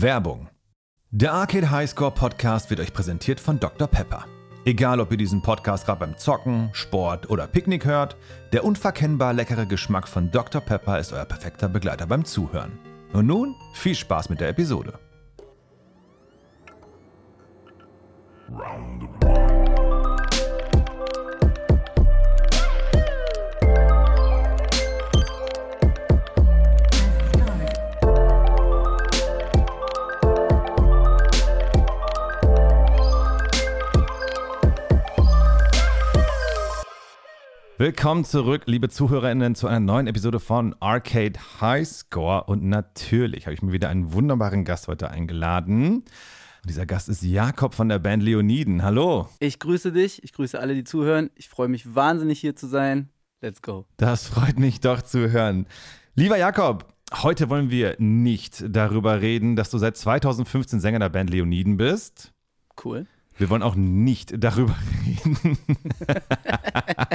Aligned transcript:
Werbung. 0.00 0.48
Der 1.10 1.32
Arcade 1.32 1.72
Highscore 1.72 2.12
Podcast 2.12 2.70
wird 2.70 2.78
euch 2.78 2.92
präsentiert 2.92 3.40
von 3.40 3.58
Dr. 3.58 3.88
Pepper. 3.88 4.26
Egal, 4.64 5.00
ob 5.00 5.10
ihr 5.10 5.16
diesen 5.16 5.42
Podcast 5.42 5.86
gerade 5.86 5.98
beim 5.98 6.16
Zocken, 6.16 6.70
Sport 6.72 7.28
oder 7.30 7.48
Picknick 7.48 7.84
hört, 7.84 8.16
der 8.52 8.64
unverkennbar 8.64 9.32
leckere 9.32 9.66
Geschmack 9.66 10.06
von 10.06 10.30
Dr. 10.30 10.60
Pepper 10.60 11.00
ist 11.00 11.12
euer 11.12 11.24
perfekter 11.24 11.68
Begleiter 11.68 12.06
beim 12.06 12.24
Zuhören. 12.24 12.78
Und 13.12 13.26
nun 13.26 13.56
viel 13.72 13.96
Spaß 13.96 14.28
mit 14.28 14.40
der 14.40 14.50
Episode. 14.50 15.00
Round 18.50 19.02
one. 19.24 19.47
Willkommen 37.80 38.24
zurück, 38.24 38.62
liebe 38.66 38.88
ZuhörerInnen, 38.88 39.54
zu 39.54 39.68
einer 39.68 39.78
neuen 39.78 40.08
Episode 40.08 40.40
von 40.40 40.74
Arcade 40.80 41.38
High 41.60 41.86
Score. 41.86 42.42
Und 42.42 42.64
natürlich 42.64 43.46
habe 43.46 43.54
ich 43.54 43.62
mir 43.62 43.70
wieder 43.70 43.88
einen 43.88 44.12
wunderbaren 44.12 44.64
Gast 44.64 44.88
heute 44.88 45.12
eingeladen. 45.12 45.98
Und 45.98 46.04
dieser 46.66 46.86
Gast 46.86 47.08
ist 47.08 47.22
Jakob 47.22 47.74
von 47.74 47.88
der 47.88 48.00
Band 48.00 48.24
Leoniden. 48.24 48.82
Hallo. 48.82 49.28
Ich 49.38 49.60
grüße 49.60 49.92
dich, 49.92 50.24
ich 50.24 50.32
grüße 50.32 50.58
alle, 50.58 50.74
die 50.74 50.82
zuhören. 50.82 51.30
Ich 51.36 51.48
freue 51.48 51.68
mich 51.68 51.94
wahnsinnig 51.94 52.40
hier 52.40 52.56
zu 52.56 52.66
sein. 52.66 53.10
Let's 53.42 53.62
go. 53.62 53.86
Das 53.96 54.26
freut 54.26 54.58
mich 54.58 54.80
doch 54.80 55.00
zu 55.00 55.30
hören. 55.30 55.68
Lieber 56.16 56.36
Jakob, 56.36 56.92
heute 57.22 57.48
wollen 57.48 57.70
wir 57.70 57.94
nicht 58.00 58.64
darüber 58.68 59.20
reden, 59.20 59.54
dass 59.54 59.70
du 59.70 59.78
seit 59.78 59.96
2015 59.96 60.80
Sänger 60.80 60.98
der 60.98 61.10
Band 61.10 61.30
Leoniden 61.30 61.76
bist. 61.76 62.32
Cool. 62.84 63.06
Wir 63.38 63.50
wollen 63.50 63.62
auch 63.62 63.76
nicht 63.76 64.34
darüber 64.42 64.74
reden, 65.06 65.58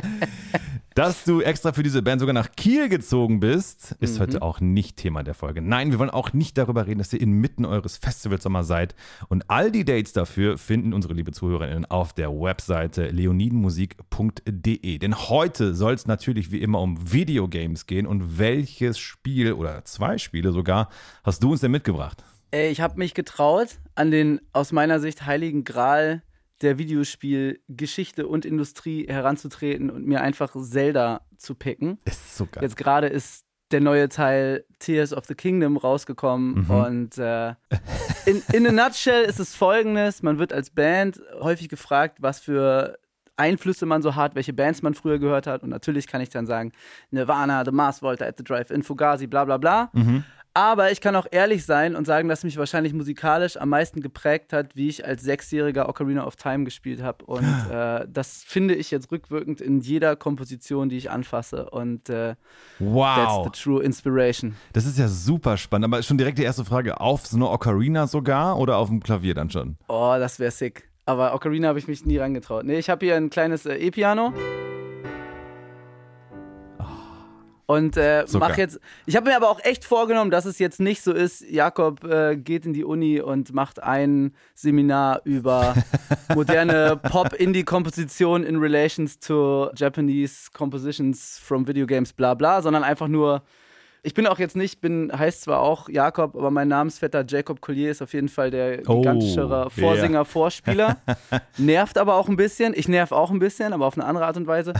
dass 0.96 1.24
du 1.24 1.42
extra 1.42 1.74
für 1.74 1.84
diese 1.84 2.02
Band 2.02 2.20
sogar 2.20 2.34
nach 2.34 2.52
Kiel 2.56 2.88
gezogen 2.90 3.40
bist. 3.40 3.96
Ist 4.00 4.18
mhm. 4.18 4.22
heute 4.22 4.42
auch 4.42 4.60
nicht 4.60 4.98
Thema 4.98 5.24
der 5.24 5.34
Folge. 5.34 5.62
Nein, 5.62 5.92
wir 5.92 6.00
wollen 6.00 6.10
auch 6.10 6.34
nicht 6.34 6.58
darüber 6.58 6.86
reden, 6.86 7.00
dass 7.00 7.14
ihr 7.14 7.22
inmitten 7.22 7.66
eures 7.66 7.98
Festivalsommer 7.98 8.64
seid. 8.64 8.96
Und 9.28 9.50
all 9.50 9.72
die 9.72 9.86
Dates 9.86 10.14
dafür 10.14 10.58
finden 10.58 10.94
unsere 10.94 11.14
liebe 11.14 11.32
ZuhörerInnen 11.32 11.86
auf 11.86 12.14
der 12.14 12.30
Webseite 12.30 13.08
leonidenmusik.de. 13.08 14.98
Denn 15.00 15.16
heute 15.16 15.74
soll 15.74 15.94
es 15.94 16.06
natürlich 16.06 16.52
wie 16.52 16.62
immer 16.62 16.82
um 16.82 17.12
Videogames 17.12 17.88
gehen. 17.88 18.06
Und 18.06 18.38
welches 18.38 19.00
Spiel 19.00 19.54
oder 19.54 19.84
zwei 19.86 20.18
Spiele 20.18 20.52
sogar 20.52 20.90
hast 21.24 21.44
du 21.44 21.52
uns 21.52 21.62
denn 21.62 21.72
mitgebracht? 21.72 22.24
Ich 22.52 22.82
habe 22.82 23.00
mich 23.00 23.16
getraut, 23.16 23.80
an 23.96 24.12
den 24.12 24.40
aus 24.52 24.72
meiner 24.72 25.00
Sicht 25.00 25.26
heiligen 25.26 25.64
Gral 25.64 26.22
der 26.62 26.78
Videospielgeschichte 26.78 28.28
und 28.28 28.46
Industrie 28.46 29.06
heranzutreten 29.08 29.90
und 29.90 30.06
mir 30.06 30.22
einfach 30.22 30.56
Zelda 30.56 31.22
zu 31.38 31.56
picken. 31.56 32.00
Ist 32.06 32.38
so 32.38 32.46
geil. 32.46 32.64
Jetzt 32.64 32.78
gerade 32.78 33.08
ist 33.08 33.46
der 33.72 33.82
neue 33.82 34.08
Teil 34.08 34.66
Tears 34.80 35.14
of 35.14 35.26
the 35.26 35.36
Kingdom 35.36 35.78
rausgekommen 35.78 36.66
mhm. 36.66 36.70
und 36.70 37.18
äh, 37.18 37.50
in, 38.26 38.42
in 38.54 38.68
a 38.68 38.72
nutshell 38.72 39.24
ist 39.24 39.40
es 39.40 39.56
folgendes, 39.56 40.22
man 40.22 40.38
wird 40.38 40.54
als 40.54 40.70
Band 40.70 41.20
häufig 41.42 41.70
gefragt, 41.70 42.20
was 42.22 42.40
für 42.40 43.00
Einflüsse 43.36 43.88
man 43.88 44.04
so 44.04 44.16
hat, 44.16 44.36
welche 44.36 44.54
Bands 44.54 44.84
man 44.84 44.94
früher 44.94 45.18
gehört 45.18 45.48
hat 45.48 45.64
und 45.64 45.70
natürlich 45.70 46.06
kann 46.06 46.22
ich 46.22 46.30
dann 46.30 46.46
sagen 46.46 46.72
Nirvana, 47.10 47.66
The 47.66 47.72
Mars 47.72 48.04
Volta 48.04 48.26
at 48.26 48.38
the 48.38 48.44
Drive-In, 48.44 48.84
Fugazi, 48.84 49.26
bla 49.26 49.44
bla 49.44 49.58
bla. 49.58 49.90
Mhm. 49.94 50.24
Aber 50.56 50.92
ich 50.92 51.02
kann 51.02 51.16
auch 51.16 51.26
ehrlich 51.32 51.66
sein 51.66 51.96
und 51.96 52.06
sagen, 52.06 52.30
dass 52.30 52.44
mich 52.44 52.58
wahrscheinlich 52.58 52.94
musikalisch 52.94 53.58
am 53.58 53.70
meisten 53.70 54.02
geprägt 54.02 54.54
hat, 54.54 54.76
wie 54.76 54.88
ich 54.88 55.04
als 55.04 55.24
Sechsjähriger 55.24 55.90
Ocarina 55.90 56.28
of 56.28 56.36
Time 56.36 56.64
gespielt 56.64 57.02
habe. 57.02 57.26
Und 57.26 57.44
äh, 57.72 58.06
das 58.08 58.44
finde 58.46 58.76
ich 58.76 58.92
jetzt 58.92 59.12
rückwirkend 59.12 59.62
in 59.62 59.82
jeder 59.82 60.16
Komposition, 60.16 60.90
die 60.90 60.98
ich 60.98 61.10
anfasse. 61.10 61.72
Und 61.72 62.10
äh, 62.10 62.36
wow. 62.78 63.16
that's 63.16 63.44
the 63.46 63.64
true 63.64 63.82
inspiration. 63.84 64.56
Das 64.74 64.86
ist 64.86 65.00
ja 65.00 65.08
super 65.08 65.58
spannend. 65.58 65.86
Aber 65.86 66.04
schon 66.04 66.20
direkt 66.20 66.38
die 66.38 66.44
erste 66.44 66.66
Frage: 66.66 67.02
Auf 67.02 67.26
so 67.26 67.36
eine 67.36 67.50
Ocarina 67.50 68.06
sogar 68.06 68.60
oder 68.60 68.78
auf 68.78 68.90
dem 68.90 69.02
Klavier 69.02 69.34
dann 69.34 69.50
schon? 69.50 69.78
Oh, 69.88 70.16
das 70.20 70.38
wäre 70.38 70.52
sick. 70.52 70.88
Aber 71.06 71.34
Ocarina 71.34 71.70
habe 71.70 71.80
ich 71.80 71.88
mich 71.88 72.06
nie 72.06 72.18
rangetraut. 72.18 72.64
Nee, 72.64 72.78
ich 72.78 72.90
habe 72.92 73.06
hier 73.06 73.16
ein 73.16 73.32
kleines 73.32 73.66
äh, 73.66 73.76
E-Piano. 73.76 74.34
Und 77.74 77.98
äh, 77.98 78.26
mach 78.34 78.58
jetzt. 78.58 78.80
Ich 79.06 79.16
habe 79.16 79.30
mir 79.30 79.36
aber 79.36 79.50
auch 79.50 79.60
echt 79.64 79.84
vorgenommen, 79.84 80.30
dass 80.30 80.46
es 80.46 80.60
jetzt 80.60 80.80
nicht 80.80 81.02
so 81.02 81.12
ist, 81.12 81.42
Jakob 81.42 82.04
äh, 82.04 82.36
geht 82.36 82.66
in 82.66 82.74
die 82.74 82.84
Uni 82.84 83.20
und 83.20 83.54
macht 83.54 83.82
ein 83.82 84.34
Seminar 84.54 85.22
über 85.24 85.74
moderne 86.36 86.98
Pop-Indie-Komposition 86.98 88.44
in 88.44 88.58
relations 88.58 89.18
to 89.18 89.72
Japanese 89.76 90.52
compositions 90.54 91.40
from 91.40 91.68
video 91.68 91.88
games, 91.88 92.14
bla 92.14 92.36
bla, 92.36 92.62
sondern 92.62 92.84
einfach 92.84 93.08
nur 93.08 93.42
ich 94.06 94.14
bin 94.14 94.28
auch 94.28 94.38
jetzt 94.38 94.58
nicht, 94.58 94.82
bin, 94.82 95.12
heißt 95.18 95.44
zwar 95.44 95.62
auch 95.62 95.88
Jakob, 95.88 96.36
aber 96.36 96.52
mein 96.52 96.68
Namensvetter 96.68 97.24
Jacob 97.26 97.62
Collier 97.62 97.90
ist 97.90 98.02
auf 98.02 98.14
jeden 98.14 98.28
Fall 98.28 98.52
der 98.52 98.82
oh, 98.86 98.98
gigantischere 98.98 99.70
Vorsinger, 99.70 100.20
yeah. 100.20 100.24
Vorspieler. 100.26 100.98
Nervt 101.58 101.98
aber 101.98 102.16
auch 102.16 102.28
ein 102.28 102.36
bisschen. 102.36 102.74
Ich 102.76 102.90
nerv 102.90 103.14
auch 103.14 103.32
ein 103.32 103.40
bisschen, 103.40 103.72
aber 103.72 103.86
auf 103.86 103.98
eine 103.98 104.06
andere 104.06 104.26
Art 104.26 104.36
und 104.36 104.46
Weise. 104.46 104.74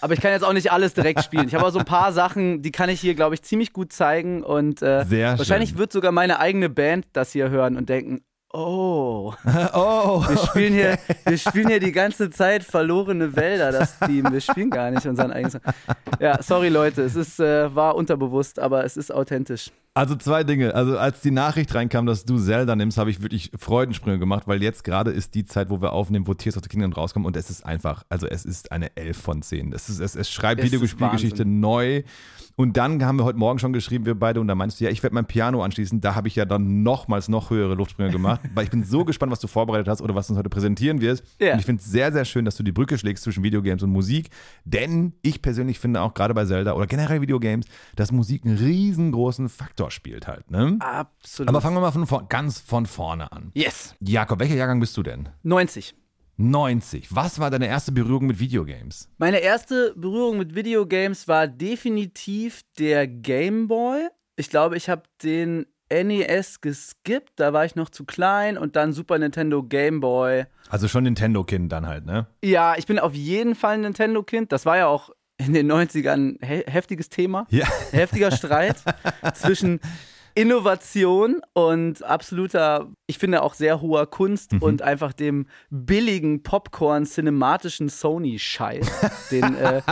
Aber 0.00 0.14
ich 0.14 0.20
kann 0.22 0.32
jetzt 0.32 0.44
auch 0.44 0.54
nicht 0.54 0.72
alles 0.72 0.94
direkt 0.94 1.22
spielen. 1.22 1.46
Ich 1.46 1.54
habe 1.54 1.66
auch 1.66 1.70
so 1.70 1.78
ein 1.78 1.84
paar 1.84 2.14
Sachen, 2.14 2.62
die 2.62 2.72
kann 2.72 2.88
ich 2.88 3.00
hier, 3.00 3.14
glaube 3.14 3.34
ich, 3.34 3.42
ziemlich 3.42 3.74
gut 3.74 3.92
zeigen. 3.92 4.42
Und 4.42 4.80
äh, 4.80 5.04
wahrscheinlich 5.36 5.76
wird 5.76 5.92
sogar 5.92 6.10
meine 6.10 6.40
eigene 6.40 6.70
Band 6.70 7.06
das 7.12 7.32
hier 7.32 7.50
hören 7.50 7.76
und 7.76 7.90
denken, 7.90 8.22
Oh. 8.52 9.32
oh. 9.74 10.24
Wir 10.28 10.38
spielen, 10.38 10.72
hier, 10.72 10.98
wir 11.24 11.38
spielen 11.38 11.68
hier 11.68 11.78
die 11.78 11.92
ganze 11.92 12.30
Zeit 12.30 12.64
verlorene 12.64 13.36
Wälder, 13.36 13.70
das 13.70 13.98
Team. 14.00 14.30
Wir 14.30 14.40
spielen 14.40 14.70
gar 14.70 14.90
nicht 14.90 15.06
unseren 15.06 15.30
eigenen 15.30 15.52
Song. 15.52 15.60
Ja, 16.18 16.42
sorry 16.42 16.68
Leute, 16.68 17.02
es 17.02 17.14
ist, 17.14 17.38
äh, 17.38 17.72
war 17.74 17.94
unterbewusst, 17.94 18.58
aber 18.58 18.84
es 18.84 18.96
ist 18.96 19.12
authentisch. 19.12 19.70
Also 19.92 20.14
zwei 20.14 20.44
Dinge. 20.44 20.72
Also 20.72 20.96
als 20.96 21.20
die 21.20 21.32
Nachricht 21.32 21.74
reinkam, 21.74 22.06
dass 22.06 22.24
du 22.24 22.38
Zelda 22.38 22.76
nimmst, 22.76 22.96
habe 22.96 23.10
ich 23.10 23.22
wirklich 23.22 23.50
Freudensprünge 23.58 24.20
gemacht, 24.20 24.46
weil 24.46 24.62
jetzt 24.62 24.84
gerade 24.84 25.10
ist 25.10 25.34
die 25.34 25.44
Zeit, 25.44 25.68
wo 25.68 25.82
wir 25.82 25.92
aufnehmen, 25.92 26.28
wo 26.28 26.34
Tears 26.34 26.56
of 26.56 26.62
the 26.62 26.68
Kingdom 26.68 26.92
rauskommt 26.92 27.26
und 27.26 27.36
es 27.36 27.50
ist 27.50 27.66
einfach, 27.66 28.04
also 28.08 28.28
es 28.28 28.44
ist 28.44 28.70
eine 28.70 28.96
11 28.96 29.16
von 29.16 29.42
10. 29.42 29.72
Es, 29.72 29.88
ist, 29.88 29.98
es, 29.98 30.14
es 30.14 30.30
schreibt 30.30 30.62
Videospielgeschichte 30.62 31.44
neu. 31.44 32.04
Und 32.54 32.76
dann 32.76 33.02
haben 33.04 33.16
wir 33.18 33.24
heute 33.24 33.38
Morgen 33.38 33.58
schon 33.58 33.72
geschrieben, 33.72 34.04
wir 34.04 34.14
beide, 34.14 34.38
und 34.38 34.46
da 34.46 34.54
meinst 34.54 34.78
du, 34.80 34.84
ja, 34.84 34.90
ich 34.90 35.02
werde 35.02 35.14
mein 35.14 35.24
Piano 35.24 35.62
anschließen. 35.62 36.00
Da 36.02 36.14
habe 36.14 36.28
ich 36.28 36.36
ja 36.36 36.44
dann 36.44 36.82
nochmals 36.82 37.28
noch 37.28 37.48
höhere 37.48 37.74
Luftsprünge 37.74 38.10
gemacht, 38.10 38.42
weil 38.54 38.64
ich 38.64 38.70
bin 38.70 38.84
so 38.84 39.04
gespannt, 39.04 39.32
was 39.32 39.40
du 39.40 39.46
vorbereitet 39.46 39.88
hast 39.88 40.02
oder 40.02 40.14
was 40.14 40.26
du 40.26 40.34
uns 40.34 40.38
heute 40.38 40.50
präsentieren 40.50 41.00
wirst. 41.00 41.24
Yeah. 41.40 41.54
Und 41.54 41.60
ich 41.60 41.64
finde 41.64 41.80
es 41.80 41.90
sehr, 41.90 42.12
sehr 42.12 42.26
schön, 42.26 42.44
dass 42.44 42.56
du 42.56 42.62
die 42.62 42.72
Brücke 42.72 42.98
schlägst 42.98 43.24
zwischen 43.24 43.42
Videogames 43.42 43.82
und 43.82 43.90
Musik. 43.90 44.28
Denn 44.64 45.14
ich 45.22 45.40
persönlich 45.40 45.78
finde 45.78 46.02
auch 46.02 46.12
gerade 46.12 46.34
bei 46.34 46.44
Zelda 46.44 46.74
oder 46.74 46.86
generell 46.86 47.22
Videogames, 47.22 47.64
dass 47.96 48.12
Musik 48.12 48.44
einen 48.44 48.58
riesengroßen 48.58 49.48
Faktor 49.48 49.79
spielt 49.88 50.26
halt. 50.26 50.50
Ne? 50.50 50.76
Absolut. 50.80 51.48
Aber 51.48 51.62
fangen 51.62 51.76
wir 51.76 51.80
mal 51.80 51.92
von, 51.92 52.28
ganz 52.28 52.60
von 52.60 52.84
vorne 52.84 53.32
an. 53.32 53.50
Yes. 53.54 53.94
Jakob, 54.00 54.40
welcher 54.40 54.56
Jahrgang 54.56 54.80
bist 54.80 54.96
du 54.98 55.02
denn? 55.02 55.30
90. 55.42 55.94
90. 56.36 57.14
Was 57.14 57.38
war 57.38 57.50
deine 57.50 57.66
erste 57.68 57.92
Berührung 57.92 58.26
mit 58.26 58.38
Videogames? 58.38 59.08
Meine 59.18 59.38
erste 59.38 59.94
Berührung 59.96 60.38
mit 60.38 60.54
Videogames 60.54 61.28
war 61.28 61.46
definitiv 61.46 62.62
der 62.78 63.06
Game 63.06 63.68
Boy. 63.68 64.08
Ich 64.36 64.50
glaube, 64.50 64.76
ich 64.76 64.88
habe 64.88 65.02
den 65.22 65.66
NES 65.92 66.60
geskippt, 66.60 67.32
da 67.36 67.52
war 67.52 67.64
ich 67.64 67.74
noch 67.74 67.90
zu 67.90 68.04
klein 68.04 68.56
und 68.56 68.76
dann 68.76 68.92
Super 68.92 69.18
Nintendo 69.18 69.62
Game 69.62 70.00
Boy. 70.00 70.44
Also 70.68 70.86
schon 70.86 71.02
Nintendo-Kind 71.04 71.70
dann 71.72 71.86
halt, 71.86 72.06
ne? 72.06 72.26
Ja, 72.44 72.74
ich 72.76 72.86
bin 72.86 72.98
auf 72.98 73.14
jeden 73.14 73.56
Fall 73.56 73.74
ein 73.74 73.80
Nintendo-Kind. 73.80 74.52
Das 74.52 74.66
war 74.66 74.76
ja 74.76 74.86
auch 74.86 75.10
in 75.46 75.52
den 75.52 75.70
90ern 75.70 76.36
he 76.44 76.62
heftiges 76.66 77.08
Thema. 77.08 77.46
Ja. 77.50 77.66
Heftiger 77.92 78.30
Streit 78.30 78.76
zwischen 79.34 79.80
Innovation 80.34 81.40
und 81.54 82.04
absoluter, 82.04 82.88
ich 83.10 83.18
finde 83.18 83.42
auch 83.42 83.54
sehr 83.54 83.80
hoher 83.80 84.06
Kunst 84.06 84.52
mhm. 84.52 84.62
und 84.62 84.82
einfach 84.82 85.12
dem 85.12 85.46
billigen 85.68 86.44
Popcorn 86.44 87.04
cinematischen 87.04 87.88
Sony-Scheiß, 87.88 88.88
den 89.32 89.56
äh, 89.56 89.82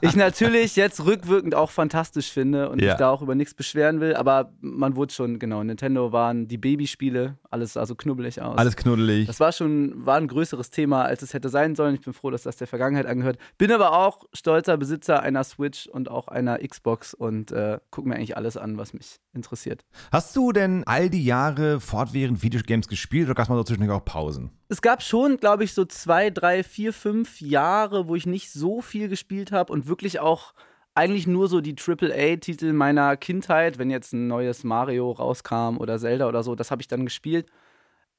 ich 0.00 0.16
natürlich 0.16 0.74
jetzt 0.74 1.04
rückwirkend 1.04 1.54
auch 1.54 1.70
fantastisch 1.70 2.32
finde 2.32 2.70
und 2.70 2.80
ja. 2.80 2.92
ich 2.92 2.98
da 2.98 3.10
auch 3.10 3.20
über 3.20 3.34
nichts 3.34 3.52
beschweren 3.52 4.00
will, 4.00 4.16
aber 4.16 4.54
man 4.60 4.96
wurde 4.96 5.12
schon, 5.12 5.38
genau, 5.38 5.62
Nintendo 5.62 6.12
waren 6.12 6.48
die 6.48 6.56
Babyspiele, 6.56 7.36
alles 7.50 7.74
sah 7.74 7.84
so 7.84 7.94
knubbelig 7.94 8.40
aus. 8.40 8.56
Alles 8.56 8.76
knuddelig. 8.76 9.26
Das 9.26 9.38
war 9.38 9.52
schon, 9.52 10.06
war 10.06 10.16
ein 10.16 10.28
größeres 10.28 10.70
Thema, 10.70 11.04
als 11.04 11.20
es 11.20 11.34
hätte 11.34 11.50
sein 11.50 11.74
sollen. 11.74 11.94
Ich 11.94 12.00
bin 12.00 12.14
froh, 12.14 12.30
dass 12.30 12.42
das 12.42 12.56
der 12.56 12.66
Vergangenheit 12.66 13.06
angehört. 13.06 13.38
Bin 13.58 13.70
aber 13.70 13.92
auch 13.92 14.24
stolzer 14.32 14.76
Besitzer 14.76 15.22
einer 15.22 15.44
Switch 15.44 15.86
und 15.86 16.10
auch 16.10 16.28
einer 16.28 16.58
Xbox 16.58 17.12
und 17.12 17.52
äh, 17.52 17.78
gucke 17.90 18.08
mir 18.08 18.16
eigentlich 18.16 18.36
alles 18.36 18.56
an, 18.56 18.78
was 18.78 18.94
mich 18.94 19.20
interessiert. 19.34 19.84
Hast 20.10 20.34
du 20.36 20.52
denn 20.52 20.84
all 20.86 21.10
die 21.10 21.24
Jahre 21.24 21.80
fortwährend 21.80 22.42
Videogames 22.46 22.88
gespielt 22.88 23.26
oder 23.26 23.34
gab 23.34 23.44
es 23.44 23.48
mal 23.48 23.56
so 23.56 23.64
zwischendurch 23.64 23.98
auch 23.98 24.04
Pausen? 24.04 24.50
Es 24.68 24.80
gab 24.80 25.02
schon, 25.02 25.36
glaube 25.36 25.64
ich, 25.64 25.74
so 25.74 25.84
zwei, 25.84 26.30
drei, 26.30 26.62
vier, 26.62 26.92
fünf 26.92 27.40
Jahre, 27.40 28.08
wo 28.08 28.14
ich 28.14 28.26
nicht 28.26 28.50
so 28.50 28.80
viel 28.80 29.08
gespielt 29.08 29.52
habe 29.52 29.72
und 29.72 29.86
wirklich 29.86 30.20
auch 30.20 30.54
eigentlich 30.94 31.26
nur 31.26 31.48
so 31.48 31.60
die 31.60 31.76
AAA-Titel 31.76 32.72
meiner 32.72 33.16
Kindheit, 33.16 33.78
wenn 33.78 33.90
jetzt 33.90 34.14
ein 34.14 34.28
neues 34.28 34.64
Mario 34.64 35.10
rauskam 35.10 35.76
oder 35.76 35.98
Zelda 35.98 36.26
oder 36.26 36.42
so, 36.42 36.54
das 36.54 36.70
habe 36.70 36.80
ich 36.80 36.88
dann 36.88 37.04
gespielt. 37.04 37.46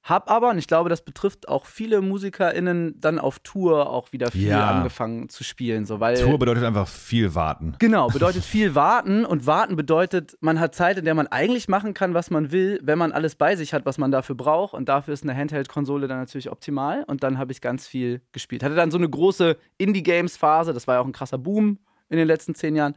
Hab 0.04 0.32
aber, 0.32 0.52
und 0.52 0.58
ich 0.58 0.68
glaube, 0.68 0.90
das 0.90 1.04
betrifft 1.04 1.50
auch 1.50 1.66
viele 1.66 2.02
MusikerInnen, 2.02 3.00
dann 3.02 3.20
auf 3.20 3.40
Tour 3.40 3.90
auch 3.90 4.14
wieder 4.14 4.32
viel 4.32 4.48
ja. 4.48 4.70
angefangen 4.70 5.28
zu 5.28 5.44
spielen. 5.44 5.86
So, 5.86 6.00
weil, 6.00 6.16
Tour 6.18 6.40
bedeutet 6.40 6.64
einfach 6.64 6.88
viel 6.88 7.36
warten. 7.36 7.76
Genau, 7.80 8.08
bedeutet 8.08 8.44
viel 8.46 8.74
warten. 8.74 9.26
Und 9.26 9.46
warten 9.46 9.76
bedeutet, 9.76 10.38
man 10.40 10.62
hat 10.62 10.76
Zeit, 10.76 10.98
in 10.98 11.04
der 11.04 11.14
man 11.14 11.28
eigentlich 11.28 11.68
machen 11.68 11.94
kann, 11.94 12.14
was 12.14 12.30
man 12.30 12.54
will, 12.54 12.80
wenn 12.84 12.98
man 12.98 13.12
alles 13.12 13.36
bei 13.36 13.58
sich 13.58 13.74
hat, 13.74 13.86
was 13.86 13.98
man 13.98 14.12
dafür 14.12 14.36
braucht. 14.36 14.74
Und 14.74 14.88
dafür 14.88 15.14
ist 15.14 15.24
eine 15.24 15.36
Handheld-Konsole 15.36 16.08
dann 16.08 16.20
natürlich 16.20 16.50
optimal. 16.50 17.04
Und 17.04 17.24
dann 17.24 17.38
habe 17.38 17.52
ich 17.52 17.60
ganz 17.60 17.86
viel 17.86 18.22
gespielt. 18.32 18.64
Hatte 18.64 18.76
dann 18.76 18.92
so 18.92 18.98
eine 18.98 19.10
große 19.10 19.58
Indie-Games-Phase. 19.78 20.74
Das 20.74 20.88
war 20.88 20.96
ja 20.96 21.02
auch 21.02 21.06
ein 21.06 21.12
krasser 21.12 21.38
Boom 21.38 21.80
in 22.08 22.18
den 22.18 22.28
letzten 22.28 22.56
zehn 22.56 22.78
Jahren. 22.78 22.96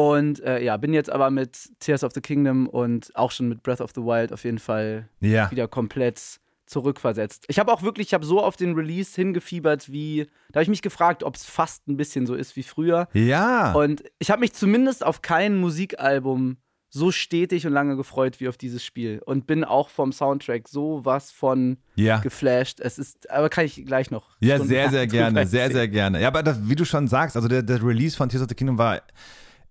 Und 0.00 0.40
äh, 0.40 0.64
ja, 0.64 0.78
bin 0.78 0.94
jetzt 0.94 1.10
aber 1.10 1.30
mit 1.30 1.58
Tears 1.78 2.04
of 2.04 2.12
the 2.14 2.22
Kingdom 2.22 2.66
und 2.66 3.14
auch 3.14 3.30
schon 3.30 3.50
mit 3.50 3.62
Breath 3.62 3.82
of 3.82 3.90
the 3.94 4.00
Wild 4.00 4.32
auf 4.32 4.44
jeden 4.44 4.58
Fall 4.58 5.10
ja. 5.20 5.50
wieder 5.50 5.68
komplett 5.68 6.40
zurückversetzt. 6.64 7.44
Ich 7.48 7.58
habe 7.58 7.70
auch 7.70 7.82
wirklich, 7.82 8.06
ich 8.06 8.14
habe 8.14 8.24
so 8.24 8.42
auf 8.42 8.56
den 8.56 8.74
Release 8.74 9.14
hingefiebert, 9.14 9.92
wie, 9.92 10.26
da 10.52 10.56
habe 10.56 10.62
ich 10.62 10.70
mich 10.70 10.80
gefragt, 10.80 11.22
ob 11.22 11.34
es 11.34 11.44
fast 11.44 11.86
ein 11.86 11.98
bisschen 11.98 12.26
so 12.26 12.34
ist 12.34 12.56
wie 12.56 12.62
früher. 12.62 13.08
Ja. 13.12 13.72
Und 13.72 14.02
ich 14.18 14.30
habe 14.30 14.40
mich 14.40 14.54
zumindest 14.54 15.04
auf 15.04 15.20
kein 15.20 15.58
Musikalbum 15.58 16.56
so 16.88 17.12
stetig 17.12 17.66
und 17.66 17.74
lange 17.74 17.96
gefreut 17.96 18.40
wie 18.40 18.48
auf 18.48 18.56
dieses 18.56 18.82
Spiel 18.82 19.20
und 19.26 19.46
bin 19.46 19.64
auch 19.64 19.90
vom 19.90 20.12
Soundtrack 20.12 20.66
so 20.66 21.04
was 21.04 21.30
von 21.30 21.76
ja. 21.94 22.20
geflasht. 22.20 22.80
Es 22.80 22.98
ist, 22.98 23.30
aber 23.30 23.50
kann 23.50 23.66
ich 23.66 23.84
gleich 23.84 24.10
noch. 24.10 24.30
Ja, 24.40 24.58
sehr, 24.58 24.88
sehr 24.88 25.06
gerne, 25.08 25.46
sehr, 25.46 25.70
sehr 25.70 25.88
gerne. 25.88 26.22
Ja, 26.22 26.28
aber 26.28 26.42
das, 26.42 26.58
wie 26.68 26.74
du 26.74 26.86
schon 26.86 27.06
sagst, 27.06 27.36
also 27.36 27.48
der, 27.48 27.62
der 27.62 27.84
Release 27.84 28.16
von 28.16 28.30
Tears 28.30 28.42
of 28.42 28.48
the 28.48 28.54
Kingdom 28.54 28.78
war 28.78 29.02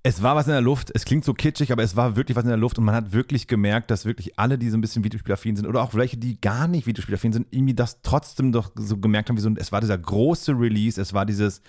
es 0.01 0.23
war 0.23 0.35
was 0.35 0.47
in 0.47 0.53
der 0.53 0.61
Luft. 0.61 0.91
Es 0.93 1.03
klingt 1.03 1.25
so 1.25 1.33
kitschig, 1.33 1.71
aber 1.71 1.83
es 1.83 1.95
war 1.95 2.15
wirklich 2.15 2.37
was 2.37 2.43
in 2.43 2.49
der 2.49 2.57
Luft. 2.57 2.77
Und 2.77 2.85
man 2.85 2.95
hat 2.95 3.11
wirklich 3.11 3.47
gemerkt, 3.47 3.91
dass 3.91 4.05
wirklich 4.05 4.39
alle, 4.39 4.57
die 4.57 4.69
so 4.69 4.77
ein 4.77 4.81
bisschen 4.81 5.03
Videospielaffin 5.03 5.55
sind 5.55 5.67
oder 5.67 5.81
auch 5.81 5.93
welche, 5.93 6.17
die 6.17 6.39
gar 6.39 6.67
nicht 6.67 6.87
Videospielaffin 6.87 7.33
sind, 7.33 7.47
irgendwie 7.51 7.73
das 7.73 8.01
trotzdem 8.01 8.51
doch 8.51 8.71
so 8.75 8.97
gemerkt 8.97 9.29
haben, 9.29 9.37
wie 9.37 9.41
so, 9.41 9.51
es 9.57 9.71
war 9.71 9.81
dieser 9.81 9.97
große 9.97 10.53
Release, 10.53 10.99
es 10.99 11.13
war 11.13 11.25
dieses, 11.25 11.61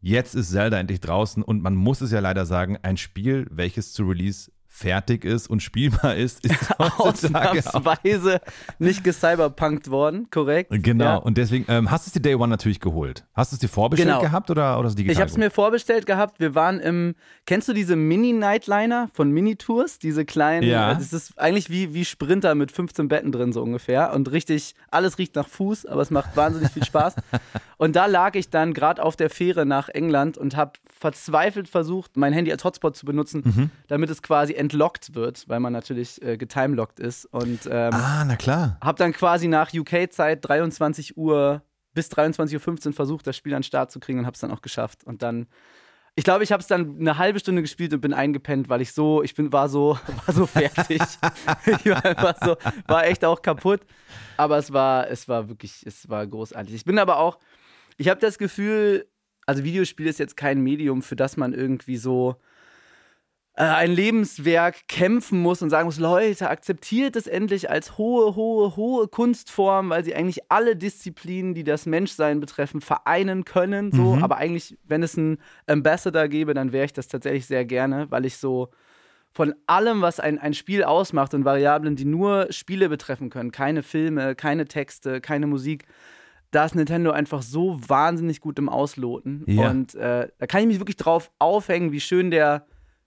jetzt 0.00 0.36
ist 0.36 0.50
Zelda 0.50 0.78
endlich 0.78 1.00
draußen. 1.00 1.42
Und 1.42 1.62
man 1.62 1.74
muss 1.74 2.00
es 2.00 2.12
ja 2.12 2.20
leider 2.20 2.46
sagen, 2.46 2.78
ein 2.82 2.96
Spiel, 2.96 3.46
welches 3.50 3.92
zu 3.92 4.04
Release 4.04 4.52
fertig 4.74 5.24
ist 5.24 5.48
und 5.48 5.62
spielbar 5.62 6.16
ist, 6.16 6.44
ist 6.44 6.80
ausnahmsweise 6.98 8.40
nicht 8.80 9.04
gecyberpunkt 9.04 9.88
worden, 9.88 10.26
korrekt? 10.30 10.70
Genau, 10.72 11.04
ja. 11.04 11.16
und 11.16 11.38
deswegen 11.38 11.64
ähm, 11.68 11.92
hast 11.92 12.06
du 12.06 12.08
es 12.08 12.12
dir 12.14 12.20
Day 12.20 12.34
One 12.34 12.48
natürlich 12.48 12.80
geholt. 12.80 13.24
Hast 13.34 13.52
du 13.52 13.54
es 13.54 13.60
dir 13.60 13.68
vorbestellt 13.68 14.10
genau. 14.10 14.20
gehabt 14.20 14.50
oder, 14.50 14.80
oder 14.80 14.88
digital? 14.88 15.12
Ich 15.12 15.20
habe 15.20 15.30
es 15.30 15.36
mir 15.36 15.50
vorbestellt 15.50 16.06
gehabt. 16.06 16.40
Wir 16.40 16.56
waren 16.56 16.80
im, 16.80 17.14
kennst 17.46 17.68
du 17.68 17.72
diese 17.72 17.94
Mini-Nightliner 17.94 19.10
von 19.12 19.30
Minitours? 19.30 20.00
Diese 20.00 20.24
kleinen, 20.24 20.64
ja. 20.64 20.92
das 20.92 21.12
ist 21.12 21.38
eigentlich 21.38 21.70
wie, 21.70 21.94
wie 21.94 22.04
Sprinter 22.04 22.56
mit 22.56 22.72
15 22.72 23.06
Betten 23.06 23.30
drin 23.30 23.52
so 23.52 23.62
ungefähr 23.62 24.12
und 24.12 24.32
richtig, 24.32 24.74
alles 24.90 25.18
riecht 25.18 25.36
nach 25.36 25.46
Fuß, 25.46 25.86
aber 25.86 26.02
es 26.02 26.10
macht 26.10 26.36
wahnsinnig 26.36 26.72
viel 26.72 26.84
Spaß. 26.84 27.14
Und 27.76 27.96
da 27.96 28.06
lag 28.06 28.34
ich 28.34 28.50
dann 28.50 28.72
gerade 28.72 29.02
auf 29.02 29.16
der 29.16 29.30
Fähre 29.30 29.66
nach 29.66 29.88
England 29.88 30.38
und 30.38 30.56
habe 30.56 30.72
verzweifelt 30.98 31.68
versucht, 31.68 32.16
mein 32.16 32.32
Handy 32.32 32.52
als 32.52 32.64
Hotspot 32.64 32.96
zu 32.96 33.04
benutzen, 33.04 33.42
mhm. 33.44 33.70
damit 33.88 34.10
es 34.10 34.22
quasi 34.22 34.54
entlockt 34.64 35.14
wird, 35.14 35.48
weil 35.48 35.60
man 35.60 35.72
natürlich 35.72 36.20
äh, 36.22 36.36
getimelockt 36.36 36.98
ist. 36.98 37.26
Und, 37.26 37.66
ähm, 37.70 37.92
ah, 37.92 38.24
na 38.26 38.36
klar. 38.36 38.78
Habe 38.82 38.98
dann 38.98 39.12
quasi 39.12 39.48
nach 39.48 39.72
UK-Zeit 39.72 40.40
23 40.42 41.16
Uhr 41.16 41.62
bis 41.92 42.10
23.15 42.10 42.86
Uhr 42.86 42.92
versucht, 42.92 43.26
das 43.26 43.36
Spiel 43.36 43.54
an 43.54 43.60
den 43.60 43.64
Start 43.64 43.92
zu 43.92 44.00
kriegen 44.00 44.18
und 44.18 44.26
habe 44.26 44.34
es 44.34 44.40
dann 44.40 44.50
auch 44.50 44.62
geschafft. 44.62 45.04
Und 45.04 45.22
dann 45.22 45.46
ich 46.16 46.22
glaube, 46.22 46.44
ich 46.44 46.52
habe 46.52 46.60
es 46.60 46.68
dann 46.68 46.96
eine 47.00 47.18
halbe 47.18 47.40
Stunde 47.40 47.60
gespielt 47.60 47.92
und 47.92 48.00
bin 48.00 48.12
eingepennt, 48.12 48.68
weil 48.68 48.80
ich 48.80 48.92
so, 48.92 49.22
ich 49.22 49.34
bin, 49.34 49.52
war 49.52 49.68
so, 49.68 49.98
war 50.26 50.34
so 50.34 50.46
fertig. 50.46 51.00
ich 51.66 51.86
war 51.86 52.04
einfach 52.04 52.36
so, 52.40 52.56
war 52.86 53.06
echt 53.06 53.24
auch 53.24 53.42
kaputt. 53.42 53.80
Aber 54.36 54.58
es 54.58 54.72
war, 54.72 55.10
es 55.10 55.28
war 55.28 55.48
wirklich, 55.48 55.84
es 55.84 56.08
war 56.08 56.24
großartig. 56.26 56.74
Ich 56.74 56.84
bin 56.84 56.98
aber 56.98 57.18
auch, 57.18 57.38
ich 57.96 58.08
habe 58.08 58.20
das 58.20 58.38
Gefühl, 58.38 59.08
also 59.46 59.64
Videospiel 59.64 60.06
ist 60.06 60.18
jetzt 60.18 60.36
kein 60.36 60.60
Medium, 60.60 61.02
für 61.02 61.16
das 61.16 61.36
man 61.36 61.52
irgendwie 61.52 61.96
so 61.96 62.36
ein 63.56 63.92
Lebenswerk 63.92 64.88
kämpfen 64.88 65.40
muss 65.40 65.62
und 65.62 65.70
sagen 65.70 65.86
muss, 65.86 66.00
Leute, 66.00 66.50
akzeptiert 66.50 67.14
es 67.14 67.28
endlich 67.28 67.70
als 67.70 67.96
hohe, 67.96 68.34
hohe, 68.34 68.74
hohe 68.74 69.06
Kunstform, 69.06 69.90
weil 69.90 70.04
sie 70.04 70.16
eigentlich 70.16 70.50
alle 70.50 70.74
Disziplinen, 70.74 71.54
die 71.54 71.62
das 71.62 71.86
Menschsein 71.86 72.40
betreffen, 72.40 72.80
vereinen 72.80 73.44
können. 73.44 73.92
So. 73.92 74.16
Mhm. 74.16 74.24
Aber 74.24 74.38
eigentlich, 74.38 74.76
wenn 74.84 75.04
es 75.04 75.16
einen 75.16 75.38
Ambassador 75.68 76.26
gäbe, 76.26 76.52
dann 76.52 76.72
wäre 76.72 76.86
ich 76.86 76.92
das 76.92 77.06
tatsächlich 77.06 77.46
sehr 77.46 77.64
gerne, 77.64 78.10
weil 78.10 78.24
ich 78.24 78.38
so 78.38 78.70
von 79.30 79.54
allem, 79.66 80.00
was 80.02 80.18
ein, 80.18 80.38
ein 80.38 80.54
Spiel 80.54 80.82
ausmacht 80.82 81.32
und 81.32 81.44
Variablen, 81.44 81.94
die 81.94 82.04
nur 82.04 82.48
Spiele 82.50 82.88
betreffen 82.88 83.30
können, 83.30 83.52
keine 83.52 83.84
Filme, 83.84 84.34
keine 84.34 84.66
Texte, 84.66 85.20
keine 85.20 85.46
Musik, 85.46 85.86
da 86.50 86.64
ist 86.64 86.74
Nintendo 86.74 87.10
einfach 87.10 87.42
so 87.42 87.78
wahnsinnig 87.86 88.40
gut 88.40 88.58
im 88.58 88.68
Ausloten. 88.68 89.42
Ja. 89.46 89.70
Und 89.70 89.94
äh, 89.96 90.28
da 90.38 90.46
kann 90.46 90.60
ich 90.60 90.66
mich 90.66 90.78
wirklich 90.80 90.96
drauf 90.96 91.32
aufhängen, 91.38 91.90
wie 91.90 92.00
schön 92.00 92.30
der 92.30 92.66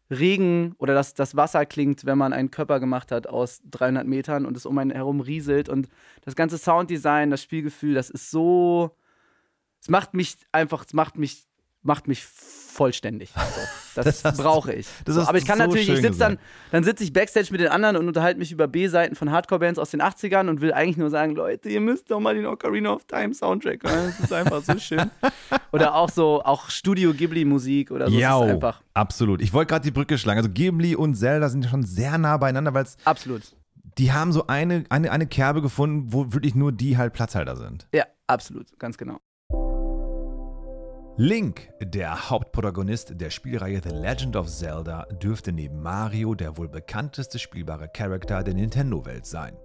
Regen 0.09 0.73
oder 0.77 0.93
das, 0.93 1.13
das 1.13 1.35
Wasser 1.35 1.65
klingt, 1.65 2.05
wenn 2.05 2.17
man 2.17 2.33
einen 2.33 2.51
Körper 2.51 2.79
gemacht 2.79 3.11
hat 3.11 3.27
aus 3.27 3.61
300 3.65 4.07
Metern 4.07 4.45
und 4.45 4.55
es 4.55 4.65
um 4.65 4.77
einen 4.77 4.91
herum 4.91 5.19
rieselt. 5.19 5.69
Und 5.69 5.89
das 6.21 6.35
ganze 6.35 6.57
Sounddesign, 6.57 7.29
das 7.29 7.41
Spielgefühl, 7.41 7.93
das 7.93 8.09
ist 8.09 8.31
so. 8.31 8.95
Es 9.81 9.89
macht 9.89 10.13
mich 10.13 10.37
einfach, 10.51 10.85
es 10.85 10.93
macht 10.93 11.17
mich, 11.17 11.46
macht 11.87 12.07
mich 12.07 12.23
vollständig. 12.23 13.31
Also, 13.97 14.09
das, 14.09 14.21
das 14.21 14.37
brauche 14.37 14.71
ich. 14.73 14.85
So, 15.07 15.21
aber 15.21 15.39
ich 15.39 15.45
kann 15.45 15.57
so 15.57 15.63
natürlich, 15.63 15.89
ich 15.89 16.01
sitze 16.01 16.19
dann, 16.19 16.37
dann 16.69 16.83
sitze 16.83 17.03
ich 17.03 17.13
Backstage 17.13 17.47
mit 17.49 17.61
den 17.61 17.69
anderen 17.69 17.95
und 17.95 18.07
unterhalte 18.07 18.37
mich 18.37 18.51
über 18.51 18.67
B-Seiten 18.67 19.15
von 19.15 19.31
Hardcore-Bands 19.31 19.79
aus 19.79 19.89
den 19.89 20.03
80ern 20.03 20.49
und 20.49 20.61
will 20.61 20.71
eigentlich 20.71 20.97
nur 20.97 21.09
sagen, 21.09 21.33
Leute, 21.33 21.69
ihr 21.69 21.81
müsst 21.81 22.11
doch 22.11 22.19
mal 22.19 22.35
den 22.35 22.45
Ocarina 22.45 22.91
of 22.91 23.05
Time 23.05 23.33
Soundtrack 23.33 23.83
hören. 23.83 24.13
Das 24.15 24.19
ist 24.19 24.33
einfach 24.33 24.61
so 24.61 24.77
schön. 24.77 25.09
oder 25.71 25.95
auch 25.95 26.11
so, 26.11 26.43
auch 26.43 26.69
Studio 26.69 27.11
Ghibli-Musik 27.11 27.89
oder 27.89 28.07
so. 28.11 28.15
Ja, 28.15 28.39
einfach. 28.39 28.83
Absolut. 28.93 29.41
Ich 29.41 29.51
wollte 29.51 29.69
gerade 29.69 29.83
die 29.83 29.91
Brücke 29.91 30.19
schlagen. 30.19 30.37
Also 30.37 30.51
Ghibli 30.51 30.95
und 30.95 31.15
Zelda 31.15 31.49
sind 31.49 31.65
schon 31.65 31.81
sehr 31.81 32.19
nah 32.19 32.37
beieinander, 32.37 32.75
weil 32.75 32.83
es. 32.83 32.97
Absolut. 33.03 33.41
Die 33.97 34.11
haben 34.11 34.31
so 34.31 34.45
eine, 34.45 34.83
eine, 34.89 35.11
eine 35.11 35.25
Kerbe 35.25 35.63
gefunden, 35.63 36.13
wo 36.13 36.31
wirklich 36.33 36.53
nur 36.53 36.71
die 36.71 36.97
halt 36.97 37.13
Platzhalter 37.13 37.55
sind. 37.55 37.87
Ja, 37.95 38.03
absolut, 38.27 38.77
ganz 38.77 38.95
genau. 38.95 39.19
Link, 41.19 41.73
der 41.81 42.29
Hauptprotagonist 42.29 43.19
der 43.19 43.31
Spielreihe 43.31 43.81
The 43.83 43.89
Legend 43.89 44.35
of 44.35 44.47
Zelda, 44.47 45.07
dürfte 45.11 45.51
neben 45.51 45.81
Mario 45.81 46.35
der 46.35 46.57
wohl 46.57 46.69
bekannteste 46.69 47.39
spielbare 47.39 47.89
Charakter 47.89 48.43
der 48.43 48.53
Nintendo-Welt 48.53 49.25
sein. 49.25 49.57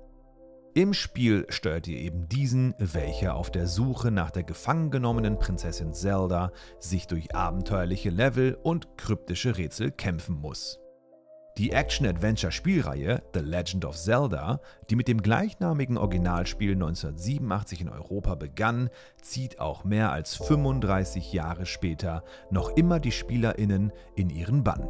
Im 0.72 0.94
Spiel 0.94 1.44
steuert 1.50 1.86
ihr 1.88 1.98
eben 1.98 2.26
diesen, 2.26 2.74
welcher 2.78 3.34
auf 3.34 3.50
der 3.50 3.66
Suche 3.66 4.10
nach 4.10 4.30
der 4.30 4.44
gefangen 4.44 4.90
genommenen 4.90 5.38
Prinzessin 5.38 5.92
Zelda 5.92 6.52
sich 6.78 7.06
durch 7.06 7.34
abenteuerliche 7.34 8.08
Level 8.08 8.54
und 8.62 8.96
kryptische 8.96 9.58
Rätsel 9.58 9.90
kämpfen 9.90 10.36
muss. 10.36 10.81
Die 11.58 11.72
Action-Adventure-Spielreihe 11.72 13.22
The 13.34 13.40
Legend 13.40 13.84
of 13.84 13.96
Zelda, 13.96 14.60
die 14.88 14.96
mit 14.96 15.06
dem 15.06 15.20
gleichnamigen 15.20 15.98
Originalspiel 15.98 16.72
1987 16.72 17.82
in 17.82 17.90
Europa 17.90 18.36
begann, 18.36 18.88
zieht 19.20 19.60
auch 19.60 19.84
mehr 19.84 20.12
als 20.12 20.34
35 20.34 21.34
Jahre 21.34 21.66
später 21.66 22.24
noch 22.50 22.70
immer 22.76 23.00
die 23.00 23.12
SpielerInnen 23.12 23.92
in 24.16 24.30
ihren 24.30 24.64
Bann. 24.64 24.88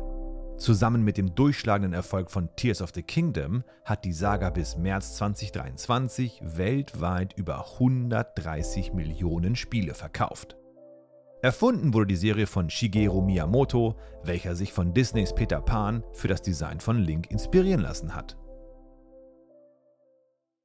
Zusammen 0.57 1.03
mit 1.03 1.17
dem 1.17 1.35
durchschlagenden 1.35 1.95
Erfolg 1.95 2.31
von 2.31 2.49
Tears 2.55 2.81
of 2.81 2.93
the 2.95 3.03
Kingdom 3.03 3.65
hat 3.85 4.05
die 4.05 4.13
Saga 4.13 4.51
bis 4.51 4.77
März 4.77 5.17
2023 5.17 6.43
weltweit 6.45 7.33
über 7.37 7.73
130 7.73 8.93
Millionen 8.93 9.57
Spiele 9.57 9.95
verkauft. 9.95 10.57
Erfunden 11.43 11.93
wurde 11.93 12.07
die 12.07 12.17
Serie 12.17 12.47
von 12.47 12.71
Shigeru 12.71 13.21
Miyamoto, 13.21 13.99
welcher 14.23 14.55
sich 14.55 14.73
von 14.73 14.95
Disneys 14.95 15.35
Peter 15.35 15.61
Pan 15.61 16.05
für 16.13 16.29
das 16.29 16.41
Design 16.41 16.79
von 16.79 16.99
Link 16.99 17.33
inspirieren 17.33 17.81
lassen 17.81 18.15
hat. 18.15 18.37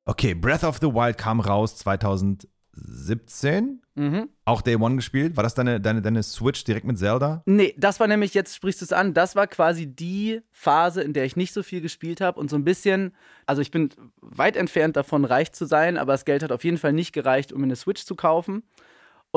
Okay, 0.06 0.36
Breath 0.36 0.64
of 0.64 0.78
the 0.80 0.94
Wild 0.94 1.18
kam 1.18 1.40
raus 1.40 1.78
2017. 1.78 3.82
Mhm. 3.96 4.30
Auch 4.46 4.62
Day 4.62 4.76
One 4.76 4.98
gespielt. 4.98 5.36
War 5.36 5.42
das 5.42 5.56
deine, 5.56 5.82
deine, 5.82 6.04
deine 6.04 6.22
Switch 6.22 6.64
direkt 6.64 6.86
mit 6.86 7.00
Zelda? 7.00 7.42
Nee, 7.48 7.74
das 7.76 8.00
war 8.00 8.06
nämlich, 8.06 8.36
jetzt 8.36 8.56
sprichst 8.56 8.82
du 8.82 8.86
es 8.86 8.94
an, 8.94 9.16
das 9.16 9.36
war 9.36 9.48
quasi 9.48 9.88
die 9.88 10.42
Phase, 10.52 11.02
in 11.02 11.14
der 11.14 11.26
ich 11.26 11.36
nicht 11.36 11.54
so 11.54 11.64
viel 11.64 11.82
gespielt 11.82 12.22
habe 12.22 12.40
und 12.40 12.52
so 12.52 12.56
ein 12.56 12.64
bisschen, 12.64 13.16
also 13.48 13.64
ich 13.64 13.72
bin 13.72 13.90
weit 14.22 14.56
entfernt 14.56 14.96
davon, 14.96 15.26
reich 15.26 15.54
zu 15.54 15.66
sein, 15.66 15.98
aber 15.98 16.14
das 16.14 16.24
Geld 16.24 16.44
hat 16.44 16.52
auf 16.52 16.64
jeden 16.64 16.78
Fall 16.78 16.94
nicht 16.94 17.14
gereicht, 17.14 17.52
um 17.52 17.62
mir 17.62 17.66
eine 17.66 17.76
Switch 17.76 18.06
zu 18.06 18.14
kaufen. 18.14 18.62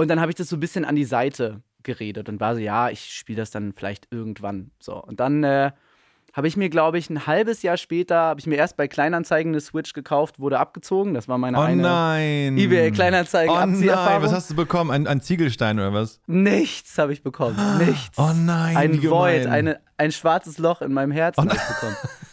Und 0.01 0.09
dann 0.09 0.21
habe 0.21 0.31
ich 0.31 0.37
das 0.37 0.49
so 0.49 0.57
ein 0.57 0.61
bisschen 0.61 0.85
an 0.87 0.97
die 0.97 1.05
Seite 1.05 1.61
geredet 1.83 2.29
und 2.31 2.41
war 2.41 2.55
so, 2.55 2.61
ja, 2.61 2.89
ich 2.89 3.13
spiele 3.13 3.37
das 3.37 3.51
dann 3.51 3.73
vielleicht 3.75 4.09
irgendwann. 4.11 4.71
So. 4.81 4.95
Und 4.95 5.21
dann 5.21 5.45
äh, 5.45 5.73
habe 6.33 6.49
ich 6.49 6.57
mir, 6.57 6.71
glaube 6.71 6.97
ich, 6.97 7.11
ein 7.11 7.27
halbes 7.27 7.61
Jahr 7.61 7.77
später, 7.77 8.17
habe 8.17 8.41
ich 8.41 8.47
mir 8.47 8.57
erst 8.57 8.79
bei 8.79 8.89
Kleinanzeigen 8.89 9.53
eine 9.53 9.61
Switch 9.61 9.93
gekauft, 9.93 10.39
wurde 10.39 10.59
abgezogen. 10.59 11.13
Das 11.13 11.29
war 11.29 11.37
meine 11.37 11.59
oh 11.59 11.61
eine 11.61 11.83
nein. 11.83 12.57
eBay 12.57 12.91
Kleinanzeigen 12.93 13.55
oh 13.55 13.67
nein, 13.67 14.23
was 14.23 14.33
hast 14.33 14.51
du 14.51 14.57
bekommen? 14.57 14.91
Ein, 14.91 15.07
ein 15.07 15.21
Ziegelstein 15.21 15.79
oder 15.79 15.93
was? 15.93 16.21
Nichts 16.27 16.97
habe 16.97 17.13
ich 17.13 17.23
bekommen. 17.23 17.57
Nichts. 17.79 18.17
Oh 18.17 18.33
nein. 18.35 18.77
Ein 18.77 19.03
Void, 19.03 19.47
eine, 19.47 19.81
ein 19.99 20.13
schwarzes 20.13 20.57
Loch 20.57 20.81
in 20.83 20.95
meinem 20.95 21.11
Herzen 21.11 21.41
oh 21.41 21.45
habe 21.45 21.57
ich 21.57 21.75
bekommen. 21.75 21.97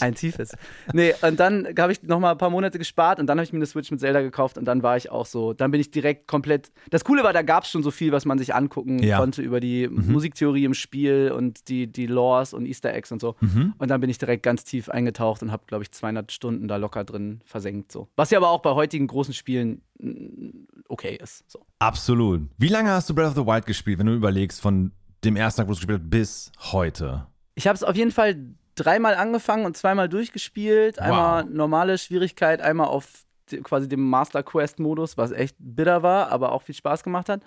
Ein 0.00 0.14
tiefes. 0.14 0.52
Nee, 0.92 1.14
und 1.22 1.38
dann 1.38 1.68
habe 1.78 1.92
ich 1.92 2.02
noch 2.02 2.18
mal 2.18 2.32
ein 2.32 2.38
paar 2.38 2.50
Monate 2.50 2.78
gespart 2.78 3.20
und 3.20 3.26
dann 3.26 3.38
habe 3.38 3.44
ich 3.44 3.52
mir 3.52 3.58
eine 3.58 3.66
Switch 3.66 3.90
mit 3.90 4.00
Zelda 4.00 4.20
gekauft 4.22 4.58
und 4.58 4.64
dann 4.64 4.82
war 4.82 4.96
ich 4.96 5.10
auch 5.10 5.26
so, 5.26 5.52
dann 5.52 5.70
bin 5.70 5.80
ich 5.80 5.90
direkt 5.90 6.26
komplett. 6.26 6.72
Das 6.90 7.04
Coole 7.04 7.22
war, 7.22 7.32
da 7.32 7.42
gab 7.42 7.64
es 7.64 7.70
schon 7.70 7.82
so 7.82 7.90
viel, 7.90 8.10
was 8.10 8.24
man 8.24 8.38
sich 8.38 8.54
angucken 8.54 9.02
ja. 9.02 9.18
konnte 9.18 9.42
über 9.42 9.60
die 9.60 9.88
mhm. 9.88 10.12
Musiktheorie 10.12 10.64
im 10.64 10.74
Spiel 10.74 11.32
und 11.34 11.68
die, 11.68 11.86
die 11.86 12.06
Laws 12.06 12.54
und 12.54 12.66
Easter 12.66 12.92
Eggs 12.92 13.12
und 13.12 13.20
so. 13.20 13.36
Mhm. 13.40 13.74
Und 13.78 13.88
dann 13.88 14.00
bin 14.00 14.10
ich 14.10 14.18
direkt 14.18 14.42
ganz 14.42 14.64
tief 14.64 14.88
eingetaucht 14.88 15.42
und 15.42 15.52
habe, 15.52 15.62
glaube 15.66 15.84
ich, 15.84 15.92
200 15.92 16.32
Stunden 16.32 16.66
da 16.66 16.76
locker 16.76 17.04
drin 17.04 17.40
versenkt. 17.44 17.92
So. 17.92 18.08
Was 18.16 18.30
ja 18.30 18.38
aber 18.38 18.50
auch 18.50 18.62
bei 18.62 18.72
heutigen 18.72 19.06
großen 19.06 19.34
Spielen 19.34 19.82
mm, 19.98 20.66
okay 20.88 21.18
ist. 21.22 21.44
So. 21.50 21.64
Absolut. 21.78 22.48
Wie 22.58 22.68
lange 22.68 22.90
hast 22.90 23.08
du 23.08 23.14
Breath 23.14 23.28
of 23.28 23.34
the 23.34 23.46
Wild 23.46 23.66
gespielt, 23.66 23.98
wenn 23.98 24.06
du 24.06 24.14
überlegst, 24.14 24.60
von 24.60 24.92
dem 25.24 25.36
ersten 25.36 25.60
Tag, 25.60 25.68
wo 25.68 25.72
du 25.72 25.76
gespielt 25.76 26.00
hast, 26.00 26.10
bis 26.10 26.52
heute? 26.72 27.26
Ich 27.54 27.66
habe 27.66 27.74
es 27.74 27.82
auf 27.82 27.96
jeden 27.96 28.12
Fall 28.12 28.54
dreimal 28.78 29.14
angefangen 29.14 29.66
und 29.66 29.76
zweimal 29.76 30.08
durchgespielt. 30.08 30.98
Einmal 30.98 31.44
wow. 31.44 31.50
normale 31.50 31.98
Schwierigkeit, 31.98 32.60
einmal 32.60 32.88
auf 32.88 33.24
quasi 33.62 33.88
dem 33.88 34.08
Master 34.08 34.42
Quest 34.42 34.78
Modus, 34.78 35.16
was 35.16 35.32
echt 35.32 35.56
bitter 35.58 36.02
war, 36.02 36.30
aber 36.30 36.52
auch 36.52 36.62
viel 36.62 36.74
Spaß 36.74 37.02
gemacht 37.02 37.28
hat. 37.28 37.42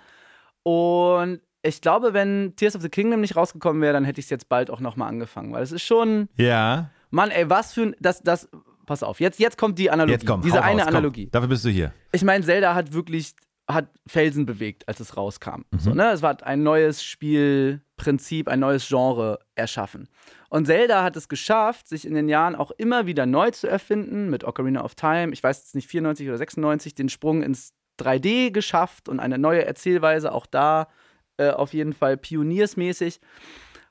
Und 0.62 1.40
ich 1.62 1.80
glaube, 1.80 2.12
wenn 2.12 2.54
Tears 2.56 2.76
of 2.76 2.82
the 2.82 2.88
Kingdom 2.88 3.20
nicht 3.20 3.36
rausgekommen 3.36 3.80
wäre, 3.82 3.92
dann 3.92 4.04
hätte 4.04 4.18
ich 4.18 4.26
es 4.26 4.30
jetzt 4.30 4.48
bald 4.48 4.70
auch 4.70 4.80
nochmal 4.80 5.08
angefangen, 5.08 5.52
weil 5.52 5.62
es 5.62 5.72
ist 5.72 5.82
schon. 5.82 6.28
Ja. 6.36 6.90
Mann, 7.10 7.30
ey, 7.30 7.48
was 7.48 7.72
für 7.72 7.82
ein. 7.82 7.96
Das, 8.00 8.22
das, 8.22 8.48
pass 8.86 9.02
auf, 9.02 9.20
jetzt, 9.20 9.38
jetzt 9.38 9.58
kommt 9.58 9.78
die 9.78 9.90
Analogie. 9.90 10.12
Jetzt 10.12 10.26
komm, 10.26 10.42
diese 10.42 10.62
eine 10.62 10.82
raus, 10.82 10.88
Analogie. 10.88 11.24
Komm. 11.26 11.32
Dafür 11.32 11.48
bist 11.48 11.64
du 11.64 11.68
hier. 11.68 11.92
Ich 12.10 12.24
meine, 12.24 12.44
Zelda 12.44 12.74
hat 12.74 12.92
wirklich 12.92 13.34
hat 13.74 13.88
Felsen 14.06 14.46
bewegt, 14.46 14.88
als 14.88 15.00
es 15.00 15.16
rauskam. 15.16 15.62
Mhm. 15.70 15.78
So, 15.78 15.94
ne? 15.94 16.10
Es 16.12 16.22
war 16.22 16.42
ein 16.42 16.62
neues 16.62 17.02
Spielprinzip, 17.02 18.48
ein 18.48 18.60
neues 18.60 18.88
Genre 18.88 19.38
erschaffen. 19.54 20.08
Und 20.48 20.66
Zelda 20.66 21.02
hat 21.02 21.16
es 21.16 21.28
geschafft, 21.28 21.88
sich 21.88 22.06
in 22.06 22.14
den 22.14 22.28
Jahren 22.28 22.54
auch 22.54 22.70
immer 22.72 23.06
wieder 23.06 23.26
neu 23.26 23.50
zu 23.50 23.68
erfinden, 23.68 24.28
mit 24.28 24.44
Ocarina 24.44 24.84
of 24.84 24.94
Time, 24.94 25.32
ich 25.32 25.42
weiß 25.42 25.58
jetzt 25.58 25.74
nicht, 25.74 25.88
94 25.88 26.28
oder 26.28 26.38
96, 26.38 26.94
den 26.94 27.08
Sprung 27.08 27.42
ins 27.42 27.72
3D 28.00 28.50
geschafft 28.50 29.08
und 29.08 29.20
eine 29.20 29.38
neue 29.38 29.64
Erzählweise, 29.64 30.32
auch 30.32 30.46
da 30.46 30.88
äh, 31.36 31.50
auf 31.50 31.72
jeden 31.72 31.92
Fall 31.92 32.16
pioniersmäßig. 32.16 33.20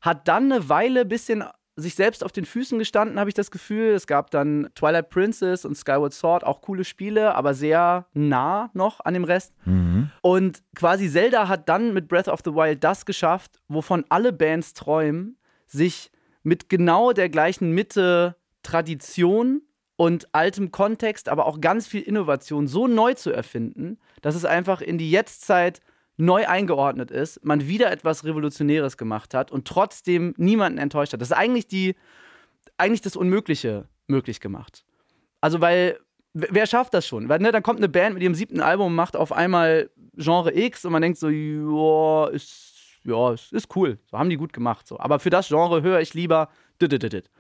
Hat 0.02 0.28
dann 0.28 0.52
eine 0.52 0.70
Weile 0.70 1.02
ein 1.02 1.08
bisschen 1.08 1.44
sich 1.76 1.96
selbst 1.96 2.24
auf 2.24 2.32
den 2.32 2.46
Füßen 2.46 2.78
gestanden, 2.80 3.20
habe 3.20 3.30
ich 3.30 3.34
das 3.34 3.52
Gefühl. 3.52 3.94
Es 3.94 4.08
gab 4.08 4.32
dann 4.32 4.70
Twilight 4.76 5.10
Princess 5.10 5.66
und 5.66 5.76
Skyward 5.76 6.14
Sword, 6.14 6.44
auch 6.44 6.62
coole 6.62 6.84
Spiele, 6.84 7.36
aber 7.36 7.54
sehr 7.54 8.06
nah 8.14 8.70
noch 8.74 9.00
an 9.02 9.14
dem 9.14 9.24
Rest. 9.24 9.54
Mhm. 9.66 10.12
Und 10.22 10.64
quasi 10.76 11.10
Zelda 11.10 11.48
hat 11.48 11.70
dann 11.70 11.94
mit 11.94 12.08
Breath 12.08 12.28
of 12.28 12.42
the 12.44 12.54
Wild 12.54 12.84
das 12.84 13.06
geschafft, 13.06 13.60
wovon 13.68 14.06
alle 14.10 14.34
Bands 14.34 14.74
träumen, 14.74 15.38
sich 15.66 16.12
mit 16.44 16.70
genau 16.70 17.14
der 17.14 17.30
gleichen 17.30 17.72
Mitte 17.72 18.36
Tradition 18.64 19.62
und 19.96 20.34
altem 20.34 20.72
Kontext, 20.72 21.30
aber 21.30 21.46
auch 21.46 21.62
ganz 21.62 21.88
viel 21.88 22.02
Innovation 22.02 22.68
so 22.68 22.88
neu 22.88 23.14
zu 23.14 23.32
erfinden, 23.32 24.00
dass 24.22 24.36
es 24.36 24.46
einfach 24.46 24.82
in 24.82 24.98
die 24.98 25.12
Jetztzeit 25.12 25.80
neu 26.22 26.46
eingeordnet 26.48 27.10
ist, 27.10 27.44
man 27.44 27.68
wieder 27.68 27.92
etwas 27.92 28.24
Revolutionäres 28.24 28.96
gemacht 28.96 29.34
hat 29.34 29.52
und 29.52 29.68
trotzdem 29.68 30.36
niemanden 30.38 30.78
enttäuscht 30.78 31.14
hat. 31.14 31.22
Das 31.22 31.30
ist 31.30 31.38
eigentlich 31.38 31.68
die, 31.68 31.96
eigentlich 32.78 33.02
das 33.02 33.16
Unmögliche 33.16 33.88
möglich 34.08 34.40
gemacht. 34.40 34.86
Also, 35.42 35.62
weil, 35.62 35.98
wer 36.34 36.68
schafft 36.68 36.94
das 36.94 37.08
schon? 37.08 37.28
Weil, 37.28 37.40
ne, 37.40 37.52
dann 37.52 37.64
kommt 37.64 37.80
eine 37.80 37.90
Band 37.90 38.14
mit 38.14 38.22
ihrem 38.22 38.36
siebten 38.36 38.62
Album 38.62 38.88
und 38.88 38.96
macht 38.96 39.16
auf 39.16 39.32
einmal 39.32 39.90
Genre 40.16 40.54
X 40.56 40.86
und 40.86 40.92
man 40.92 41.02
denkt 41.02 41.18
so, 41.18 41.30
ja, 41.30 42.28
ist, 42.28 43.00
ja, 43.04 43.34
ist 43.34 43.76
cool. 43.76 43.98
So 44.12 44.20
haben 44.20 44.30
die 44.30 44.38
gut 44.38 44.54
gemacht. 44.54 44.88
So. 44.88 45.00
Aber 45.00 45.20
für 45.20 45.32
das 45.32 45.48
Genre 45.48 45.82
höre 45.82 46.02
ich 46.02 46.14
lieber. 46.14 46.50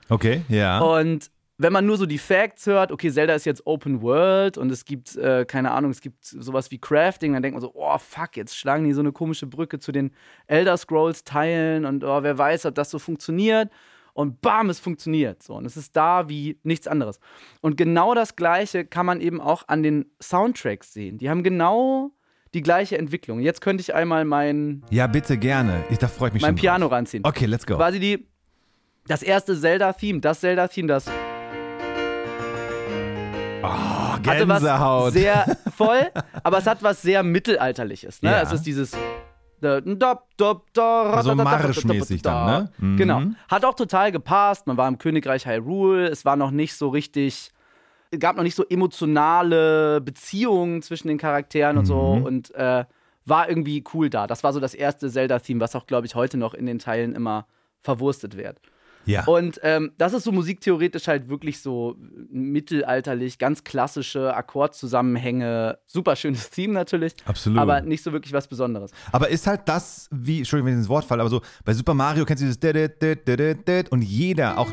Okay, 0.09 0.41
ja. 0.49 0.79
Und 0.79 1.29
wenn 1.61 1.73
man 1.73 1.85
nur 1.85 1.97
so 1.97 2.05
die 2.05 2.17
Facts 2.17 2.65
hört, 2.65 2.91
okay, 2.91 3.11
Zelda 3.11 3.35
ist 3.35 3.45
jetzt 3.45 3.65
Open 3.67 4.01
World 4.01 4.57
und 4.57 4.71
es 4.71 4.83
gibt, 4.83 5.15
äh, 5.15 5.45
keine 5.45 5.71
Ahnung, 5.71 5.91
es 5.91 6.01
gibt 6.01 6.25
sowas 6.25 6.71
wie 6.71 6.79
Crafting, 6.79 7.33
dann 7.33 7.43
denkt 7.43 7.53
man 7.53 7.61
so, 7.61 7.71
oh 7.75 7.97
fuck, 7.99 8.35
jetzt 8.35 8.57
schlagen 8.57 8.83
die 8.83 8.93
so 8.93 9.01
eine 9.01 9.11
komische 9.11 9.45
Brücke 9.45 9.79
zu 9.79 9.91
den 9.91 10.11
Elder 10.47 10.75
Scrolls 10.77 11.23
Teilen 11.23 11.85
und 11.85 12.03
oh, 12.03 12.23
wer 12.23 12.37
weiß, 12.37 12.65
ob 12.65 12.75
das 12.75 12.89
so 12.89 12.99
funktioniert. 12.99 13.69
Und 14.13 14.41
bam, 14.41 14.69
es 14.69 14.79
funktioniert. 14.79 15.41
So, 15.41 15.53
und 15.55 15.65
es 15.65 15.77
ist 15.77 15.95
da 15.95 16.27
wie 16.27 16.59
nichts 16.63 16.85
anderes. 16.85 17.21
Und 17.61 17.77
genau 17.77 18.13
das 18.13 18.35
Gleiche 18.35 18.83
kann 18.83 19.05
man 19.05 19.21
eben 19.21 19.39
auch 19.39 19.69
an 19.69 19.83
den 19.83 20.05
Soundtracks 20.21 20.91
sehen. 20.91 21.17
Die 21.17 21.29
haben 21.29 21.43
genau 21.43 22.11
die 22.53 22.61
gleiche 22.61 22.97
Entwicklung. 22.97 23.39
Jetzt 23.39 23.61
könnte 23.61 23.79
ich 23.79 23.95
einmal 23.95 24.25
mein. 24.25 24.83
Ja, 24.89 25.07
bitte 25.07 25.37
gerne. 25.37 25.85
Ich, 25.89 25.97
da 25.97 26.09
freue 26.09 26.27
ich 26.27 26.33
mich 26.33 26.41
mein 26.41 26.49
schon. 26.49 26.55
Mein 26.55 26.61
Piano 26.61 26.85
drauf. 26.87 26.91
ranziehen. 26.97 27.23
Okay, 27.25 27.45
let's 27.45 27.65
go. 27.65 27.77
Quasi 27.77 28.01
die. 28.01 28.27
Das 29.07 29.23
erste 29.23 29.57
Zelda-Theme, 29.57 30.19
das 30.19 30.41
Zelda-Theme, 30.41 30.87
das 30.87 31.09
Oh, 33.63 34.17
Gänsehaut. 34.21 35.13
sehr 35.13 35.57
voll, 35.75 36.11
aber 36.43 36.57
es 36.57 36.67
hat 36.67 36.83
was 36.83 37.01
sehr 37.01 37.23
Mittelalterliches. 37.23 38.21
Ne? 38.21 38.31
Ja. 38.31 38.41
Es 38.41 38.51
ist 38.51 38.63
dieses 38.63 38.95
so 41.23 41.35
marschmäßig 41.35 42.21
dann, 42.23 42.45
ne? 42.45 42.71
Mhm. 42.79 42.97
Genau. 42.97 43.21
Hat 43.47 43.63
auch 43.63 43.75
total 43.75 44.11
gepasst. 44.11 44.67
Man 44.67 44.77
war 44.77 44.87
im 44.87 44.97
Königreich 44.97 45.45
Hyrule. 45.45 46.07
Es 46.07 46.25
war 46.25 46.35
noch 46.35 46.51
nicht 46.51 46.73
so 46.75 46.89
richtig, 46.89 47.51
gab 48.17 48.37
noch 48.37 48.43
nicht 48.43 48.55
so 48.55 48.65
emotionale 48.67 50.01
Beziehungen 50.01 50.81
zwischen 50.81 51.09
den 51.09 51.17
Charakteren 51.19 51.77
und 51.77 51.85
so. 51.85 52.15
Mhm. 52.15 52.23
Und 52.23 52.55
äh, 52.55 52.85
war 53.25 53.49
irgendwie 53.49 53.83
cool 53.93 54.09
da. 54.09 54.25
Das 54.25 54.43
war 54.43 54.51
so 54.51 54.59
das 54.59 54.73
erste 54.73 55.09
Zelda-Theme, 55.09 55.61
was 55.61 55.75
auch, 55.75 55.85
glaube 55.85 56.07
ich, 56.07 56.15
heute 56.15 56.37
noch 56.37 56.53
in 56.55 56.65
den 56.65 56.79
Teilen 56.79 57.13
immer 57.13 57.45
verwurstet 57.81 58.37
wird. 58.37 58.59
Ja. 59.05 59.25
Und 59.25 59.59
ähm, 59.63 59.91
das 59.97 60.13
ist 60.13 60.23
so 60.23 60.31
musiktheoretisch 60.31 61.07
halt 61.07 61.29
wirklich 61.29 61.61
so 61.61 61.95
mittelalterlich, 62.31 63.37
ganz 63.37 63.63
klassische 63.63 64.35
Akkordzusammenhänge. 64.35 65.79
Super 65.85 66.15
schönes 66.15 66.49
Theme 66.51 66.73
natürlich. 66.73 67.13
Absolut. 67.25 67.59
Aber 67.59 67.81
nicht 67.81 68.03
so 68.03 68.11
wirklich 68.11 68.33
was 68.33 68.47
Besonderes. 68.47 68.91
Aber 69.11 69.29
ist 69.29 69.47
halt 69.47 69.61
das, 69.65 70.07
wie, 70.11 70.39
Entschuldigung, 70.39 70.67
wenn 70.67 70.73
ich 70.73 70.79
ins 70.79 70.89
Wort 70.89 71.05
falle, 71.05 71.21
aber 71.21 71.29
so 71.29 71.41
bei 71.65 71.73
Super 71.73 71.93
Mario 71.93 72.25
kennst 72.25 72.41
du 72.41 72.45
dieses 72.45 72.59
und 73.89 74.01
jeder, 74.01 74.57
auch 74.57 74.69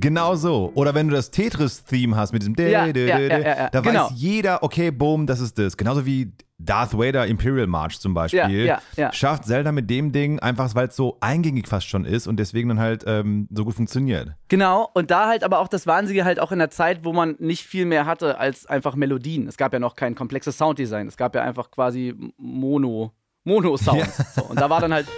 Genau 0.00 0.34
so. 0.36 0.72
Oder 0.74 0.94
wenn 0.94 1.08
du 1.08 1.14
das 1.14 1.30
Tetris-Theme 1.30 2.16
hast 2.16 2.32
mit 2.32 2.42
diesem 2.42 2.54
ja, 2.58 2.86
ja, 2.86 3.38
ja, 3.38 3.70
da 3.70 3.80
genau. 3.80 4.04
weiß 4.06 4.12
jeder, 4.14 4.62
okay, 4.62 4.90
boom, 4.90 5.26
das 5.26 5.40
ist 5.40 5.58
das. 5.58 5.76
Genauso 5.76 6.06
wie 6.06 6.32
Darth 6.64 6.96
Vader 6.96 7.26
Imperial 7.26 7.66
March 7.66 7.98
zum 7.98 8.14
Beispiel, 8.14 8.40
ja, 8.40 8.48
ja, 8.48 8.80
ja. 8.96 9.12
schafft 9.12 9.44
Zelda 9.44 9.72
mit 9.72 9.90
dem 9.90 10.12
Ding 10.12 10.38
einfach, 10.38 10.74
weil 10.74 10.88
es 10.88 10.96
so 10.96 11.18
eingängig 11.20 11.66
fast 11.66 11.88
schon 11.88 12.04
ist 12.04 12.26
und 12.26 12.36
deswegen 12.36 12.68
dann 12.68 12.78
halt 12.78 13.04
ähm, 13.06 13.48
so 13.50 13.64
gut 13.64 13.74
funktioniert. 13.74 14.32
Genau, 14.48 14.88
und 14.94 15.10
da 15.10 15.26
halt 15.26 15.44
aber 15.44 15.58
auch 15.58 15.68
das 15.68 15.86
Wahnsinnige 15.86 16.24
halt 16.24 16.38
auch 16.38 16.52
in 16.52 16.58
der 16.58 16.70
Zeit, 16.70 17.04
wo 17.04 17.12
man 17.12 17.36
nicht 17.38 17.64
viel 17.64 17.84
mehr 17.84 18.06
hatte 18.06 18.38
als 18.38 18.66
einfach 18.66 18.94
Melodien. 18.94 19.48
Es 19.48 19.56
gab 19.56 19.72
ja 19.72 19.78
noch 19.78 19.96
kein 19.96 20.14
komplexes 20.14 20.56
Sounddesign, 20.58 21.08
es 21.08 21.16
gab 21.16 21.34
ja 21.34 21.42
einfach 21.42 21.70
quasi 21.70 22.14
Mono, 22.36 23.12
Mono-Sounds. 23.44 24.18
Ja. 24.18 24.24
So, 24.34 24.42
und 24.44 24.60
da 24.60 24.70
war 24.70 24.80
dann 24.80 24.92
halt 24.92 25.08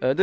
äh, 0.00 0.14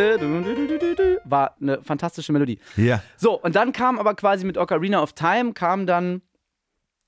war 1.26 1.56
eine 1.60 1.84
fantastische 1.84 2.32
Melodie. 2.32 2.60
Ja. 2.78 3.02
So, 3.18 3.40
und 3.42 3.56
dann 3.56 3.74
kam 3.74 4.00
aber 4.00 4.16
quasi 4.16 4.46
mit 4.46 4.58
Ocarina 4.58 5.02
of 5.02 5.14
Time, 5.14 5.54
kam 5.54 5.86
dann 5.86 6.22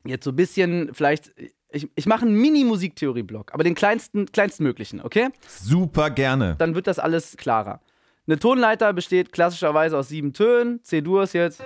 jetzt 0.06 0.26
so 0.26 0.32
ein 0.32 0.36
bisschen, 0.36 0.94
vielleicht 0.94 1.32
ich, 1.78 1.90
ich 1.96 2.06
mache 2.06 2.26
einen 2.26 2.36
Mini-Musiktheorie-Block, 2.36 3.54
aber 3.54 3.64
den 3.64 3.76
kleinsten, 3.76 4.26
kleinsten 4.26 4.64
möglichen, 4.64 5.02
okay? 5.02 5.30
Super 5.48 6.10
gerne. 6.10 6.56
Dann 6.58 6.76
wird 6.76 6.88
das 6.88 7.00
alles 7.00 7.38
klarer. 7.38 7.80
Eine 8.28 8.40
Tonleiter 8.40 8.92
besteht 8.92 9.32
klassischerweise 9.32 9.98
aus 9.98 10.10
sieben 10.10 10.34
Tönen. 10.34 10.84
C-Dur 10.84 11.24
ist 11.24 11.34
jetzt. 11.34 11.64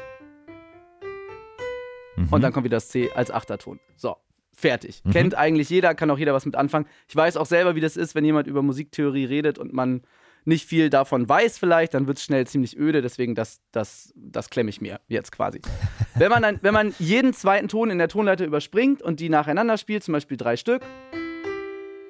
Mhm. 2.15 2.27
Und 2.29 2.41
dann 2.41 2.53
kommt 2.53 2.65
wieder 2.65 2.77
das 2.77 2.89
C 2.89 3.11
als 3.13 3.31
Achterton. 3.31 3.79
So, 3.95 4.15
fertig. 4.53 5.01
Mhm. 5.03 5.11
Kennt 5.11 5.35
eigentlich 5.35 5.69
jeder, 5.69 5.95
kann 5.95 6.11
auch 6.11 6.19
jeder 6.19 6.33
was 6.33 6.45
mit 6.45 6.55
anfangen. 6.55 6.85
Ich 7.07 7.15
weiß 7.15 7.37
auch 7.37 7.47
selber, 7.47 7.75
wie 7.75 7.81
das 7.81 7.97
ist, 7.97 8.13
wenn 8.13 8.25
jemand 8.25 8.47
über 8.47 8.61
Musiktheorie 8.61 9.25
redet 9.25 9.57
und 9.57 9.73
man 9.73 10.03
nicht 10.45 10.67
viel 10.67 10.89
davon 10.89 11.27
weiß 11.27 11.57
vielleicht, 11.57 11.93
dann 11.93 12.07
wird 12.07 12.17
es 12.17 12.23
schnell 12.23 12.47
ziemlich 12.47 12.77
öde, 12.77 13.01
deswegen 13.01 13.35
das, 13.35 13.61
das, 13.71 14.13
das 14.15 14.49
klemme 14.49 14.69
ich 14.69 14.81
mir 14.81 14.99
jetzt 15.07 15.31
quasi. 15.31 15.61
wenn, 16.15 16.29
man 16.29 16.41
dann, 16.41 16.59
wenn 16.61 16.73
man 16.73 16.93
jeden 16.99 17.33
zweiten 17.33 17.67
Ton 17.67 17.89
in 17.89 17.97
der 17.97 18.07
Tonleiter 18.07 18.45
überspringt 18.45 19.01
und 19.01 19.19
die 19.19 19.29
nacheinander 19.29 19.77
spielt, 19.77 20.03
zum 20.03 20.13
Beispiel 20.13 20.37
drei 20.37 20.57
Stück, 20.57 20.81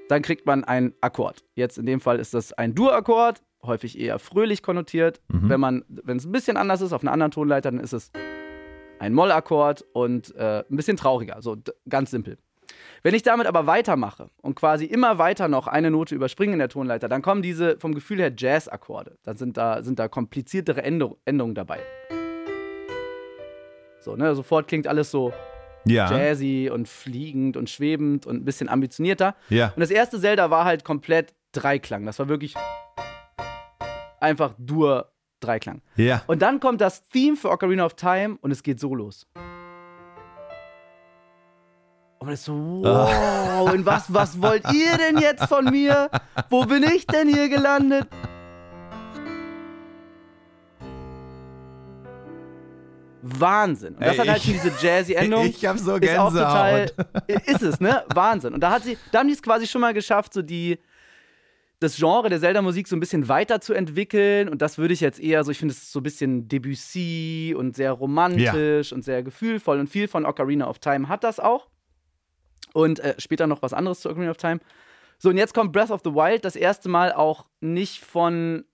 dann 0.09 0.21
kriegt 0.21 0.45
man 0.45 0.63
einen 0.63 0.93
Akkord. 1.01 1.43
Jetzt 1.55 1.77
in 1.77 1.85
dem 1.85 2.01
Fall 2.01 2.19
ist 2.19 2.33
das 2.33 2.51
ein 2.53 2.75
Dur-Akkord, 2.75 3.41
häufig 3.63 3.97
eher 4.00 4.19
fröhlich 4.19 4.61
konnotiert. 4.61 5.21
Mhm. 5.29 5.50
Wenn 5.50 5.59
man, 5.59 5.85
wenn 5.88 6.17
es 6.17 6.25
ein 6.25 6.31
bisschen 6.31 6.57
anders 6.57 6.81
ist 6.81 6.93
auf 6.93 7.01
einer 7.01 7.11
anderen 7.11 7.31
Tonleiter, 7.31 7.71
dann 7.71 7.79
ist 7.79 7.93
es 7.93 8.11
ein 9.00 9.13
Moll-Akkord 9.13 9.85
und 9.93 10.35
äh, 10.35 10.63
ein 10.69 10.75
bisschen 10.75 10.97
trauriger, 10.97 11.41
so 11.41 11.57
ganz 11.88 12.11
simpel. 12.11 12.38
Wenn 13.04 13.16
ich 13.16 13.24
damit 13.24 13.48
aber 13.48 13.66
weitermache 13.68 14.30
und 14.42 14.56
quasi 14.56 14.86
immer 14.86 15.18
weiter 15.18 15.48
noch 15.48 15.68
eine 15.68 15.90
Note 15.90 16.13
überspringe 16.13 16.54
in 16.54 16.60
der 16.60 16.70
Tonleiter, 16.70 17.10
dann 17.10 17.22
kommen 17.22 17.42
diese 17.42 17.80
vom 17.80 17.96
Gefühl 17.96 18.20
her 18.20 18.32
Jazz-Akkorde. 18.36 19.18
Dann 19.24 19.38
sind 19.38 19.58
da, 19.58 19.82
sind 19.84 19.98
da 19.98 20.08
kompliziertere 20.08 20.84
Endungen 20.84 21.56
dabei. 21.56 21.80
So, 24.00 24.16
ne, 24.16 24.36
sofort 24.36 24.68
klingt 24.68 24.88
alles 24.88 25.12
so 25.12 25.34
ja. 25.86 26.12
jazzy 26.12 26.70
und 26.72 26.88
fliegend 26.88 27.58
und 27.58 27.70
schwebend 27.70 28.25
und 28.25 28.38
ein 28.38 28.46
bisschen 28.46 28.70
ambitionierter. 28.70 29.36
Ja. 29.50 29.74
Und 29.75 29.80
das 29.80 29.92
erste 29.92 30.20
Zelda 30.20 30.50
war 30.50 30.66
halt 30.66 30.84
komplett 30.84 31.34
Dreiklang. 31.51 32.06
Das 32.06 32.18
war 32.20 32.30
wirklich 32.30 32.56
einfach 34.20 34.54
Dur 34.58 35.12
Dreiklang. 35.40 35.82
Ja. 35.96 36.24
Und 36.28 36.42
dann 36.42 36.60
kommt 36.60 36.82
das 36.82 37.08
Theme 37.10 37.36
für 37.36 37.50
Ocarina 37.50 37.86
of 37.86 37.96
Time 37.96 38.38
und 38.42 38.51
es 38.51 38.63
geht 38.63 38.80
so 38.80 38.94
los. 38.94 39.28
Und 42.22 42.28
man 42.28 42.36
ist 42.36 42.46
so, 42.46 42.54
wow, 42.54 43.74
und 43.74 43.84
was, 43.84 44.13
was 44.13 44.40
wollt 44.40 44.63
ihr 44.72 44.96
denn 44.96 45.18
jetzt 45.18 45.46
von 45.46 45.66
mir? 45.66 46.08
Wo 46.51 46.66
bin 46.66 46.84
ich 46.84 47.08
denn 47.08 47.28
hier 47.28 47.50
gelandet? 47.50 48.08
Wahnsinn. 53.24 53.96
Und 53.96 54.01
das 54.01 54.13
Ey, 54.13 54.18
hat 54.20 54.28
halt 54.30 54.44
schon 54.44 54.54
diese 54.54 54.72
jazzy 54.80 55.13
Endung. 55.16 55.46
Ich 55.48 55.66
hab 55.66 55.80
so 55.80 56.00
Gänsehaut. 56.00 56.34
Ist, 56.34 56.40
total, 56.40 56.92
ist 57.44 57.62
es, 57.63 57.80
ne? 57.80 58.04
Wahnsinn. 58.13 58.54
Und 58.54 58.60
da 58.60 58.70
hat 58.70 58.84
sie, 58.84 59.00
da 59.12 59.22
haben 59.22 59.28
die 59.28 59.34
es 59.34 59.42
quasi 59.42 59.66
schon 59.66 59.82
mal 59.82 59.96
geschafft, 59.96 60.32
so 60.36 60.44
die, 60.44 60.78
das 61.80 61.96
Genre 61.96 62.30
der 62.30 62.40
Zelda-Musik 62.40 62.88
so 62.88 62.96
ein 62.96 63.00
bisschen 63.00 63.30
weiterzuentwickeln. 63.30 64.48
Und 64.48 64.62
das 64.62 64.78
würde 64.78 64.94
ich 64.94 65.01
jetzt 65.01 65.20
eher 65.20 65.44
so, 65.44 65.50
ich 65.50 65.58
finde 65.58 65.72
es 65.72 65.92
so 65.92 66.01
ein 66.01 66.04
bisschen 66.04 66.48
Debussy 66.48 67.56
und 67.58 67.75
sehr 67.75 67.94
romantisch 67.94 68.92
ja. 68.92 68.96
und 68.96 69.01
sehr 69.01 69.24
gefühlvoll. 69.24 69.80
Und 69.80 69.88
viel 69.88 70.08
von 70.08 70.28
Ocarina 70.28 70.68
of 70.68 70.78
Time 70.78 71.10
hat 71.10 71.24
das 71.24 71.40
auch. 71.40 71.71
Und 72.74 73.00
äh, 73.00 73.16
später 73.18 73.48
noch 73.48 73.62
was 73.62 73.74
anderes 73.74 74.01
zu 74.01 74.10
Ocarina 74.10 74.32
of 74.32 74.38
Time. 74.38 74.60
So, 75.18 75.30
und 75.30 75.38
jetzt 75.38 75.54
kommt 75.54 75.72
Breath 75.72 75.92
of 75.92 76.01
the 76.04 76.13
Wild 76.13 76.46
das 76.46 76.56
erste 76.56 76.90
Mal 76.90 77.13
auch 77.13 77.46
nicht 77.60 78.04
von 78.04 78.66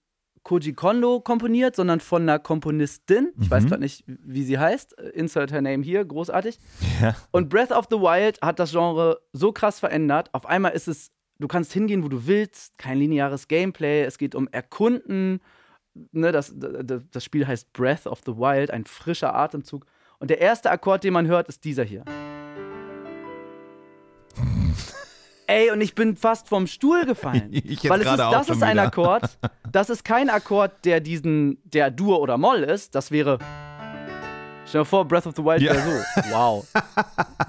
Koji 0.44 0.72
Kondo 0.72 1.20
komponiert, 1.20 1.76
sondern 1.76 2.00
von 2.00 2.22
einer 2.22 2.38
Komponistin. 2.38 3.32
Ich 3.38 3.46
mhm. 3.46 3.50
weiß 3.50 3.66
gerade 3.66 3.82
nicht, 3.82 4.04
wie 4.06 4.44
sie 4.44 4.58
heißt. 4.58 4.94
Insert 5.14 5.52
her 5.52 5.60
name 5.60 5.82
hier, 5.84 6.04
großartig. 6.04 6.58
Ja. 7.02 7.14
Und 7.32 7.50
Breath 7.50 7.70
of 7.70 7.86
the 7.90 7.96
Wild 7.96 8.40
hat 8.40 8.58
das 8.58 8.70
Genre 8.70 9.20
so 9.32 9.52
krass 9.52 9.78
verändert. 9.78 10.30
Auf 10.32 10.46
einmal 10.46 10.72
ist 10.72 10.88
es, 10.88 11.10
du 11.38 11.48
kannst 11.48 11.72
hingehen, 11.74 12.02
wo 12.02 12.08
du 12.08 12.26
willst, 12.26 12.78
kein 12.78 12.98
lineares 12.98 13.48
Gameplay, 13.48 14.04
es 14.04 14.16
geht 14.16 14.34
um 14.34 14.48
Erkunden. 14.48 15.40
Ne, 16.12 16.32
das, 16.32 16.54
das 16.56 17.24
Spiel 17.24 17.46
heißt 17.46 17.72
Breath 17.74 18.06
of 18.06 18.20
the 18.24 18.36
Wild, 18.36 18.70
ein 18.70 18.86
frischer 18.86 19.34
Atemzug. 19.34 19.84
Und 20.18 20.30
der 20.30 20.40
erste 20.40 20.70
Akkord, 20.70 21.04
den 21.04 21.12
man 21.12 21.26
hört, 21.26 21.48
ist 21.48 21.64
dieser 21.64 21.84
hier. 21.84 22.04
Ey, 25.46 25.70
und 25.70 25.80
ich 25.80 25.94
bin 25.94 26.14
fast 26.14 26.48
vom 26.48 26.66
Stuhl 26.66 27.06
gefallen. 27.06 27.48
Ich 27.50 27.88
weil 27.88 28.02
es 28.02 28.06
ist, 28.06 28.18
das 28.18 28.48
ist 28.50 28.62
ein 28.62 28.78
Akkord. 28.78 29.38
Das 29.72 29.90
ist 29.90 30.02
kein 30.02 30.30
Akkord, 30.30 30.72
der 30.86 31.00
diesen, 31.00 31.58
der 31.64 31.90
Dur 31.90 32.20
oder 32.20 32.38
Moll 32.38 32.62
ist. 32.62 32.94
Das 32.94 33.10
wäre. 33.10 33.38
Stell 34.66 34.80
dir 34.80 34.84
vor, 34.86 35.06
Breath 35.06 35.26
of 35.26 35.34
the 35.36 35.44
Wild 35.44 35.60
ja. 35.60 35.74
wäre 35.74 35.82
so. 35.82 36.22
Wow. 36.30 36.66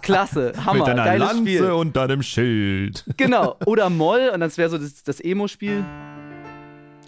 Klasse, 0.01 0.53
Hammer, 0.65 0.79
Mit 0.79 0.87
deiner 0.87 1.05
geiles 1.05 1.27
Lanze 1.27 1.41
Spiel. 1.41 1.71
und 1.71 1.95
deinem 1.95 2.21
Schild. 2.21 3.05
Genau. 3.15 3.55
Oder 3.65 3.89
Moll 3.89 4.31
und 4.33 4.41
das 4.41 4.57
wäre 4.57 4.69
so 4.69 4.77
das, 4.77 5.03
das 5.03 5.21
Emo-Spiel. 5.21 5.83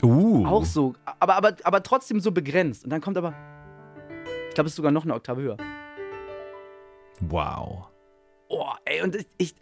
Uh. 0.03 0.45
Auch 0.45 0.65
so. 0.65 0.93
Aber, 1.19 1.35
aber, 1.35 1.55
aber 1.63 1.83
trotzdem 1.83 2.19
so 2.19 2.31
begrenzt. 2.31 2.83
Und 2.85 2.89
dann 2.89 3.01
kommt 3.01 3.17
aber. 3.17 3.33
Ich 4.49 4.55
glaube, 4.55 4.67
es 4.67 4.73
ist 4.73 4.77
sogar 4.77 4.91
noch 4.91 5.03
eine 5.03 5.13
Oktave 5.13 5.41
höher. 5.41 5.57
Wow. 7.21 7.87
Oh, 8.49 8.67
ey, 8.85 9.01
und 9.01 9.15
ich, 9.15 9.27
ich 9.37 9.55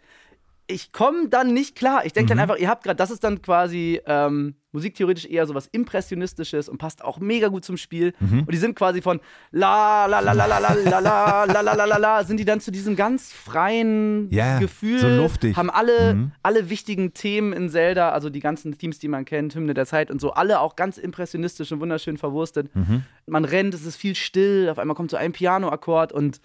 ich 0.70 0.92
komme 0.92 1.28
dann 1.28 1.52
nicht 1.52 1.76
klar. 1.76 2.06
Ich 2.06 2.12
denke 2.12 2.32
mhm. 2.32 2.38
dann 2.38 2.48
einfach, 2.48 2.58
ihr 2.58 2.68
habt 2.68 2.84
gerade, 2.84 2.96
das 2.96 3.10
ist 3.10 3.24
dann 3.24 3.42
quasi 3.42 4.00
ähm, 4.06 4.54
musiktheoretisch 4.72 5.26
eher 5.26 5.46
so 5.46 5.54
was 5.54 5.66
Impressionistisches 5.66 6.68
und 6.68 6.78
passt 6.78 7.02
auch 7.04 7.18
mega 7.18 7.48
gut 7.48 7.64
zum 7.64 7.76
Spiel. 7.76 8.14
Mhm. 8.20 8.40
Und 8.40 8.52
die 8.52 8.58
sind 8.58 8.76
quasi 8.76 9.02
von 9.02 9.20
la 9.50 10.06
la 10.06 10.20
la 10.20 10.32
la 10.32 10.46
la 10.46 10.58
la 10.58 10.74
la 10.74 10.98
la 10.98 11.44
la 11.44 11.60
la 11.60 11.74
la 11.74 11.84
la 11.84 11.96
la 11.96 12.24
sind 12.24 12.38
die 12.38 12.44
dann 12.44 12.60
zu 12.60 12.70
diesem 12.70 12.96
ganz 12.96 13.32
freien 13.32 14.30
yeah, 14.32 14.58
Gefühl. 14.58 14.98
So 14.98 15.08
luftig. 15.08 15.56
Haben 15.56 15.70
alle, 15.70 16.14
mhm. 16.14 16.32
alle 16.42 16.70
wichtigen 16.70 17.12
Themen 17.12 17.52
in 17.52 17.68
Zelda, 17.68 18.10
also 18.10 18.30
die 18.30 18.40
ganzen 18.40 18.76
Themes, 18.78 18.98
die 18.98 19.08
man 19.08 19.24
kennt, 19.24 19.54
Hymne 19.54 19.74
der 19.74 19.86
Zeit 19.86 20.10
und 20.10 20.20
so, 20.20 20.32
alle 20.32 20.60
auch 20.60 20.76
ganz 20.76 20.98
impressionistisch 20.98 21.72
und 21.72 21.80
wunderschön 21.80 22.16
verwurstet. 22.16 22.74
Mhm. 22.74 23.02
Man 23.26 23.44
rennt, 23.44 23.74
es 23.74 23.84
ist 23.84 23.96
viel 23.96 24.14
still, 24.14 24.68
auf 24.70 24.78
einmal 24.78 24.94
kommt 24.94 25.10
so 25.10 25.16
ein 25.16 25.32
Pianoakkord 25.32 26.12
und 26.12 26.40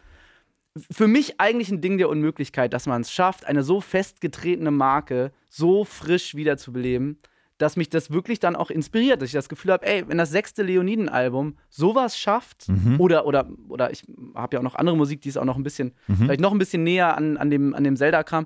für 0.92 1.08
mich 1.08 1.40
eigentlich 1.40 1.70
ein 1.70 1.82
Ding 1.82 1.98
der 1.98 2.10
Unmöglichkeit, 2.10 2.74
dass 2.74 2.86
man 2.86 3.02
es 3.02 3.12
schafft, 3.12 3.46
eine 3.46 3.64
so 3.64 3.82
festgetretene 3.82 4.72
Marke 4.72 5.32
so 5.50 5.86
frisch 5.86 6.36
wiederzubeleben, 6.36 7.18
dass 7.58 7.78
mich 7.78 7.90
das 7.90 8.12
wirklich 8.12 8.40
dann 8.40 8.56
auch 8.56 8.70
inspiriert, 8.70 9.22
dass 9.22 9.30
ich 9.30 9.34
das 9.34 9.48
Gefühl 9.48 9.72
habe, 9.72 9.86
ey, 9.86 10.08
wenn 10.08 10.18
das 10.18 10.32
sechste 10.32 10.64
Leoniden-Album 10.64 11.56
sowas 11.70 12.18
schafft, 12.18 12.68
mhm. 12.68 13.00
oder, 13.00 13.26
oder, 13.26 13.48
oder 13.70 13.92
ich 13.92 14.04
habe 14.34 14.56
ja 14.56 14.60
auch 14.60 14.64
noch 14.64 14.76
andere 14.76 14.98
Musik, 14.98 15.22
die 15.22 15.30
ist 15.30 15.38
auch 15.38 15.46
noch 15.46 15.56
ein 15.56 15.64
bisschen, 15.64 15.94
mhm. 16.08 16.18
vielleicht 16.18 16.42
noch 16.42 16.52
ein 16.52 16.60
bisschen 16.60 16.84
näher 16.84 17.16
an, 17.16 17.38
an 17.38 17.50
dem, 17.50 17.74
an 17.74 17.84
dem 17.86 17.96
Zelda-Kram, 17.96 18.46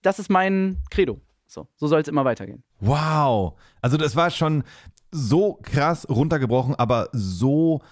das 0.00 0.18
ist 0.18 0.30
mein 0.30 0.78
Credo. 0.90 1.20
So, 1.46 1.68
so 1.76 1.86
soll 1.86 2.00
es 2.00 2.08
immer 2.08 2.24
weitergehen. 2.24 2.62
Wow. 2.80 3.54
Also 3.80 3.96
das 3.96 4.16
war 4.16 4.30
schon 4.30 4.64
so 5.12 5.58
krass 5.62 6.08
runtergebrochen, 6.08 6.74
aber 6.74 7.08
so, 7.12 7.82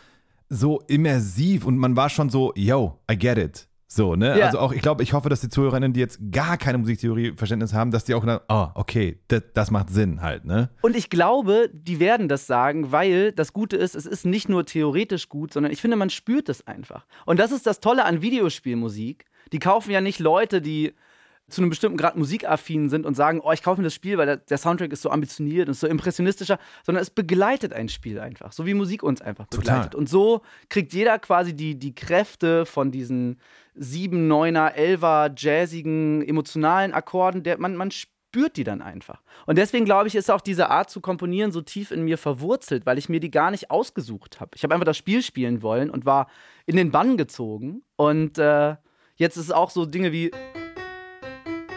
so 0.49 0.81
immersiv 0.89 1.67
und 1.67 1.77
man 1.79 1.95
war 1.95 2.09
schon 2.09 2.31
so, 2.31 2.53
yo, 2.57 2.99
I 3.11 3.17
get 3.17 3.39
it. 3.39 3.69
So, 3.95 4.17
ne? 4.17 4.37
Ja. 4.37 4.47
Also 4.47 4.59
auch, 4.59 4.73
ich 4.73 4.83
glaube, 4.83 5.05
ich 5.05 5.13
hoffe, 5.13 5.29
dass 5.29 5.41
die 5.41 5.49
Zuhörerinnen, 5.49 5.93
die 5.93 6.01
jetzt 6.01 6.19
gar 6.33 6.57
keine 6.57 6.79
Musiktheorie-Verständnis 6.79 7.73
haben, 7.73 7.93
dass 7.93 8.03
die 8.03 8.15
auch 8.15 8.25
dann, 8.27 8.41
oh, 8.49 8.67
okay, 8.75 9.21
das, 9.29 9.43
das 9.55 9.71
macht 9.71 9.89
Sinn 9.91 10.21
halt, 10.21 10.45
ne? 10.45 10.71
Und 10.83 10.97
ich 10.97 11.11
glaube, 11.11 11.71
die 11.73 12.01
werden 12.01 12.29
das 12.29 12.49
sagen, 12.49 12.91
weil 12.91 13.31
das 13.31 13.53
Gute 13.53 13.77
ist, 13.77 13.95
es 13.95 14.05
ist 14.05 14.27
nicht 14.27 14.49
nur 14.49 14.67
theoretisch 14.67 15.29
gut, 15.29 15.53
sondern 15.53 15.71
ich 15.71 15.81
finde, 15.81 15.97
man 15.97 16.11
spürt 16.11 16.49
es 16.49 16.67
einfach. 16.67 17.07
Und 17.25 17.39
das 17.39 17.53
ist 17.53 17.69
das 17.69 17.79
Tolle 17.79 18.05
an 18.05 18.21
Videospielmusik. 18.21 19.27
Die 19.53 19.61
kaufen 19.61 19.93
ja 19.93 20.01
nicht 20.01 20.19
Leute, 20.19 20.61
die 20.61 20.93
zu 21.49 21.61
einem 21.61 21.71
bestimmten 21.71 21.99
Grad 21.99 22.17
musikaffin 22.17 22.89
sind 22.89 23.05
und 23.05 23.15
sagen, 23.15 23.41
oh, 23.43 23.53
ich 23.53 23.63
kaufe 23.63 23.81
mir 23.81 23.85
das 23.85 23.95
Spiel, 23.95 24.17
weil 24.17 24.27
der, 24.27 24.37
der, 24.39 24.57
Soundtrack 24.57 24.93
ist 24.93 25.03
so 25.03 25.11
ambitioniert 25.11 25.69
und 25.69 25.75
so 25.75 25.87
impressionistischer, 25.87 26.59
sondern 26.85 27.03
es 27.03 27.11
begleitet 27.11 27.73
ein 27.75 27.89
Spiel 27.89 28.19
einfach, 28.19 28.53
so 28.53 28.65
wie 28.65 28.73
Musik 28.73 29.03
uns 29.03 29.21
einfach 29.21 29.47
begleitet. 29.47 29.93
Total. 29.93 29.99
Und 29.99 30.09
so 30.09 30.41
kriegt 30.71 30.95
jeder 30.95 31.19
quasi 31.19 31.55
die, 31.55 31.79
die 31.79 31.95
Kräfte 31.95 32.65
von 32.65 32.91
diesen 32.91 33.39
sieben, 33.75 34.27
neuner, 34.27 34.75
elfer, 34.75 35.33
jazzigen, 35.37 36.27
emotionalen 36.27 36.95
Akkorden, 36.95 37.43
der, 37.43 37.59
man, 37.59 37.77
man 37.77 37.91
spürt 37.91 38.57
die 38.57 38.65
dann 38.65 38.81
einfach. 38.81 39.21
Und 39.47 39.59
deswegen 39.59 39.85
glaube 39.85 40.09
ich, 40.09 40.15
ist 40.15 40.31
auch 40.31 40.41
diese 40.41 40.71
Art 40.71 40.89
zu 40.89 41.03
komponieren 41.03 41.53
so 41.53 41.61
tief 41.61 41.91
in 41.91 42.05
mir 42.05 42.17
verwurzelt, 42.17 42.87
weil 42.87 42.97
ich 42.97 43.11
mir 43.11 43.21
die 43.21 43.31
gar 43.31 43.51
nicht 43.51 43.71
ausgesucht 43.71 44.41
habe. 44.41 44.53
Ich 44.55 44.63
habe 44.65 44.73
einfach 44.73 44.87
das 44.87 44.97
Spiel 44.97 45.23
spielen 45.23 45.61
wollen 45.61 45.91
und 45.91 46.07
war 46.07 46.29
in 46.65 46.77
den 46.77 46.91
Bann 46.91 47.19
gezogen. 47.19 47.83
Und 47.97 48.39
äh, 48.39 48.77
jetzt 49.17 49.37
ist 49.37 49.45
es 49.45 49.53
auch 49.53 49.71
so 49.71 49.85
Dinge 49.85 50.11
wie 50.11 50.31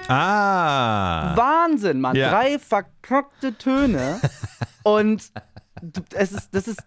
Ah. 0.10 1.36
Wahnsinn, 1.36 2.00
Mann. 2.02 2.16
Ja. 2.16 2.30
Drei 2.32 2.60
verkackte 2.60 3.58
Töne. 3.58 4.20
und 4.84 5.32
es 6.14 6.32
ist, 6.32 6.50
das 6.54 6.68
ist, 6.68 6.82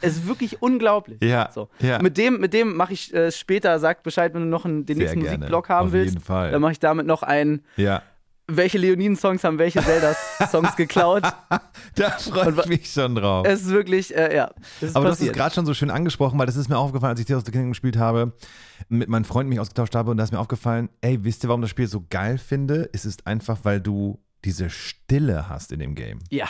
es 0.00 0.16
ist 0.16 0.26
wirklich 0.26 0.62
unglaublich. 0.62 1.22
Ja. 1.22 1.50
So. 1.52 1.68
ja. 1.80 2.00
Mit 2.00 2.16
dem, 2.18 2.40
mit 2.40 2.52
dem 2.52 2.76
mache 2.76 2.92
ich 2.92 3.14
äh, 3.14 3.30
später, 3.30 3.78
sag 3.78 4.02
Bescheid, 4.02 4.34
wenn 4.34 4.42
du 4.42 4.48
noch 4.48 4.64
einen, 4.64 4.86
den 4.86 4.96
Sehr 4.96 5.04
nächsten 5.04 5.20
gerne. 5.20 5.38
Musikblock 5.38 5.68
haben 5.68 5.86
Auf 5.88 5.92
willst. 5.92 6.14
Jeden 6.14 6.24
Fall. 6.24 6.50
Dann 6.50 6.60
mache 6.60 6.72
ich 6.72 6.80
damit 6.80 7.06
noch 7.06 7.22
einen. 7.22 7.64
Ja. 7.76 8.02
Welche 8.48 8.78
Leoniden-Songs 8.78 9.42
haben 9.42 9.58
welche 9.58 9.82
Zelda-Songs 9.82 10.76
geklaut? 10.76 11.24
da 11.96 12.10
freue 12.10 12.54
ich 12.60 12.66
mich 12.66 12.92
schon 12.92 13.16
drauf. 13.16 13.44
Es 13.46 13.62
ist 13.62 13.70
wirklich, 13.70 14.14
äh, 14.14 14.36
ja. 14.36 14.50
Ist 14.80 14.94
Aber 14.94 15.08
passiert. 15.08 15.10
das 15.10 15.20
ist 15.20 15.32
gerade 15.32 15.54
schon 15.54 15.66
so 15.66 15.74
schön 15.74 15.90
angesprochen, 15.90 16.38
weil 16.38 16.46
das 16.46 16.54
ist 16.54 16.68
mir 16.68 16.78
aufgefallen, 16.78 17.10
als 17.10 17.20
ich 17.20 17.26
Tears 17.26 17.40
of 17.40 17.46
the 17.46 17.50
Kingdom 17.50 17.70
gespielt 17.70 17.96
habe, 17.96 18.32
mit 18.88 19.08
meinen 19.08 19.24
Freunden 19.24 19.48
mich 19.48 19.58
ausgetauscht 19.58 19.96
habe 19.96 20.12
und 20.12 20.16
da 20.16 20.24
ist 20.24 20.30
mir 20.32 20.38
aufgefallen, 20.38 20.90
ey, 21.00 21.24
wisst 21.24 21.44
ihr, 21.44 21.48
warum 21.48 21.60
das 21.60 21.70
Spiel 21.70 21.88
so 21.88 22.04
geil 22.08 22.38
finde? 22.38 22.88
Es 22.92 23.04
ist 23.04 23.26
einfach, 23.26 23.58
weil 23.64 23.80
du 23.80 24.20
diese 24.44 24.70
Stille 24.70 25.48
hast 25.48 25.72
in 25.72 25.80
dem 25.80 25.96
Game. 25.96 26.20
Ja. 26.30 26.46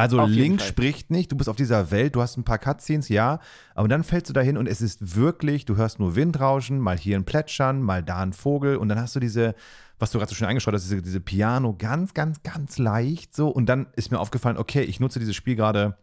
Also 0.00 0.24
Link 0.24 0.62
spricht 0.62 1.10
nicht, 1.10 1.30
du 1.30 1.36
bist 1.36 1.50
auf 1.50 1.56
dieser 1.56 1.90
Welt, 1.90 2.14
du 2.14 2.22
hast 2.22 2.38
ein 2.38 2.44
paar 2.44 2.58
Cutscenes, 2.58 3.10
ja, 3.10 3.38
aber 3.74 3.86
dann 3.86 4.02
fällst 4.02 4.30
du 4.30 4.32
dahin 4.32 4.56
und 4.56 4.66
es 4.66 4.80
ist 4.80 5.14
wirklich, 5.14 5.66
du 5.66 5.76
hörst 5.76 5.98
nur 5.98 6.16
Windrauschen, 6.16 6.78
mal 6.78 6.96
hier 6.96 7.18
ein 7.18 7.24
Plätschern, 7.24 7.82
mal 7.82 8.02
da 8.02 8.20
ein 8.20 8.32
Vogel 8.32 8.76
und 8.76 8.88
dann 8.88 8.98
hast 8.98 9.14
du 9.14 9.20
diese, 9.20 9.54
was 9.98 10.10
du 10.10 10.18
gerade 10.18 10.30
so 10.30 10.34
schön 10.34 10.48
angeschaut 10.48 10.72
hast, 10.72 10.84
diese, 10.84 11.02
diese 11.02 11.20
Piano 11.20 11.74
ganz, 11.76 12.14
ganz, 12.14 12.42
ganz 12.42 12.78
leicht 12.78 13.36
so 13.36 13.48
und 13.50 13.66
dann 13.66 13.88
ist 13.94 14.10
mir 14.10 14.20
aufgefallen, 14.20 14.56
okay, 14.56 14.82
ich 14.82 15.00
nutze 15.00 15.18
dieses 15.18 15.36
Spiel 15.36 15.54
gerade 15.54 15.98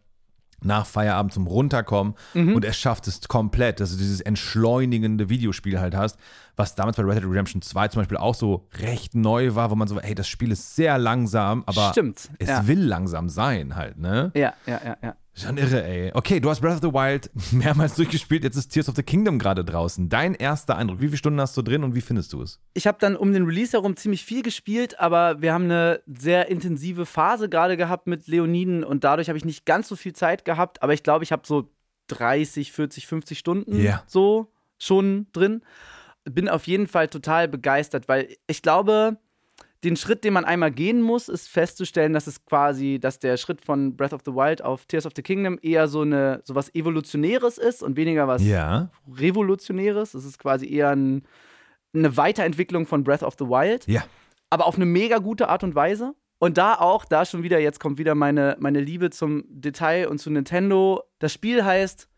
nach 0.62 0.86
Feierabend 0.86 1.32
zum 1.32 1.46
Runterkommen 1.46 2.14
mhm. 2.34 2.54
und 2.54 2.64
er 2.64 2.72
schafft 2.72 3.06
es 3.06 3.20
komplett, 3.28 3.80
dass 3.80 3.92
du 3.92 3.96
dieses 3.96 4.20
entschleunigende 4.20 5.28
Videospiel 5.28 5.80
halt 5.80 5.94
hast, 5.94 6.18
was 6.56 6.74
damals 6.74 6.96
bei 6.96 7.04
Red 7.04 7.18
Dead 7.18 7.24
Redemption 7.24 7.62
2 7.62 7.88
zum 7.88 8.00
Beispiel 8.00 8.16
auch 8.16 8.34
so 8.34 8.66
recht 8.80 9.14
neu 9.14 9.54
war, 9.54 9.70
wo 9.70 9.76
man 9.76 9.88
so, 9.88 10.00
hey, 10.00 10.14
das 10.14 10.28
Spiel 10.28 10.50
ist 10.50 10.74
sehr 10.74 10.98
langsam, 10.98 11.62
aber 11.66 11.90
Stimmt, 11.92 12.28
es 12.38 12.48
ja. 12.48 12.66
will 12.66 12.82
langsam 12.82 13.28
sein 13.28 13.76
halt, 13.76 13.98
ne? 13.98 14.32
Ja, 14.34 14.54
ja, 14.66 14.80
ja, 14.84 14.96
ja. 15.02 15.14
Schon 15.38 15.56
irre, 15.56 15.84
ey. 15.84 16.10
Okay, 16.14 16.40
du 16.40 16.50
hast 16.50 16.60
Breath 16.60 16.74
of 16.74 16.80
the 16.82 16.92
Wild 16.92 17.30
mehrmals 17.52 17.94
durchgespielt, 17.94 18.42
jetzt 18.42 18.56
ist 18.56 18.68
Tears 18.70 18.88
of 18.88 18.96
the 18.96 19.02
Kingdom 19.02 19.38
gerade 19.38 19.64
draußen. 19.64 20.08
Dein 20.08 20.34
erster 20.34 20.76
Eindruck, 20.76 21.00
wie 21.00 21.06
viele 21.06 21.16
Stunden 21.16 21.40
hast 21.40 21.56
du 21.56 21.62
drin 21.62 21.84
und 21.84 21.94
wie 21.94 22.00
findest 22.00 22.32
du 22.32 22.42
es? 22.42 22.60
Ich 22.74 22.86
habe 22.86 22.98
dann 23.00 23.16
um 23.16 23.32
den 23.32 23.44
Release 23.44 23.72
herum 23.72 23.96
ziemlich 23.96 24.24
viel 24.24 24.42
gespielt, 24.42 24.98
aber 24.98 25.40
wir 25.40 25.52
haben 25.52 25.64
eine 25.64 26.00
sehr 26.06 26.48
intensive 26.48 27.06
Phase 27.06 27.48
gerade 27.48 27.76
gehabt 27.76 28.08
mit 28.08 28.26
Leoniden 28.26 28.82
und 28.82 29.04
dadurch 29.04 29.28
habe 29.28 29.38
ich 29.38 29.44
nicht 29.44 29.64
ganz 29.64 29.88
so 29.88 29.94
viel 29.94 30.12
Zeit 30.12 30.44
gehabt, 30.44 30.82
aber 30.82 30.92
ich 30.92 31.02
glaube, 31.04 31.22
ich 31.22 31.30
habe 31.30 31.42
so 31.46 31.70
30, 32.08 32.72
40, 32.72 33.06
50 33.06 33.38
Stunden 33.38 33.76
yeah. 33.76 34.02
so 34.06 34.50
schon 34.78 35.26
drin. 35.32 35.62
Bin 36.24 36.48
auf 36.48 36.66
jeden 36.66 36.88
Fall 36.88 37.08
total 37.08 37.48
begeistert, 37.48 38.08
weil 38.08 38.28
ich 38.46 38.62
glaube, 38.62 39.18
den 39.84 39.96
Schritt, 39.96 40.24
den 40.24 40.32
man 40.32 40.44
einmal 40.44 40.72
gehen 40.72 41.02
muss, 41.02 41.28
ist 41.28 41.48
festzustellen, 41.48 42.12
dass 42.12 42.26
es 42.26 42.44
quasi, 42.44 42.98
dass 43.00 43.20
der 43.20 43.36
Schritt 43.36 43.60
von 43.60 43.96
Breath 43.96 44.12
of 44.12 44.22
the 44.24 44.32
Wild 44.32 44.62
auf 44.62 44.86
Tears 44.86 45.06
of 45.06 45.12
the 45.14 45.22
Kingdom 45.22 45.58
eher 45.62 45.86
so 45.86 46.02
eine 46.02 46.40
so 46.44 46.54
was 46.54 46.74
Evolutionäres 46.74 47.58
ist 47.58 47.82
und 47.82 47.96
weniger 47.96 48.26
was 48.26 48.44
ja. 48.44 48.88
Revolutionäres. 49.16 50.14
Es 50.14 50.24
ist 50.24 50.38
quasi 50.38 50.68
eher 50.68 50.90
ein, 50.90 51.22
eine 51.94 52.16
Weiterentwicklung 52.16 52.86
von 52.86 53.04
Breath 53.04 53.22
of 53.22 53.36
the 53.38 53.44
Wild. 53.44 53.86
Ja. 53.86 54.02
Aber 54.50 54.66
auf 54.66 54.76
eine 54.76 54.86
mega 54.86 55.18
gute 55.18 55.48
Art 55.48 55.62
und 55.62 55.74
Weise. 55.74 56.14
Und 56.40 56.56
da 56.56 56.74
auch, 56.74 57.04
da 57.04 57.24
schon 57.24 57.42
wieder, 57.42 57.58
jetzt 57.58 57.80
kommt 57.80 57.98
wieder 57.98 58.14
meine, 58.14 58.56
meine 58.58 58.80
Liebe 58.80 59.10
zum 59.10 59.44
Detail 59.48 60.08
und 60.08 60.18
zu 60.18 60.30
Nintendo. 60.30 61.02
Das 61.18 61.32
Spiel 61.32 61.64
heißt, 61.64 62.08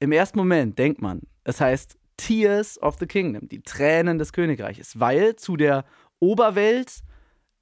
im 0.00 0.12
ersten 0.12 0.38
Moment 0.38 0.78
denkt 0.78 1.00
man, 1.02 1.22
es 1.44 1.60
heißt 1.60 1.96
Tears 2.16 2.80
of 2.80 2.96
the 2.98 3.06
Kingdom, 3.06 3.48
die 3.48 3.62
Tränen 3.62 4.18
des 4.18 4.32
Königreiches, 4.32 4.98
weil 4.98 5.36
zu 5.36 5.56
der 5.56 5.84
Oberwelt 6.20 7.02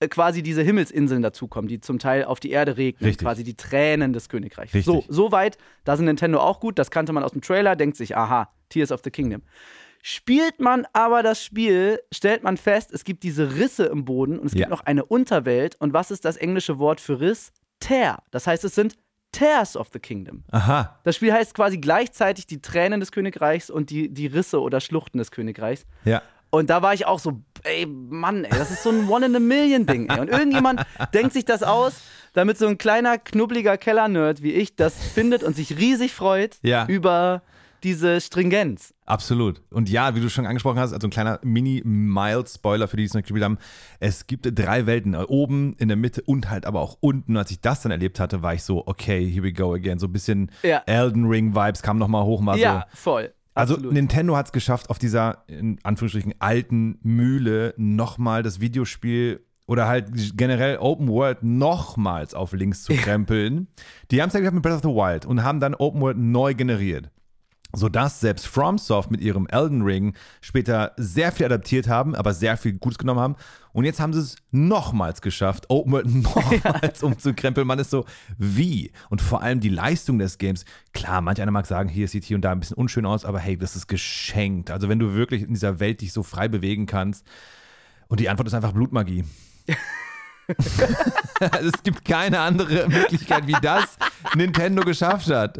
äh, 0.00 0.08
quasi 0.08 0.42
diese 0.42 0.62
Himmelsinseln 0.62 1.22
dazukommen, 1.22 1.68
die 1.68 1.80
zum 1.80 1.98
Teil 1.98 2.24
auf 2.24 2.40
die 2.40 2.50
Erde 2.50 2.76
regnen, 2.76 3.06
Richtig. 3.06 3.24
quasi 3.24 3.44
die 3.44 3.54
Tränen 3.54 4.12
des 4.12 4.28
Königreichs. 4.28 4.74
Richtig. 4.74 5.04
So, 5.08 5.32
weit, 5.32 5.58
da 5.84 5.96
sind 5.96 6.06
Nintendo 6.06 6.40
auch 6.40 6.60
gut, 6.60 6.78
das 6.78 6.90
kannte 6.90 7.12
man 7.12 7.22
aus 7.22 7.32
dem 7.32 7.42
Trailer, 7.42 7.76
denkt 7.76 7.96
sich, 7.96 8.16
aha, 8.16 8.50
Tears 8.68 8.92
of 8.92 9.02
the 9.04 9.10
Kingdom. 9.10 9.42
Spielt 10.02 10.60
man 10.60 10.86
aber 10.92 11.22
das 11.22 11.42
Spiel, 11.42 12.00
stellt 12.12 12.42
man 12.42 12.58
fest, 12.58 12.92
es 12.92 13.04
gibt 13.04 13.22
diese 13.22 13.56
Risse 13.56 13.86
im 13.86 14.04
Boden 14.04 14.38
und 14.38 14.46
es 14.46 14.52
gibt 14.52 14.64
ja. 14.64 14.68
noch 14.68 14.82
eine 14.82 15.04
Unterwelt. 15.04 15.76
Und 15.78 15.94
was 15.94 16.10
ist 16.10 16.26
das 16.26 16.36
englische 16.36 16.78
Wort 16.78 17.00
für 17.00 17.20
Riss? 17.20 17.52
Tear. 17.80 18.22
Das 18.30 18.46
heißt, 18.46 18.64
es 18.64 18.74
sind 18.74 18.96
Tears 19.32 19.76
of 19.76 19.88
the 19.92 19.98
Kingdom. 19.98 20.44
Aha. 20.50 21.00
Das 21.04 21.16
Spiel 21.16 21.32
heißt 21.32 21.54
quasi 21.54 21.78
gleichzeitig 21.78 22.46
die 22.46 22.60
Tränen 22.60 23.00
des 23.00 23.12
Königreichs 23.12 23.70
und 23.70 23.88
die, 23.90 24.12
die 24.12 24.26
Risse 24.26 24.60
oder 24.60 24.80
Schluchten 24.80 25.18
des 25.18 25.30
Königreichs. 25.30 25.86
Ja. 26.04 26.22
Und 26.54 26.70
da 26.70 26.82
war 26.82 26.94
ich 26.94 27.04
auch 27.04 27.18
so, 27.18 27.40
ey, 27.64 27.84
Mann, 27.84 28.44
ey, 28.44 28.56
das 28.56 28.70
ist 28.70 28.84
so 28.84 28.90
ein 28.90 29.08
One-in-a-Million-Ding. 29.08 30.08
Und 30.12 30.28
irgendjemand 30.28 30.82
denkt 31.12 31.32
sich 31.32 31.44
das 31.44 31.64
aus, 31.64 31.94
damit 32.32 32.58
so 32.58 32.68
ein 32.68 32.78
kleiner, 32.78 33.18
knubbeliger 33.18 33.76
Keller-Nerd 33.76 34.40
wie 34.40 34.52
ich 34.52 34.76
das 34.76 34.94
findet 35.02 35.42
und 35.42 35.56
sich 35.56 35.76
riesig 35.76 36.14
freut 36.14 36.58
ja. 36.62 36.86
über 36.86 37.42
diese 37.82 38.20
Stringenz. 38.20 38.94
Absolut. 39.04 39.62
Und 39.70 39.90
ja, 39.90 40.14
wie 40.14 40.20
du 40.20 40.30
schon 40.30 40.46
angesprochen 40.46 40.78
hast, 40.78 40.92
also 40.92 41.08
ein 41.08 41.10
kleiner 41.10 41.40
Mini-Mild-Spoiler 41.42 42.86
für 42.86 42.96
die, 42.96 43.02
die 43.02 43.08
es 43.08 43.14
noch 43.14 43.22
gespielt 43.22 43.42
haben. 43.42 43.58
Es 43.98 44.28
gibt 44.28 44.46
drei 44.56 44.86
Welten, 44.86 45.16
oben, 45.16 45.74
in 45.78 45.88
der 45.88 45.96
Mitte 45.96 46.22
und 46.22 46.50
halt 46.50 46.66
aber 46.66 46.80
auch 46.80 46.98
unten. 47.00 47.32
Und 47.32 47.38
als 47.38 47.50
ich 47.50 47.60
das 47.60 47.82
dann 47.82 47.90
erlebt 47.90 48.20
hatte, 48.20 48.42
war 48.42 48.54
ich 48.54 48.62
so, 48.62 48.86
okay, 48.86 49.28
here 49.28 49.44
we 49.44 49.52
go 49.52 49.74
again. 49.74 49.98
So 49.98 50.06
ein 50.06 50.12
bisschen 50.12 50.52
ja. 50.62 50.82
Elden 50.86 51.26
Ring-Vibes 51.26 51.82
kamen 51.82 51.98
nochmal 51.98 52.24
hoch. 52.24 52.40
Mal 52.40 52.58
ja, 52.58 52.86
so. 52.92 52.96
voll. 52.96 53.34
Also 53.54 53.74
Absolut. 53.74 53.94
Nintendo 53.94 54.36
hat 54.36 54.46
es 54.46 54.52
geschafft, 54.52 54.90
auf 54.90 54.98
dieser, 54.98 55.44
in 55.46 55.78
Anführungsstrichen, 55.82 56.34
alten 56.40 56.98
Mühle 57.02 57.74
nochmal 57.76 58.42
das 58.42 58.60
Videospiel 58.60 59.44
oder 59.66 59.86
halt 59.86 60.10
generell 60.36 60.78
Open 60.78 61.08
World 61.08 61.42
nochmals 61.42 62.34
auf 62.34 62.52
links 62.52 62.82
zu 62.82 62.94
krempeln. 62.94 63.68
Die 64.10 64.20
haben 64.20 64.28
es 64.28 64.34
ja 64.34 64.40
geschafft 64.40 64.56
mit 64.56 64.62
Breath 64.62 64.76
of 64.76 64.82
the 64.82 64.88
Wild 64.88 65.24
und 65.24 65.42
haben 65.42 65.60
dann 65.60 65.74
Open 65.74 66.00
World 66.00 66.18
neu 66.18 66.54
generiert 66.54 67.10
sodass 67.74 68.20
selbst 68.20 68.46
FromSoft 68.46 69.10
mit 69.10 69.20
ihrem 69.20 69.46
Elden 69.46 69.82
Ring 69.82 70.14
später 70.40 70.92
sehr 70.96 71.32
viel 71.32 71.46
adaptiert 71.46 71.88
haben, 71.88 72.14
aber 72.14 72.34
sehr 72.34 72.56
viel 72.56 72.74
Gutes 72.74 72.98
genommen 72.98 73.20
haben. 73.20 73.36
Und 73.72 73.84
jetzt 73.84 74.00
haben 74.00 74.12
sie 74.12 74.20
es 74.20 74.36
nochmals 74.52 75.20
geschafft, 75.20 75.66
Open 75.68 75.92
World 75.92 76.06
nochmals 76.14 77.02
umzukrempeln. 77.02 77.66
Man 77.66 77.78
ist 77.78 77.90
so, 77.90 78.04
wie? 78.38 78.92
Und 79.10 79.20
vor 79.20 79.42
allem 79.42 79.60
die 79.60 79.68
Leistung 79.68 80.18
des 80.18 80.38
Games. 80.38 80.64
Klar, 80.92 81.20
manch 81.20 81.42
einer 81.42 81.50
mag 81.50 81.66
sagen, 81.66 81.88
hier 81.88 82.08
sieht 82.08 82.24
hier 82.24 82.36
und 82.36 82.42
da 82.42 82.52
ein 82.52 82.60
bisschen 82.60 82.76
unschön 82.76 83.06
aus, 83.06 83.24
aber 83.24 83.40
hey, 83.40 83.56
das 83.56 83.76
ist 83.76 83.88
geschenkt. 83.88 84.70
Also 84.70 84.88
wenn 84.88 84.98
du 84.98 85.14
wirklich 85.14 85.42
in 85.42 85.54
dieser 85.54 85.80
Welt 85.80 86.00
dich 86.00 86.12
so 86.12 86.22
frei 86.22 86.48
bewegen 86.48 86.86
kannst. 86.86 87.26
Und 88.06 88.20
die 88.20 88.28
Antwort 88.28 88.46
ist 88.46 88.54
einfach 88.54 88.72
Blutmagie. 88.72 89.24
es 91.40 91.82
gibt 91.82 92.04
keine 92.04 92.40
andere 92.40 92.88
Möglichkeit, 92.88 93.46
wie 93.46 93.56
das 93.62 93.96
Nintendo 94.34 94.82
geschafft 94.82 95.30
hat. 95.30 95.58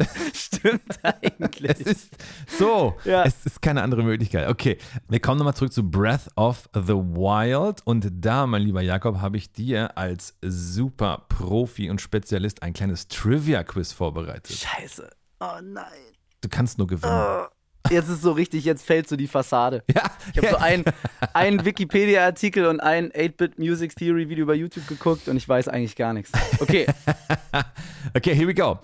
Stimmt 0.64 0.98
eigentlich. 1.02 1.70
Es 1.70 1.80
ist 1.80 2.16
so. 2.58 2.94
Ja. 3.04 3.24
Es 3.24 3.44
ist 3.44 3.60
keine 3.60 3.82
andere 3.82 4.02
Möglichkeit. 4.02 4.48
Okay, 4.48 4.78
wir 5.08 5.20
kommen 5.20 5.38
nochmal 5.38 5.54
zurück 5.54 5.72
zu 5.72 5.88
Breath 5.88 6.30
of 6.36 6.68
the 6.74 6.94
Wild. 6.94 7.82
Und 7.84 8.06
da, 8.10 8.46
mein 8.46 8.62
lieber 8.62 8.80
Jakob, 8.80 9.20
habe 9.20 9.36
ich 9.36 9.52
dir 9.52 9.96
als 9.98 10.34
super 10.42 11.26
Profi 11.28 11.90
und 11.90 12.00
Spezialist 12.00 12.62
ein 12.62 12.72
kleines 12.72 13.08
Trivia-Quiz 13.08 13.92
vorbereitet. 13.92 14.56
Scheiße. 14.56 15.10
Oh 15.40 15.60
nein. 15.62 15.84
Du 16.40 16.48
kannst 16.48 16.78
nur 16.78 16.86
gewinnen. 16.86 17.12
Oh. 17.12 17.46
Jetzt 17.90 18.08
ist 18.08 18.22
so 18.22 18.32
richtig, 18.32 18.64
jetzt 18.64 18.86
fällt 18.86 19.06
so 19.06 19.16
die 19.16 19.26
Fassade. 19.26 19.84
Ja. 19.94 20.10
Ich 20.32 20.38
habe 20.38 20.48
so 20.48 20.56
einen, 20.56 20.84
einen 21.34 21.64
Wikipedia-Artikel 21.66 22.64
und 22.64 22.80
ein 22.80 23.10
8-Bit 23.12 23.58
Music 23.58 23.94
Theory 23.94 24.30
Video 24.30 24.46
bei 24.46 24.54
YouTube 24.54 24.86
geguckt 24.86 25.28
und 25.28 25.36
ich 25.36 25.46
weiß 25.46 25.68
eigentlich 25.68 25.94
gar 25.94 26.14
nichts. 26.14 26.32
Okay. 26.60 26.86
okay, 28.14 28.34
here 28.34 28.48
we 28.48 28.54
go. 28.54 28.78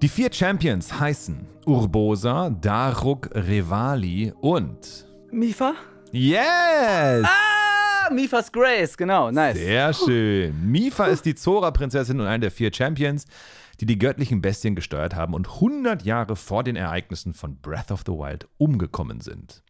Die 0.00 0.08
vier 0.08 0.32
Champions 0.32 1.00
heißen 1.00 1.44
Urbosa, 1.66 2.50
Daruk, 2.50 3.30
Revali 3.32 4.32
und 4.40 5.08
Mifa? 5.32 5.74
Yes! 6.12 7.24
Ah, 7.24 8.08
Mifas 8.12 8.52
Grace, 8.52 8.96
genau, 8.96 9.32
nice. 9.32 9.56
Sehr 9.56 9.92
schön. 9.92 10.70
Mifa 10.70 11.06
ist 11.06 11.24
die 11.24 11.34
Zora-Prinzessin 11.34 12.20
und 12.20 12.28
eine 12.28 12.42
der 12.42 12.50
vier 12.52 12.72
Champions, 12.72 13.26
die 13.80 13.86
die 13.86 13.98
göttlichen 13.98 14.40
Bestien 14.40 14.76
gesteuert 14.76 15.16
haben 15.16 15.34
und 15.34 15.48
100 15.48 16.04
Jahre 16.04 16.36
vor 16.36 16.62
den 16.62 16.76
Ereignissen 16.76 17.34
von 17.34 17.56
Breath 17.56 17.90
of 17.90 18.04
the 18.06 18.12
Wild 18.12 18.46
umgekommen 18.56 19.20
sind. 19.20 19.64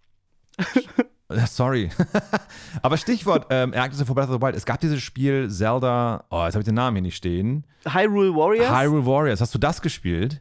Sorry. 1.46 1.90
Aber 2.82 2.96
Stichwort 2.96 3.46
ähm, 3.50 3.72
Ereignisse 3.72 4.06
von 4.06 4.14
Breath 4.14 4.28
of 4.28 4.36
the 4.36 4.40
Wild. 4.40 4.56
Es 4.56 4.64
gab 4.64 4.80
dieses 4.80 5.02
Spiel 5.02 5.50
Zelda, 5.50 6.24
oh, 6.30 6.44
jetzt 6.44 6.54
habe 6.54 6.60
ich 6.60 6.66
den 6.66 6.74
Namen 6.74 6.96
hier 6.96 7.02
nicht 7.02 7.16
stehen. 7.16 7.64
Hyrule 7.86 8.34
Warriors? 8.34 8.70
Hyrule 8.70 9.06
Warriors. 9.06 9.40
Hast 9.40 9.54
du 9.54 9.58
das 9.58 9.82
gespielt? 9.82 10.40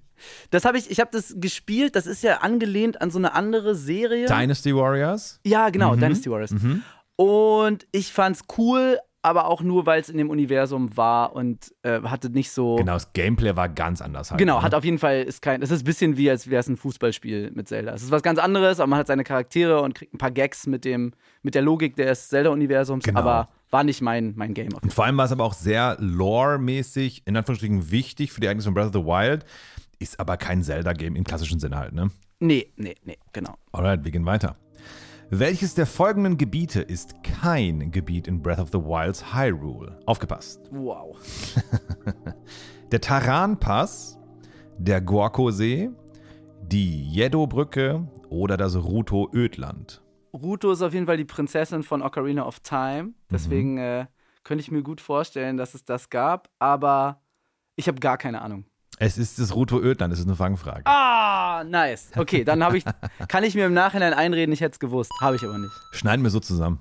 Das 0.50 0.65
habe 0.65 0.78
ich, 0.78 0.89
ich 0.89 1.00
habe 1.00 1.12
das 1.12 1.36
gespielt, 1.38 1.95
das 1.95 2.08
ist 2.08 2.23
ja 2.23 2.38
angelehnt 2.38 3.02
an 3.02 3.12
so 3.12 3.19
eine 3.19 3.34
andere 3.34 3.76
Serie. 3.76 4.26
Dynasty 4.26 4.76
Warriors? 4.76 5.39
Ja, 5.45 5.69
genau, 5.69 5.95
mhm. 5.95 6.00
Dynasty 6.00 6.32
Warriors. 6.32 6.52
Mhm. 6.52 6.84
Und 7.17 7.88
ich 7.91 8.12
fand's 8.13 8.41
cool, 8.58 9.00
aber 9.27 9.47
auch 9.47 9.61
nur, 9.61 9.85
weil 9.85 10.01
es 10.01 10.09
in 10.09 10.17
dem 10.17 10.29
Universum 10.29 10.95
war 10.95 11.35
und 11.35 11.73
äh, 11.83 12.01
hatte 12.01 12.29
nicht 12.29 12.51
so. 12.51 12.75
Genau, 12.75 12.93
das 12.93 13.13
Gameplay 13.13 13.55
war 13.55 13.69
ganz 13.69 14.01
anders 14.01 14.31
halt. 14.31 14.39
Genau, 14.39 14.57
ne? 14.57 14.63
hat 14.63 14.73
auf 14.73 14.83
jeden 14.83 14.99
Fall, 14.99 15.23
ist 15.23 15.41
kein, 15.41 15.61
es 15.61 15.71
ist 15.71 15.81
ein 15.81 15.85
bisschen 15.85 16.17
wie, 16.17 16.29
als 16.29 16.49
wäre 16.49 16.59
es 16.59 16.67
ein 16.67 16.77
Fußballspiel 16.77 17.51
mit 17.53 17.67
Zelda. 17.67 17.93
Es 17.93 18.03
ist 18.03 18.11
was 18.11 18.23
ganz 18.23 18.39
anderes, 18.39 18.79
aber 18.79 18.87
man 18.87 18.99
hat 18.99 19.07
seine 19.07 19.23
Charaktere 19.23 19.81
und 19.81 19.95
kriegt 19.95 20.13
ein 20.13 20.17
paar 20.17 20.31
Gags 20.31 20.67
mit 20.67 20.85
dem, 20.85 21.13
mit 21.41 21.55
der 21.55 21.61
Logik 21.61 21.95
des 21.95 22.29
Zelda-Universums, 22.29 23.03
genau. 23.03 23.19
aber 23.19 23.49
war 23.69 23.83
nicht 23.83 24.01
mein, 24.01 24.33
mein 24.35 24.53
Game. 24.53 24.73
Und 24.81 24.93
vor 24.93 25.05
allem 25.05 25.17
war 25.17 25.25
es 25.25 25.31
aber 25.31 25.43
auch 25.43 25.53
sehr 25.53 25.97
lore-mäßig, 25.99 27.23
in 27.25 27.35
Anführungsstrichen 27.35 27.91
wichtig 27.91 28.31
für 28.31 28.39
die 28.39 28.47
Ereignisse 28.47 28.67
von 28.67 28.73
Breath 28.73 28.87
of 28.87 28.93
the 28.93 29.05
Wild. 29.05 29.45
Ist 29.99 30.19
aber 30.19 30.37
kein 30.37 30.63
Zelda-Game 30.63 31.15
im 31.15 31.23
klassischen 31.23 31.59
Sinne 31.59 31.77
halt, 31.77 31.93
ne? 31.93 32.11
Nee, 32.39 32.71
nee, 32.75 32.95
nee, 33.03 33.17
genau. 33.33 33.55
Alright, 33.71 34.03
wir 34.03 34.11
gehen 34.11 34.25
weiter. 34.25 34.57
Welches 35.29 35.75
der 35.75 35.85
folgenden 35.85 36.37
Gebiete 36.37 36.81
ist 36.81 37.21
kein 37.21 37.91
Gebiet 37.91 38.29
in 38.29 38.41
Breath 38.41 38.59
of 38.59 38.69
the 38.71 38.77
Wilds 38.77 39.35
Hyrule? 39.35 39.99
Aufgepasst. 40.05 40.61
Wow. 40.71 41.17
der 42.93 43.01
Taran-Pass, 43.01 44.17
der 44.77 45.01
Gorko-See, 45.01 45.89
die 46.61 47.03
Jeddo-Brücke 47.11 48.07
oder 48.29 48.55
das 48.55 48.77
Ruto-Ödland. 48.77 50.01
Ruto 50.31 50.71
ist 50.71 50.81
auf 50.81 50.93
jeden 50.93 51.07
Fall 51.07 51.17
die 51.17 51.25
Prinzessin 51.25 51.83
von 51.83 52.01
Ocarina 52.01 52.45
of 52.45 52.61
Time. 52.61 53.11
Deswegen 53.29 53.73
mhm. 53.73 53.79
äh, 53.79 54.05
könnte 54.45 54.61
ich 54.61 54.71
mir 54.71 54.81
gut 54.81 55.01
vorstellen, 55.01 55.57
dass 55.57 55.73
es 55.73 55.83
das 55.83 56.09
gab. 56.09 56.49
Aber 56.57 57.21
ich 57.75 57.89
habe 57.89 57.99
gar 57.99 58.17
keine 58.17 58.41
Ahnung. 58.41 58.63
Es 58.99 59.19
ist 59.19 59.38
das 59.38 59.53
Ruto 59.53 59.79
Ödland, 59.79 60.12
das 60.12 60.19
ist 60.19 60.25
eine 60.25 60.36
Fangfrage. 60.36 60.81
Ah, 60.86 61.63
nice. 61.63 62.10
Okay, 62.15 62.43
dann 62.43 62.75
ich, 62.75 62.83
kann 63.27 63.43
ich 63.43 63.53
mir 63.53 63.67
im 63.67 63.73
Nachhinein 63.73 64.13
einreden, 64.13 64.51
ich 64.51 64.62
hätte 64.62 64.73
es 64.73 64.79
gewusst. 64.79 65.12
Habe 65.21 65.36
ich 65.36 65.43
aber 65.43 65.60
nicht. 65.60 65.71
Schneiden 65.91 66.23
wir 66.23 66.31
so 66.31 66.39
zusammen. 66.39 66.79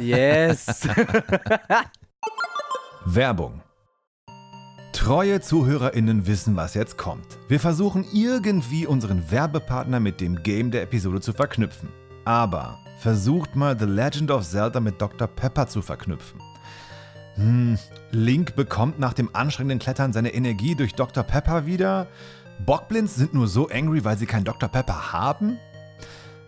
Yes. 0.00 0.88
Werbung. 3.04 3.60
Treue 4.94 5.42
ZuhörerInnen 5.42 6.26
wissen, 6.26 6.56
was 6.56 6.72
jetzt 6.72 6.96
kommt. 6.96 7.26
Wir 7.48 7.60
versuchen 7.60 8.06
irgendwie 8.14 8.86
unseren 8.86 9.30
Werbepartner 9.30 10.00
mit 10.00 10.22
dem 10.22 10.42
Game 10.42 10.70
der 10.70 10.82
Episode 10.82 11.20
zu 11.20 11.34
verknüpfen. 11.34 11.90
Aber 12.24 12.78
versucht 12.98 13.56
mal 13.56 13.78
The 13.78 13.84
Legend 13.84 14.30
of 14.30 14.48
Zelda 14.48 14.80
mit 14.80 15.02
Dr. 15.02 15.28
Pepper 15.28 15.66
zu 15.66 15.82
verknüpfen. 15.82 16.40
Hm, 17.36 17.78
Link 18.10 18.54
bekommt 18.56 18.98
nach 18.98 19.14
dem 19.14 19.34
anstrengenden 19.34 19.78
Klettern 19.78 20.12
seine 20.12 20.34
Energie 20.34 20.74
durch 20.74 20.94
Dr. 20.94 21.22
Pepper 21.22 21.66
wieder. 21.66 22.06
Bockblinds 22.64 23.16
sind 23.16 23.34
nur 23.34 23.48
so 23.48 23.68
angry, 23.68 24.04
weil 24.04 24.18
sie 24.18 24.26
keinen 24.26 24.44
Dr. 24.44 24.68
Pepper 24.68 25.12
haben? 25.12 25.58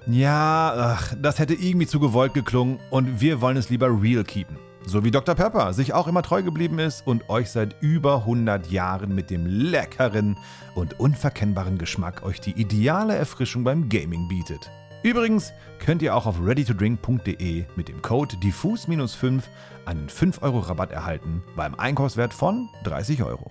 Ja, 0.06 0.74
ach, 0.76 1.14
das 1.20 1.38
hätte 1.38 1.54
irgendwie 1.54 1.86
zu 1.86 1.98
gewollt 1.98 2.34
geklungen 2.34 2.78
und 2.90 3.20
wir 3.20 3.40
wollen 3.40 3.56
es 3.56 3.70
lieber 3.70 3.88
real 3.88 4.22
keepen. 4.22 4.58
So 4.86 5.02
wie 5.02 5.10
Dr. 5.10 5.34
Pepper 5.34 5.72
sich 5.72 5.94
auch 5.94 6.06
immer 6.06 6.22
treu 6.22 6.42
geblieben 6.42 6.78
ist 6.78 7.06
und 7.06 7.30
euch 7.30 7.50
seit 7.50 7.74
über 7.80 8.16
100 8.18 8.70
Jahren 8.70 9.14
mit 9.14 9.30
dem 9.30 9.46
leckeren 9.46 10.36
und 10.74 11.00
unverkennbaren 11.00 11.78
Geschmack 11.78 12.22
euch 12.22 12.38
die 12.38 12.60
ideale 12.60 13.14
Erfrischung 13.16 13.64
beim 13.64 13.88
Gaming 13.88 14.28
bietet. 14.28 14.70
Übrigens 15.04 15.52
könnt 15.80 16.00
ihr 16.00 16.16
auch 16.16 16.24
auf 16.24 16.40
readytodrink.de 16.42 17.64
mit 17.76 17.88
dem 17.88 18.00
Code 18.00 18.36
diffus-5 18.38 19.42
einen 19.84 20.08
5 20.08 20.40
Euro 20.42 20.60
Rabatt 20.60 20.92
erhalten 20.92 21.42
beim 21.54 21.74
Einkaufswert 21.74 22.32
von 22.32 22.70
30 22.84 23.22
Euro. 23.22 23.50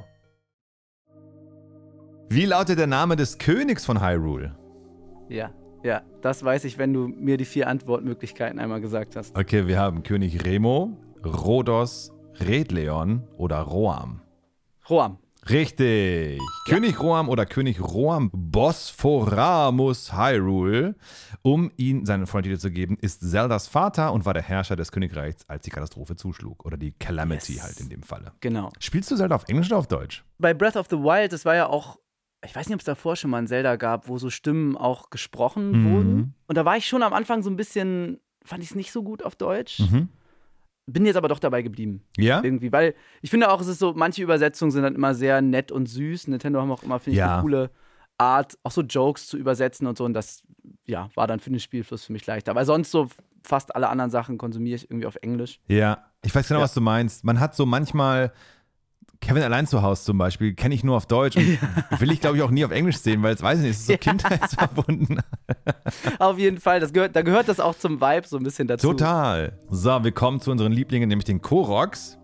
Wie 2.28 2.46
lautet 2.46 2.80
der 2.80 2.88
Name 2.88 3.16
des 3.16 3.38
Königs 3.38 3.86
von 3.86 4.02
Hyrule? 4.02 4.58
Ja, 5.30 5.52
ja, 5.84 6.02
das 6.22 6.44
weiß 6.44 6.64
ich, 6.64 6.80
wenn 6.80 6.92
du 6.92 7.08
mir 7.08 7.38
die 7.38 7.46
vier 7.46 7.68
Antwortmöglichkeiten 7.68 8.58
einmal 8.58 8.82
gesagt 8.82 9.16
hast. 9.16 9.38
Okay, 9.38 9.68
wir 9.68 9.80
haben 9.80 10.02
König 10.02 10.44
Remo, 10.44 10.98
Rhodos, 11.24 12.12
Redleon 12.40 13.28
oder 13.38 13.60
Roam? 13.60 14.22
Roam. 14.90 15.20
Richtig. 15.50 16.38
Ja. 16.38 16.74
König 16.76 17.00
Roam 17.00 17.30
oder 17.30 17.46
König 17.46 17.82
Roam 17.82 18.30
Bosphoramus 18.34 20.14
Hyrule, 20.14 20.96
um 21.42 21.72
ihm 21.78 22.06
seinen 22.06 22.28
Freund 22.28 22.60
zu 22.60 22.72
geben, 22.72 22.98
ist 23.02 23.30
Zeldas 23.30 23.68
Vater 23.68 24.14
und 24.14 24.26
war 24.26 24.34
der 24.34 24.44
Herrscher 24.44 24.76
des 24.76 24.92
Königreichs, 24.92 25.44
als 25.48 25.64
die 25.64 25.70
Katastrophe 25.70 26.16
zuschlug. 26.16 26.66
Oder 26.66 26.78
die 26.78 26.92
Calamity 26.92 27.54
yes. 27.54 27.64
halt 27.64 27.80
in 27.80 27.90
dem 27.90 28.04
Falle. 28.04 28.32
Genau. 28.40 28.72
Spielst 28.80 29.12
du 29.12 29.16
Zelda 29.16 29.36
auf 29.36 29.48
Englisch 29.48 29.68
oder 29.68 29.78
auf 29.78 29.88
Deutsch? 29.88 30.24
Bei 30.38 30.54
Breath 30.54 30.76
of 30.76 30.88
the 30.90 30.98
Wild, 30.98 31.34
das 31.34 31.46
war 31.46 31.56
ja 31.56 31.68
auch 31.68 31.98
ich 32.46 32.56
weiß 32.56 32.68
nicht, 32.68 32.76
ob 32.76 32.82
es 32.82 32.86
davor 32.86 33.16
schon 33.16 33.32
mal 33.32 33.38
ein 33.38 33.48
Zelda 33.48 33.78
gab, 33.78 34.10
wo 34.10 34.18
so 34.18 34.30
Stimmen 34.30 34.76
auch 34.76 35.10
gesprochen 35.10 35.72
mhm. 35.72 35.92
wurden. 35.92 36.36
Und 36.48 36.58
da 36.58 36.66
war 36.66 36.78
ich 36.78 36.86
schon 36.86 37.04
am 37.04 37.14
Anfang 37.14 37.42
so 37.42 37.50
ein 37.50 37.56
bisschen, 37.56 38.20
fand 38.44 38.64
ich 38.64 38.72
es 38.72 38.76
nicht 38.76 38.92
so 38.92 39.02
gut 39.02 39.24
auf 39.24 39.36
Deutsch. 39.36 39.80
Mhm. 39.80 40.10
Bin 40.86 41.06
jetzt 41.06 41.16
aber 41.16 41.30
doch 41.30 41.40
dabei 41.40 41.62
geblieben. 41.62 42.04
Ja? 42.18 42.44
Irgendwie, 42.44 42.72
weil 42.72 42.94
ich 43.22 43.30
finde 43.30 43.50
auch, 43.50 43.62
es 43.62 43.68
ist 43.68 43.80
so, 43.80 43.94
manche 43.96 44.22
Übersetzungen 44.22 44.72
sind 44.72 44.84
dann 44.84 44.96
immer 44.96 45.16
sehr 45.16 45.42
nett 45.42 45.72
und 45.72 45.88
süß. 45.88 46.28
Nintendo 46.28 46.60
haben 46.60 46.72
auch 46.72 46.84
immer, 46.84 47.00
finde 47.00 47.16
ich, 47.16 47.20
ja. 47.20 47.34
eine 47.36 47.42
coole 47.42 47.72
Art, 48.18 48.58
auch 48.64 48.72
so 48.72 48.82
Jokes 48.82 49.28
zu 49.28 49.38
übersetzen 49.38 49.88
und 49.88 49.98
so. 49.98 50.04
Und 50.04 50.14
das, 50.14 50.44
ja, 50.86 51.10
war 51.16 51.28
dann 51.28 51.40
für 51.40 51.50
den 51.50 51.60
Spielfluss 51.60 52.06
für 52.06 52.14
mich 52.14 52.26
leichter. 52.26 52.52
Aber 52.52 52.66
sonst 52.66 52.92
so 52.92 53.08
fast 53.44 53.76
alle 53.76 53.90
anderen 53.90 54.12
Sachen 54.12 54.38
konsumiere 54.38 54.76
ich 54.76 54.90
irgendwie 54.90 55.08
auf 55.08 55.16
Englisch. 55.22 55.60
Ja, 55.68 56.06
ich 56.22 56.34
weiß 56.34 56.48
genau, 56.48 56.60
ja. 56.60 56.64
was 56.66 56.74
du 56.74 56.82
meinst. 56.82 57.24
Man 57.24 57.40
hat 57.40 57.56
so 57.56 57.66
manchmal 57.66 58.34
Kevin 59.24 59.44
allein 59.44 59.68
zu 59.68 59.82
Hause 59.82 60.04
zum 60.04 60.18
Beispiel 60.18 60.54
kenne 60.54 60.76
ich 60.76 60.84
nur 60.84 60.98
auf 60.98 61.06
Deutsch 61.06 61.38
und 61.38 61.48
ja. 61.48 61.56
will 62.00 62.12
ich 62.12 62.20
glaube 62.20 62.36
ich 62.36 62.44
auch 62.44 62.52
nie 62.52 62.66
auf 62.66 62.72
Englisch 62.72 62.98
sehen, 62.98 63.24
weil 63.24 63.34
es 63.34 63.42
weiß 63.42 63.60
ich 63.60 63.64
nicht, 63.64 63.72
es 63.72 63.80
ist 63.80 63.88
so 63.88 63.94
ja. 63.94 63.98
kindheitsverbunden. 63.98 65.22
auf 66.20 66.38
jeden 66.38 66.60
Fall, 66.60 66.82
das 66.82 66.92
gehört, 66.92 67.16
da 67.16 67.22
gehört 67.22 67.48
das 67.48 67.62
auch 67.62 67.76
zum 67.76 68.02
Vibe 68.02 68.28
so 68.28 68.36
ein 68.36 68.44
bisschen 68.44 68.68
dazu. 68.68 68.90
Total. 68.90 69.58
So, 69.70 70.04
wir 70.04 70.12
kommen 70.12 70.42
zu 70.42 70.52
unseren 70.52 70.74
Lieblingen, 70.74 71.08
nämlich 71.08 71.24
den 71.24 71.42
Koroks. 71.42 72.18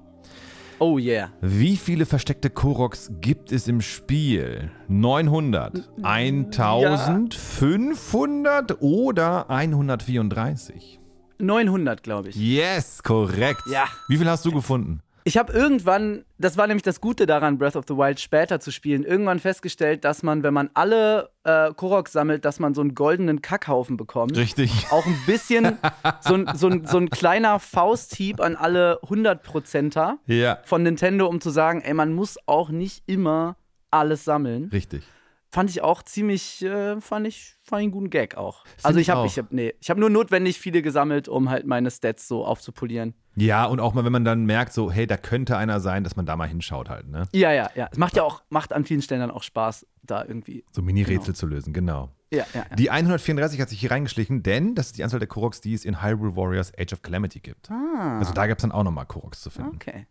Oh 0.80 0.98
yeah. 0.98 1.32
Wie 1.42 1.78
viele 1.78 2.06
versteckte 2.06 2.50
Koroks 2.50 3.10
gibt 3.22 3.54
es 3.54 3.70
im 3.70 3.80
Spiel? 3.82 4.70
900, 4.90 5.90
1500 6.02 8.72
ja. 8.72 8.78
oder 8.80 9.50
134? 9.50 11.00
900, 11.40 12.04
glaube 12.04 12.30
ich. 12.30 12.36
Yes, 12.36 13.02
korrekt. 13.04 13.64
Ja. 13.72 13.86
Wie 14.10 14.18
viel 14.18 14.30
hast 14.30 14.46
du 14.46 14.52
gefunden? 14.52 15.02
Ich 15.24 15.38
habe 15.38 15.54
irgendwann, 15.54 16.26
das 16.38 16.58
war 16.58 16.68
nämlich 16.68 16.84
das 16.84 17.02
Gute 17.02 17.26
daran, 17.26 17.58
Breath 17.58 17.76
of 17.76 17.86
the 17.88 17.96
Wild 17.96 18.20
später 18.20 18.60
zu 18.60 18.72
spielen, 18.72 19.04
irgendwann 19.04 19.40
festgestellt, 19.40 20.04
dass 20.04 20.24
man, 20.24 20.44
wenn 20.44 20.54
man 20.54 20.70
alle 20.74 21.30
äh, 21.44 21.74
Koroks 21.74 22.12
sammelt, 22.12 22.46
dass 22.46 22.60
man 22.60 22.74
so 22.74 22.82
einen 22.82 22.96
goldenen 22.96 23.42
Kackhaufen 23.42 23.98
bekommt. 23.98 24.38
Richtig. 24.38 24.88
Auch 24.92 25.06
ein 25.06 25.18
bisschen 25.26 25.78
so, 26.22 26.36
ein, 26.36 26.50
so, 26.56 26.68
ein, 26.68 26.86
so 26.86 26.98
ein 26.98 27.10
kleiner 27.10 27.60
Fausthieb 27.60 28.42
an 28.42 28.56
alle 28.56 29.00
100%er 29.04 30.18
ja. 30.26 30.60
von 30.64 30.84
Nintendo, 30.84 31.28
um 31.28 31.42
zu 31.42 31.50
sagen, 31.50 31.82
ey, 31.82 31.94
man 31.94 32.14
muss 32.14 32.38
auch 32.46 32.70
nicht 32.70 33.04
immer 33.08 33.58
alles 33.92 34.24
sammeln. 34.26 34.70
Richtig 34.72 35.04
fand 35.52 35.70
ich 35.70 35.82
auch 35.82 36.04
ziemlich, 36.04 36.64
äh, 36.64 37.00
fand 37.02 37.28
ich, 37.28 37.56
fand 37.64 37.82
ich 37.82 37.86
einen 37.86 37.92
guten 37.92 38.10
Gag 38.10 38.36
auch. 38.36 38.66
Find 38.66 38.86
also 38.86 39.00
ich 39.00 39.10
habe, 39.10 39.26
ich 39.28 39.38
habe, 39.38 39.48
nee, 39.52 39.74
ich 39.80 39.90
habe 39.90 40.00
nur 40.00 40.10
notwendig 40.10 40.60
viele 40.60 40.82
gesammelt, 40.82 41.28
um 41.28 41.50
halt 41.50 41.66
meine 41.66 41.92
Stats 41.92 42.28
so 42.28 42.46
aufzupolieren. 42.46 43.14
Ja, 43.36 43.66
und 43.66 43.80
auch 43.80 43.94
mal, 43.94 44.04
wenn 44.06 44.12
man 44.12 44.26
dann 44.26 44.46
merkt, 44.46 44.74
so, 44.74 44.92
hey, 44.92 45.08
da 45.08 45.18
könnte 45.18 45.58
einer 45.58 45.80
sein, 45.80 46.04
dass 46.04 46.16
man 46.16 46.26
da 46.26 46.36
mal 46.36 46.48
hinschaut 46.48 46.90
halt, 46.90 47.08
ne? 47.08 47.28
Ja, 47.32 47.52
ja, 47.52 47.70
ja. 47.76 47.88
Es 47.92 47.98
macht 47.98 48.16
ja 48.16 48.24
auch, 48.24 48.44
macht 48.50 48.74
an 48.74 48.86
vielen 48.86 49.02
Stellen 49.02 49.22
dann 49.22 49.32
auch 49.32 49.44
Spaß, 49.44 49.86
da 50.04 50.24
irgendwie. 50.26 50.66
So 50.72 50.82
Mini-Rätsel 50.82 51.26
genau. 51.26 51.38
zu 51.38 51.48
lösen, 51.48 51.74
genau. 51.74 52.10
Ja, 52.32 52.46
ja, 52.54 52.66
ja. 52.70 52.76
Die 52.76 52.92
134 52.92 53.60
hat 53.60 53.70
sich 53.70 53.80
hier 53.80 53.92
reingeschlichen, 53.92 54.44
denn 54.44 54.76
das 54.76 54.88
ist 54.88 54.98
die 54.98 55.04
Anzahl 55.04 55.20
der 55.20 55.28
Koroks, 55.28 55.62
die 55.62 55.74
es 55.74 55.86
in 55.86 56.04
Hyrule 56.04 56.36
Warriors 56.36 56.72
Age 56.78 56.94
of 56.94 57.02
Calamity 57.02 57.40
gibt. 57.40 57.72
Ah. 57.72 58.20
Also 58.20 58.34
da 58.34 58.46
gibt 58.46 58.60
es 58.60 58.64
dann 58.64 58.72
auch 58.72 58.84
nochmal 58.84 59.06
Koroks 59.06 59.42
zu 59.42 59.50
finden. 59.50 59.76
Okay. 59.76 60.06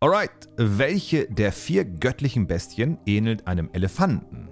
Alright, 0.00 0.48
welche 0.56 1.26
der 1.26 1.50
vier 1.50 1.84
göttlichen 1.84 2.46
Bestien 2.46 2.98
ähnelt 3.04 3.48
einem 3.48 3.68
Elefanten? 3.72 4.48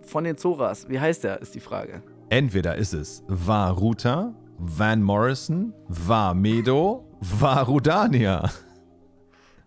Von 0.00 0.24
den 0.24 0.36
Zoras, 0.36 0.88
wie 0.88 0.98
heißt 0.98 1.22
der, 1.22 1.40
ist 1.40 1.54
die 1.54 1.60
Frage. 1.60 2.02
Entweder 2.28 2.74
ist 2.74 2.92
es 2.92 3.22
Varuta, 3.28 4.34
Van 4.58 5.00
Morrison, 5.00 5.72
Vamedo, 5.86 7.08
Varudania. 7.20 8.50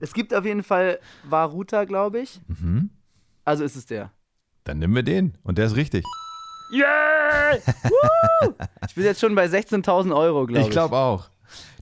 Es 0.02 0.14
gibt 0.14 0.34
auf 0.34 0.44
jeden 0.44 0.64
Fall 0.64 1.00
Varuta, 1.24 1.86
glaube 1.86 2.20
ich. 2.20 2.42
Mhm. 2.48 2.90
Also 3.46 3.64
ist 3.64 3.78
es 3.78 3.86
der. 3.86 4.12
Dann 4.66 4.80
nehmen 4.80 4.94
wir 4.94 5.04
den 5.04 5.38
und 5.44 5.58
der 5.58 5.68
ist 5.68 5.78
richtig. 5.78 6.04
Yeah! 6.74 7.56
ich 8.90 8.96
bin 8.96 9.06
jetzt 9.06 9.22
schon 9.22 9.36
bei 9.36 9.46
16.000 9.46 10.14
Euro, 10.14 10.46
glaube 10.46 10.60
ich. 10.60 10.68
Ich 10.68 10.72
glaube 10.74 10.98
auch. 10.98 11.30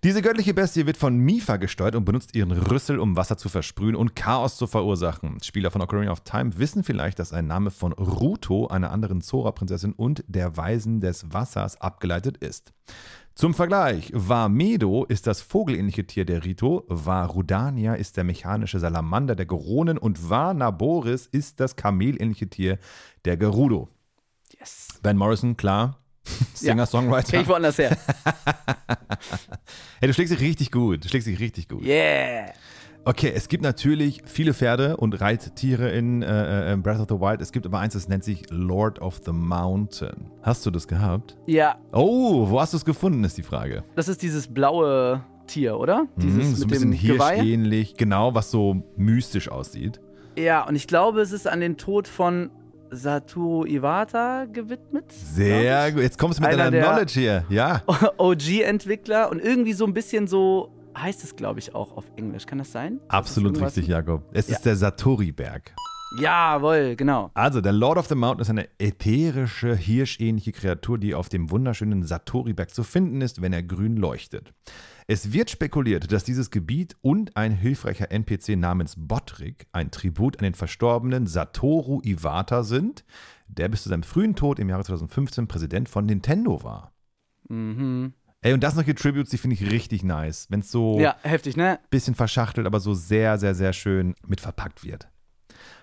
Diese 0.04 0.22
göttliche 0.22 0.54
Bestie 0.54 0.86
wird 0.86 0.98
von 0.98 1.16
Mifa 1.16 1.56
gesteuert 1.56 1.96
und 1.96 2.04
benutzt 2.04 2.36
ihren 2.36 2.52
Rüssel, 2.52 3.00
um 3.00 3.16
Wasser 3.16 3.38
zu 3.38 3.48
versprühen 3.48 3.96
und 3.96 4.18
Chaos 4.18 4.58
zu 4.58 4.68
verursachen. 4.68 5.42
Spieler 5.42 5.72
von 5.72 5.82
Ocarina 5.82 6.12
of 6.12 6.20
Time 6.26 6.58
wissen 6.58 6.84
vielleicht, 6.84 7.20
dass 7.20 7.32
ein 7.32 7.48
Name 7.48 7.72
von 7.72 7.94
Ruto, 7.94 8.68
einer 8.68 8.92
anderen 8.92 9.22
Zora-Prinzessin 9.22 9.94
und 9.94 10.26
der 10.28 10.58
Weisen 10.58 11.00
des 11.00 11.32
Wassers 11.32 11.80
abgeleitet 11.80 12.36
ist. 12.40 12.74
Zum 13.34 13.54
Vergleich, 13.54 14.12
Vamedo 14.14 15.06
ist 15.06 15.26
das 15.26 15.40
vogelähnliche 15.40 16.06
Tier 16.06 16.26
der 16.26 16.44
Rito, 16.44 16.84
Varudania 16.90 17.94
ist 17.94 18.18
der 18.18 18.26
mechanische 18.26 18.80
Salamander 18.80 19.36
der 19.38 19.46
Geronen 19.46 19.98
und 19.98 20.30
Varnaboris 20.30 21.28
ist 21.28 21.62
das 21.62 21.78
kamelähnliche 21.78 22.50
Tier 22.50 22.78
der 23.24 23.38
Gerudo. 23.38 23.88
Yes. 24.60 25.00
Ben 25.02 25.16
Morrison, 25.16 25.56
klar, 25.56 26.03
Singer-Songwriter. 26.54 27.32
Kenn 27.32 27.42
ich 27.42 27.48
woanders 27.48 27.78
her. 27.78 27.98
hey, 30.00 30.08
du 30.08 30.14
schlägst 30.14 30.34
dich 30.34 30.40
richtig 30.40 30.72
gut. 30.72 31.04
Du 31.04 31.10
schlägst 31.10 31.28
dich 31.28 31.40
richtig 31.40 31.68
gut. 31.68 31.84
Yeah. 31.84 32.54
Okay, 33.06 33.34
es 33.36 33.50
gibt 33.50 33.64
natürlich 33.64 34.22
viele 34.26 34.54
Pferde 34.54 34.96
und 34.96 35.20
Reittiere 35.20 35.92
in 35.92 36.22
äh, 36.22 36.72
äh, 36.72 36.78
Breath 36.78 37.02
of 37.02 37.08
the 37.10 37.16
Wild. 37.16 37.42
Es 37.42 37.52
gibt 37.52 37.66
aber 37.66 37.80
eins, 37.80 37.94
das 37.94 38.08
nennt 38.08 38.24
sich 38.24 38.44
Lord 38.50 39.02
of 39.02 39.20
the 39.26 39.34
Mountain. 39.34 40.32
Hast 40.42 40.66
du 40.66 40.72
das 40.72 40.88
gehabt? 40.88 41.36
Ja. 41.46 41.76
Oh, 41.92 42.50
wo 42.50 42.62
hast 42.62 42.72
du 42.72 42.78
es 42.78 42.86
gefunden, 42.86 43.22
ist 43.26 43.38
die 43.38 43.44
Frage. 43.44 43.84
Das 43.96 44.08
ist 44.08 44.22
dieses 44.22 44.48
blaue 44.48 45.22
Tier, 45.48 45.78
oder? 45.78 46.04
Mhm, 46.16 46.22
dieses 46.22 46.48
mhm, 46.48 46.56
so 46.56 46.66
ein 46.66 46.70
bisschen 46.70 46.92
hirschähnlich, 46.94 47.96
genau, 47.98 48.36
was 48.36 48.50
so 48.52 48.82
mystisch 48.96 49.50
aussieht. 49.50 50.00
Ja, 50.38 50.66
und 50.66 50.76
ich 50.76 50.88
glaube, 50.88 51.20
es 51.20 51.34
ist 51.34 51.46
an 51.46 51.60
den 51.60 51.76
Tod 51.76 52.08
von 52.08 52.52
Satoru 52.96 53.66
Iwata 53.66 54.46
gewidmet. 54.46 55.12
Sehr 55.12 55.92
gut. 55.92 56.02
Jetzt 56.02 56.18
kommst 56.18 56.40
du 56.40 56.44
mit 56.44 56.52
Einer 56.52 56.72
deiner 56.72 56.86
Knowledge 56.86 57.14
hier. 57.14 57.46
Ja. 57.50 57.82
OG-Entwickler 58.18 59.32
und 59.32 59.40
irgendwie 59.40 59.74
so 59.74 59.86
ein 59.86 59.94
bisschen 59.94 60.28
so 60.28 60.72
heißt 60.98 61.24
es, 61.24 61.36
glaube 61.36 61.60
ich, 61.60 61.74
auch 61.74 61.98
auf 61.98 62.06
Englisch. 62.16 62.46
Kann 62.46 62.60
das 62.60 62.72
sein? 62.72 63.00
Absolut 63.08 63.56
das 63.56 63.64
richtig, 63.64 63.88
Jakob. 63.88 64.24
Es 64.32 64.48
ja. 64.48 64.56
ist 64.56 64.66
der 64.66 64.76
Satori-Berg. 64.76 65.74
Jawohl, 66.20 66.96
genau. 66.96 67.32
Also, 67.34 67.60
der 67.60 67.72
Lord 67.72 67.98
of 67.98 68.08
the 68.08 68.16
Mountain 68.16 68.42
ist 68.42 68.50
eine 68.50 68.68
ätherische, 68.78 69.76
hirschähnliche 69.76 70.52
Kreatur, 70.52 71.00
die 71.00 71.16
auf 71.16 71.30
dem 71.30 71.50
wunderschönen 71.50 72.04
Satori-Berg 72.04 72.70
zu 72.70 72.84
finden 72.84 73.22
ist, 73.22 73.42
wenn 73.42 73.52
er 73.52 73.64
grün 73.64 73.98
leuchtet. 73.98 74.54
Es 75.08 75.34
wird 75.34 75.50
spekuliert, 75.50 76.12
dass 76.12 76.24
dieses 76.24 76.50
Gebiet 76.50 76.96
und 77.02 77.36
ein 77.36 77.52
hilfreicher 77.52 78.12
NPC 78.12 78.56
namens 78.56 78.96
Bottrick 78.98 79.68
ein 79.72 79.92
Tribut 79.92 80.38
an 80.40 80.44
den 80.44 80.54
verstorbenen 80.54 81.28
Satoru 81.28 82.02
Iwata 82.04 82.64
sind, 82.64 83.04
der 83.48 83.68
bis 83.68 83.84
zu 83.84 83.90
seinem 83.90 84.04
frühen 84.04 84.36
Tod 84.36 84.60
im 84.60 84.70
Jahre 84.70 84.84
2015 84.84 85.48
Präsident 85.48 85.90
von 85.90 86.06
Nintendo 86.06 86.64
war. 86.64 86.94
Mhm. 87.50 88.14
Ey, 88.42 88.54
und 88.54 88.62
das 88.62 88.76
noch 88.76 88.84
Tributes, 88.84 89.30
die 89.30 89.38
finde 89.38 89.56
ich 89.56 89.72
richtig 89.72 90.04
nice. 90.04 90.48
Wenn 90.50 90.60
es 90.62 90.72
so 90.72 91.00
ja, 91.00 91.16
heftig, 91.24 91.56
ne? 91.56 91.80
bisschen 91.90 92.16
verschachtelt, 92.16 92.68
aber 92.68 92.80
so 92.80 92.94
sehr, 92.94 93.38
sehr, 93.38 93.56
sehr 93.56 93.72
schön 93.72 94.16
mit 94.26 94.42
verpackt 94.42 94.84
wird. 94.84 95.08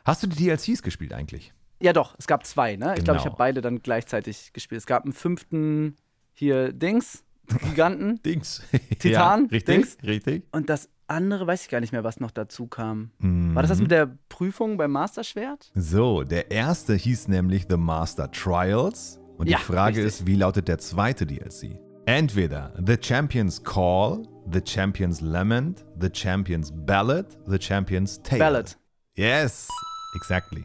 Hast 0.04 0.22
du 0.22 0.26
die 0.26 0.37
DLCs 0.37 0.83
gespielt 0.83 1.12
eigentlich? 1.12 1.54
Ja, 1.80 1.94
doch. 1.94 2.14
Es 2.18 2.26
gab 2.26 2.44
zwei, 2.44 2.76
ne? 2.76 2.78
Genau. 2.78 2.94
Ich 2.94 3.04
glaube, 3.04 3.20
ich 3.20 3.24
habe 3.24 3.37
beide 3.38 3.62
dann 3.62 3.83
gleichzeitig 3.83 4.52
gespielt. 4.52 4.80
Es 4.80 4.87
gab 4.87 5.04
einen 5.04 5.14
fünften 5.14 5.96
hier 6.35 6.72
Dings, 6.72 7.24
Giganten. 7.58 8.20
Dings. 8.24 8.62
Titan. 8.98 9.44
ja, 9.44 9.48
richtig, 9.50 9.64
Dings. 9.64 9.96
richtig. 10.04 10.42
Und 10.52 10.68
das 10.70 10.88
andere 11.06 11.46
weiß 11.46 11.62
ich 11.62 11.68
gar 11.68 11.80
nicht 11.80 11.92
mehr, 11.92 12.04
was 12.04 12.20
noch 12.20 12.30
dazu 12.30 12.66
kam. 12.68 13.10
Mhm. 13.18 13.54
War 13.54 13.62
das 13.62 13.70
das 13.70 13.80
mit 13.80 13.90
der 13.90 14.16
Prüfung 14.28 14.76
beim 14.76 14.92
Masterschwert? 14.92 15.70
So, 15.74 16.22
der 16.22 16.50
erste 16.50 16.94
hieß 16.94 17.28
nämlich 17.28 17.66
The 17.68 17.76
Master 17.76 18.30
Trials. 18.30 19.18
Und 19.36 19.48
Ja, 19.48 19.58
die 19.58 19.64
Frage 19.64 19.96
richtig. 20.04 20.20
ist, 20.20 20.26
wie 20.26 20.36
lautet 20.36 20.68
der 20.68 20.78
zweite 20.78 21.26
DLC? 21.26 21.78
Entweder 22.06 22.72
The 22.86 22.96
Champion's 23.00 23.62
Call, 23.62 24.22
The 24.52 24.60
Champion's 24.64 25.20
Lament, 25.20 25.84
The 26.00 26.08
Champion's 26.12 26.70
Ballad, 26.74 27.38
The 27.46 27.58
Champion's 27.60 28.20
Tale. 28.22 28.38
Ballad. 28.38 28.76
Yes, 29.16 29.68
exactly. 30.14 30.64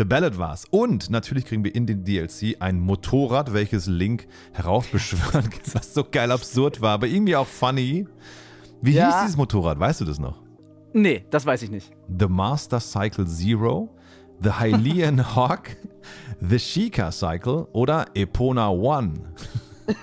The 0.00 0.06
Ballad 0.06 0.38
war's. 0.38 0.64
Und 0.70 1.10
natürlich 1.10 1.44
kriegen 1.44 1.62
wir 1.62 1.74
in 1.74 1.84
den 1.84 2.04
DLC 2.04 2.56
ein 2.58 2.80
Motorrad, 2.80 3.52
welches 3.52 3.84
Link 3.86 4.26
heraufbeschwören 4.54 5.50
kann, 5.50 5.60
was 5.74 5.92
so 5.92 6.04
geil 6.10 6.32
absurd 6.32 6.80
war, 6.80 6.92
aber 6.94 7.06
irgendwie 7.06 7.36
auch 7.36 7.46
funny. 7.46 8.06
Wie 8.80 8.92
Ja. 8.92 9.08
hieß 9.10 9.20
dieses 9.24 9.36
Motorrad? 9.36 9.78
Weißt 9.78 10.00
du 10.00 10.06
das 10.06 10.18
noch? 10.18 10.40
Nee, 10.94 11.26
das 11.28 11.44
weiß 11.44 11.60
ich 11.60 11.70
nicht. 11.70 11.92
The 12.18 12.28
Master 12.28 12.80
Cycle 12.80 13.26
Zero, 13.26 13.94
The 14.42 14.58
Hylian 14.58 15.34
Hawk, 15.36 15.76
The 16.40 16.58
Sheikah 16.58 17.12
Cycle 17.12 17.68
oder 17.72 18.06
Epona 18.14 18.70
One. 18.70 19.34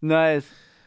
Nice. 0.00 0.44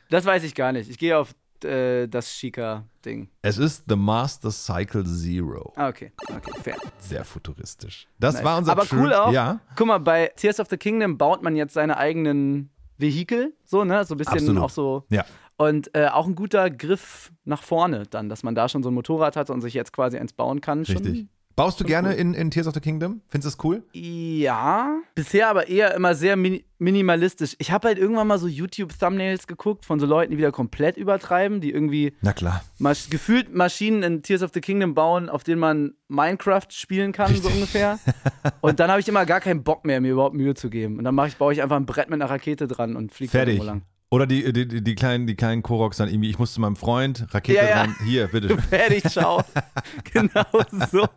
Das 0.10 0.26
weiß 0.26 0.44
ich 0.44 0.56
gar 0.56 0.72
nicht. 0.72 0.90
Ich 0.90 0.98
gehe 0.98 1.16
auf 1.18 1.36
äh, 1.66 2.08
das 2.08 2.28
Chica-Ding. 2.30 3.30
Es 3.42 3.58
ist 3.58 3.84
The 3.88 3.96
Master 3.96 4.52
Cycle 4.52 5.06
Zero. 5.06 5.74
Ah, 5.76 5.90
okay. 5.90 6.12
Okay, 6.36 6.52
fair. 6.62 6.76
Sehr 7.00 7.24
futuristisch. 7.24 8.08
Das 8.20 8.36
Nice. 8.36 8.44
war 8.44 8.58
unser 8.58 8.72
Aber 8.74 8.86
cool 8.92 9.14
auch. 9.14 9.32
Ja, 9.32 9.60
Guck 9.76 9.88
mal, 9.88 10.00
bei 10.00 10.32
Tears 10.36 10.60
of 10.60 10.68
the 10.70 10.78
Kingdom 10.78 11.18
baut 11.18 11.42
man 11.44 11.56
jetzt 11.56 11.74
seine 11.74 11.98
eigenen 11.98 12.70
Vehikel, 12.98 13.54
so, 13.64 13.84
ne? 13.84 14.04
So 14.06 14.16
ein 14.16 14.18
bisschen 14.18 14.34
Absolut. 14.40 14.64
auch 14.64 14.70
so. 14.70 15.04
ja. 15.10 15.26
Und 15.60 15.90
äh, 15.96 16.08
auch 16.10 16.28
ein 16.28 16.36
guter 16.36 16.70
Griff 16.70 17.32
nach 17.44 17.64
vorne 17.64 18.04
dann, 18.08 18.30
dass 18.30 18.44
man 18.44 18.54
da 18.54 18.70
schon 18.70 18.84
so 18.84 18.92
ein 18.92 18.94
Motorrad 18.94 19.36
hat 19.36 19.50
und 19.50 19.62
sich 19.62 19.74
jetzt 19.74 19.92
quasi 19.92 20.18
eins 20.20 20.32
bauen 20.34 20.62
kann. 20.62 20.86
Schon. 20.86 21.30
Richtig. 21.58 21.66
Baust 21.66 21.80
du 21.80 21.86
gerne 21.86 22.14
in, 22.14 22.36
in 22.36 22.52
Tears 22.52 22.68
of 22.68 22.76
the 22.76 22.80
Kingdom? 22.80 23.22
Findest 23.30 23.56
du 23.56 23.58
das 23.58 23.66
cool? 23.66 23.84
Ja, 23.94 25.00
bisher 25.16 25.50
aber 25.50 25.68
eher 25.68 25.96
immer 25.96 26.14
sehr 26.14 26.36
mini 26.36 26.64
minimalistisch. 26.80 27.56
Ich 27.58 27.72
habe 27.72 27.88
halt 27.88 27.98
irgendwann 27.98 28.28
mal 28.28 28.38
so 28.38 28.48
YouTube-Thumbnails 28.48 29.48
geguckt 29.48 29.84
von 29.84 30.00
so 30.00 30.06
Leuten, 30.06 30.30
die 30.30 30.38
wieder 30.38 30.52
komplett 30.52 30.96
übertreiben, 30.96 31.60
die 31.60 31.72
irgendwie 31.72 32.14
Na 32.22 32.34
klar. 32.34 32.64
Masch 32.78 33.10
gefühlt 33.10 33.56
Maschinen 33.56 34.04
in 34.04 34.22
Tears 34.22 34.44
of 34.44 34.52
the 34.54 34.62
Kingdom 34.62 34.94
bauen, 34.94 35.30
auf 35.30 35.44
denen 35.44 35.60
man 35.60 35.96
Minecraft 36.08 36.68
spielen 36.70 37.14
kann, 37.14 37.34
so 37.34 37.50
ungefähr. 37.50 37.98
Und 38.62 38.80
dann 38.80 38.92
habe 38.92 39.00
ich 39.00 39.08
immer 39.08 39.26
gar 39.26 39.40
keinen 39.40 39.64
Bock 39.64 39.86
mehr, 39.86 40.00
mir 40.00 40.12
überhaupt 40.12 40.36
Mühe 40.36 40.54
zu 40.54 40.70
geben. 40.70 41.00
Und 41.00 41.06
dann 41.06 41.18
ich, 41.26 41.38
baue 41.38 41.54
ich 41.54 41.64
einfach 41.64 41.78
ein 41.78 41.88
Brett 41.88 42.12
mit 42.12 42.22
einer 42.22 42.30
Rakete 42.30 42.68
dran 42.68 42.96
und 42.96 43.12
fliege 43.12 43.36
irgendwo 43.36 43.64
lang. 43.64 43.82
Oder 44.10 44.26
die, 44.26 44.54
die, 44.54 44.82
die, 44.84 44.96
kleinen, 44.96 45.28
die 45.28 45.36
kleinen 45.36 45.62
Koroks 45.64 45.98
dann 45.98 46.08
irgendwie, 46.08 46.30
ich 46.30 46.40
muss 46.40 46.54
zu 46.54 46.62
meinem 46.62 46.78
Freund, 46.78 47.28
Rakete 47.34 47.58
Ja, 47.58 47.70
ja. 47.70 47.82
rein, 47.82 47.96
hier, 48.06 48.28
bitte. 48.28 48.58
Fertig, 48.62 49.04
ciao. 49.10 49.44
genau 50.14 50.46
so. 50.92 51.08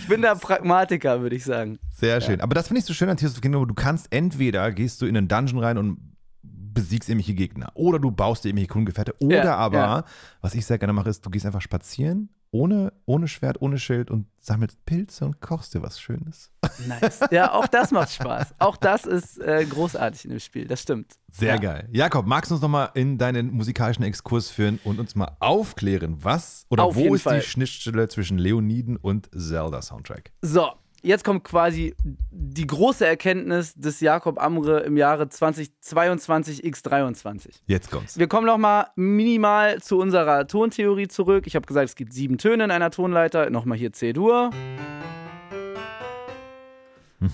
Ich 0.00 0.06
bin 0.08 0.22
der 0.22 0.36
Pragmatiker, 0.36 1.20
würde 1.20 1.34
ich 1.34 1.42
sagen. 1.44 1.80
Sehr 1.90 2.20
schön. 2.20 2.40
Aber 2.40 2.54
das 2.54 2.68
finde 2.68 2.78
ich 2.78 2.84
so 2.84 2.94
schön 2.94 3.08
an 3.08 3.16
Tears 3.16 3.34
of 3.34 3.40
Kingdom. 3.40 3.66
Du 3.66 3.74
kannst 3.74 4.06
entweder 4.10 4.70
gehst 4.70 5.02
du 5.02 5.06
in 5.06 5.16
einen 5.16 5.26
Dungeon 5.26 5.58
rein 5.58 5.78
und 5.78 5.98
besiegst 6.42 7.08
irgendwelche 7.08 7.34
Gegner. 7.34 7.72
Oder 7.74 7.98
du 7.98 8.12
baust 8.12 8.44
dir 8.44 8.50
irgendwelche 8.50 8.68
Kundengefährte. 8.68 9.14
Oder 9.18 9.44
Ja, 9.44 9.56
aber, 9.56 9.76
ja. 9.78 10.04
was 10.40 10.54
ich 10.54 10.64
sehr 10.64 10.78
gerne 10.78 10.92
mache, 10.92 11.10
ist, 11.10 11.26
du 11.26 11.30
gehst 11.30 11.44
einfach 11.44 11.60
spazieren, 11.60 12.28
ohne, 12.52 12.92
ohne 13.06 13.28
Schwert, 13.28 13.60
ohne 13.60 13.78
Schild 13.78 14.10
und 14.10 14.26
sammelst 14.38 14.84
Pilze 14.84 15.24
und 15.24 15.40
kochst 15.40 15.74
dir 15.74 15.82
was 15.82 16.00
Schönes. 16.00 16.50
Nice. 16.86 17.20
Ja, 17.30 17.52
auch 17.52 17.66
das 17.66 17.90
macht 17.90 18.12
Spaß. 18.12 18.54
Auch 18.58 18.76
das 18.76 19.06
ist 19.06 19.38
äh, 19.40 19.64
großartig 19.64 20.26
in 20.26 20.30
dem 20.30 20.40
Spiel, 20.40 20.66
das 20.66 20.82
stimmt. 20.82 21.14
Sehr 21.30 21.54
ja. 21.54 21.60
geil. 21.60 21.88
Jakob, 21.92 22.26
magst 22.26 22.50
du 22.50 22.54
uns 22.54 22.62
nochmal 22.62 22.90
in 22.94 23.16
deinen 23.18 23.52
musikalischen 23.52 24.04
Exkurs 24.04 24.50
führen 24.50 24.78
und 24.84 25.00
uns 25.00 25.14
mal 25.14 25.36
aufklären, 25.40 26.22
was 26.22 26.66
oder 26.68 26.84
Auf 26.84 26.94
wo 26.94 27.14
ist 27.14 27.22
Fall. 27.22 27.40
die 27.40 27.46
Schnittstelle 27.46 28.08
zwischen 28.08 28.36
Leoniden 28.36 28.96
und 28.96 29.30
Zelda-Soundtrack? 29.34 30.32
So, 30.42 30.72
jetzt 31.02 31.24
kommt 31.24 31.44
quasi 31.44 31.94
die 32.30 32.66
große 32.66 33.06
Erkenntnis 33.06 33.74
des 33.74 34.00
Jakob 34.00 34.40
Amre 34.40 34.80
im 34.80 34.96
Jahre 34.96 35.28
2022 35.28 36.64
x23. 36.64 37.60
Jetzt 37.66 37.90
kommt's. 37.90 38.18
Wir 38.18 38.28
kommen 38.28 38.46
noch 38.46 38.58
mal 38.58 38.86
minimal 38.96 39.80
zu 39.82 39.98
unserer 39.98 40.46
Tontheorie 40.46 41.08
zurück. 41.08 41.46
Ich 41.46 41.56
habe 41.56 41.66
gesagt, 41.66 41.88
es 41.88 41.96
gibt 41.96 42.12
sieben 42.12 42.38
Töne 42.38 42.64
in 42.64 42.70
einer 42.70 42.90
Tonleiter. 42.90 43.50
Nochmal 43.50 43.78
hier 43.78 43.92
C-Dur. 43.92 44.50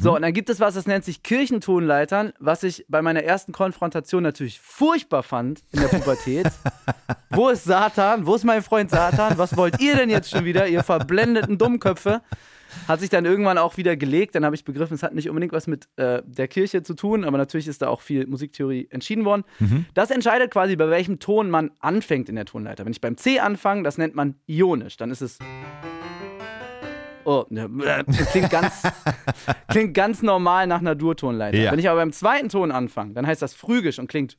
So, 0.00 0.16
und 0.16 0.22
dann 0.22 0.34
gibt 0.34 0.50
es 0.50 0.60
was, 0.60 0.74
das 0.74 0.86
nennt 0.86 1.04
sich 1.04 1.22
Kirchentonleitern, 1.22 2.34
was 2.38 2.62
ich 2.62 2.84
bei 2.88 3.00
meiner 3.00 3.22
ersten 3.22 3.52
Konfrontation 3.52 4.22
natürlich 4.22 4.60
furchtbar 4.60 5.22
fand 5.22 5.62
in 5.72 5.80
der 5.80 5.88
Pubertät. 5.88 6.46
Wo 7.30 7.48
ist 7.48 7.64
Satan? 7.64 8.26
Wo 8.26 8.34
ist 8.34 8.44
mein 8.44 8.62
Freund 8.62 8.90
Satan? 8.90 9.38
Was 9.38 9.56
wollt 9.56 9.80
ihr 9.80 9.96
denn 9.96 10.10
jetzt 10.10 10.30
schon 10.30 10.44
wieder, 10.44 10.68
ihr 10.68 10.82
verblendeten 10.82 11.56
Dummköpfe? 11.56 12.20
Hat 12.86 13.00
sich 13.00 13.10
dann 13.10 13.24
irgendwann 13.24 13.58
auch 13.58 13.76
wieder 13.76 13.96
gelegt. 13.96 14.34
Dann 14.34 14.44
habe 14.44 14.54
ich 14.54 14.64
begriffen, 14.64 14.94
es 14.94 15.02
hat 15.02 15.14
nicht 15.14 15.28
unbedingt 15.28 15.52
was 15.52 15.66
mit 15.66 15.88
äh, 15.96 16.22
der 16.24 16.48
Kirche 16.48 16.82
zu 16.82 16.94
tun, 16.94 17.24
aber 17.24 17.38
natürlich 17.38 17.68
ist 17.68 17.82
da 17.82 17.88
auch 17.88 18.00
viel 18.00 18.26
Musiktheorie 18.26 18.88
entschieden 18.90 19.24
worden. 19.24 19.44
Das 19.94 20.10
entscheidet 20.10 20.50
quasi, 20.50 20.76
bei 20.76 20.88
welchem 20.90 21.18
Ton 21.18 21.50
man 21.50 21.70
anfängt 21.80 22.28
in 22.28 22.36
der 22.36 22.44
Tonleiter. 22.44 22.84
Wenn 22.84 22.92
ich 22.92 23.00
beim 23.00 23.16
C 23.16 23.40
anfange, 23.40 23.82
das 23.82 23.98
nennt 23.98 24.14
man 24.14 24.34
ionisch. 24.46 24.96
Dann 24.96 25.10
ist 25.10 25.20
es. 25.20 25.38
Oh, 27.24 27.44
ne, 27.50 27.68
das 28.06 28.30
klingt 28.30 28.48
ganz, 28.48 28.82
klingt 29.68 29.92
ganz 29.92 30.22
normal 30.22 30.66
nach 30.66 30.80
einer 30.80 30.94
Durtonleiter. 30.94 31.58
Ja. 31.58 31.72
Wenn 31.72 31.78
ich 31.78 31.88
aber 31.88 32.00
beim 32.00 32.12
zweiten 32.12 32.48
Ton 32.48 32.70
anfange, 32.72 33.12
dann 33.12 33.26
heißt 33.26 33.42
das 33.42 33.52
phrygisch 33.52 33.98
und 33.98 34.06
klingt 34.08 34.38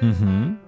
Mhm. 0.00 0.58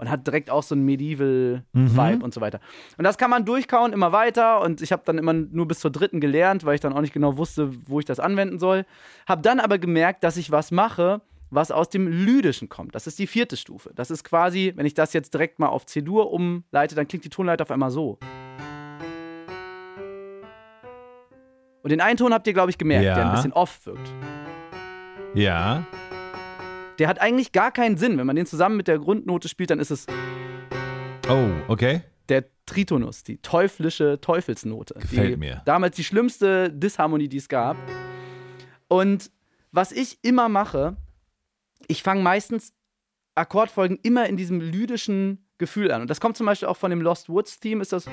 Und 0.00 0.10
hat 0.10 0.26
direkt 0.26 0.48
auch 0.50 0.62
so 0.62 0.74
einen 0.74 0.84
Medieval-Vibe 0.86 2.24
und 2.24 2.32
so 2.32 2.40
weiter. 2.40 2.58
Und 2.96 3.04
das 3.04 3.18
kann 3.18 3.28
man 3.30 3.44
durchkauen, 3.44 3.92
immer 3.92 4.12
weiter. 4.12 4.62
Und 4.62 4.80
ich 4.80 4.92
habe 4.92 5.02
dann 5.04 5.18
immer 5.18 5.34
nur 5.34 5.68
bis 5.68 5.80
zur 5.80 5.90
dritten 5.90 6.20
gelernt, 6.20 6.64
weil 6.64 6.74
ich 6.74 6.80
dann 6.80 6.94
auch 6.94 7.02
nicht 7.02 7.12
genau 7.12 7.36
wusste, 7.36 7.70
wo 7.86 7.98
ich 7.98 8.06
das 8.06 8.18
anwenden 8.18 8.58
soll. 8.58 8.86
Habe 9.28 9.42
dann 9.42 9.60
aber 9.60 9.78
gemerkt, 9.78 10.24
dass 10.24 10.38
ich 10.38 10.50
was 10.50 10.70
mache, 10.70 11.20
was 11.50 11.70
aus 11.70 11.90
dem 11.90 12.06
Lydischen 12.08 12.68
kommt. 12.68 12.94
Das 12.94 13.06
ist 13.06 13.18
die 13.18 13.26
vierte 13.26 13.56
Stufe. 13.58 13.90
Das 13.94 14.10
ist 14.10 14.24
quasi, 14.24 14.72
wenn 14.76 14.86
ich 14.86 14.94
das 14.94 15.12
jetzt 15.12 15.34
direkt 15.34 15.58
mal 15.58 15.68
auf 15.68 15.84
C-Dur 15.84 16.32
umleite, 16.32 16.94
dann 16.94 17.06
klingt 17.06 17.24
die 17.24 17.28
Tonleiter 17.30 17.62
auf 17.64 17.70
einmal 17.70 17.90
so. 17.90 18.18
Und 21.82 21.90
den 21.90 22.00
einen 22.00 22.16
Ton 22.16 22.32
habt 22.32 22.46
ihr, 22.46 22.52
glaube 22.52 22.70
ich, 22.70 22.78
gemerkt, 22.78 23.04
Ja. 23.04 23.14
der 23.14 23.26
ein 23.26 23.34
bisschen 23.34 23.52
off 23.52 23.84
wirkt. 23.86 24.12
Ja. 25.34 25.84
Der 27.00 27.08
hat 27.08 27.18
eigentlich 27.18 27.52
gar 27.52 27.72
keinen 27.72 27.96
Sinn. 27.96 28.18
Wenn 28.18 28.26
man 28.26 28.36
den 28.36 28.44
zusammen 28.44 28.76
mit 28.76 28.86
der 28.86 28.98
Grundnote 28.98 29.48
spielt, 29.48 29.70
dann 29.70 29.80
ist 29.80 29.90
es 29.90 30.06
Oh, 31.30 31.48
okay. 31.66 32.02
der 32.28 32.44
Tritonus, 32.66 33.24
die 33.24 33.38
teuflische 33.38 34.20
Teufelsnote. 34.20 34.94
Gefällt 34.94 35.32
die, 35.32 35.36
mir. 35.38 35.62
Damals 35.64 35.96
die 35.96 36.04
schlimmste 36.04 36.70
Disharmonie, 36.70 37.28
die 37.28 37.38
es 37.38 37.48
gab. 37.48 37.78
Und 38.88 39.30
was 39.72 39.92
ich 39.92 40.18
immer 40.22 40.50
mache, 40.50 40.98
ich 41.88 42.02
fange 42.02 42.22
meistens 42.22 42.74
Akkordfolgen 43.34 43.98
immer 44.02 44.28
in 44.28 44.36
diesem 44.36 44.60
lydischen 44.60 45.46
Gefühl 45.56 45.92
an. 45.92 46.02
Und 46.02 46.10
das 46.10 46.20
kommt 46.20 46.36
zum 46.36 46.44
Beispiel 46.44 46.68
auch 46.68 46.76
von 46.76 46.90
dem 46.90 47.00
Lost 47.00 47.30
Woods 47.30 47.60
Theme, 47.60 47.80
ist 47.80 47.94
das. 47.94 48.04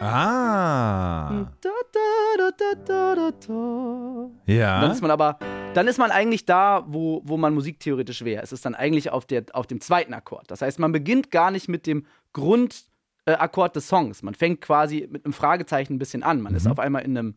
Ah. 0.00 1.50
Da, 1.60 1.70
da, 1.92 3.30
da. 3.30 4.30
Ja. 4.46 4.80
Dann 4.80 4.90
ist 4.92 5.02
man 5.02 5.10
aber, 5.10 5.38
dann 5.74 5.88
ist 5.88 5.98
man 5.98 6.10
eigentlich 6.10 6.46
da, 6.46 6.84
wo, 6.86 7.20
wo 7.24 7.36
man 7.36 7.54
musiktheoretisch 7.54 8.24
wäre. 8.24 8.42
Es 8.42 8.52
ist 8.52 8.64
dann 8.64 8.74
eigentlich 8.74 9.10
auf, 9.10 9.26
der, 9.26 9.44
auf 9.52 9.66
dem 9.66 9.80
zweiten 9.80 10.14
Akkord. 10.14 10.50
Das 10.50 10.62
heißt, 10.62 10.78
man 10.78 10.92
beginnt 10.92 11.30
gar 11.30 11.50
nicht 11.50 11.68
mit 11.68 11.86
dem 11.86 12.06
Grundakkord 12.32 13.72
äh, 13.72 13.74
des 13.74 13.88
Songs. 13.88 14.22
Man 14.22 14.34
fängt 14.34 14.60
quasi 14.60 15.08
mit 15.10 15.24
einem 15.24 15.32
Fragezeichen 15.32 15.94
ein 15.94 15.98
bisschen 15.98 16.22
an. 16.22 16.40
Man 16.40 16.54
ist 16.54 16.68
auf 16.68 16.78
einmal 16.78 17.02
in 17.02 17.18
einem. 17.18 17.34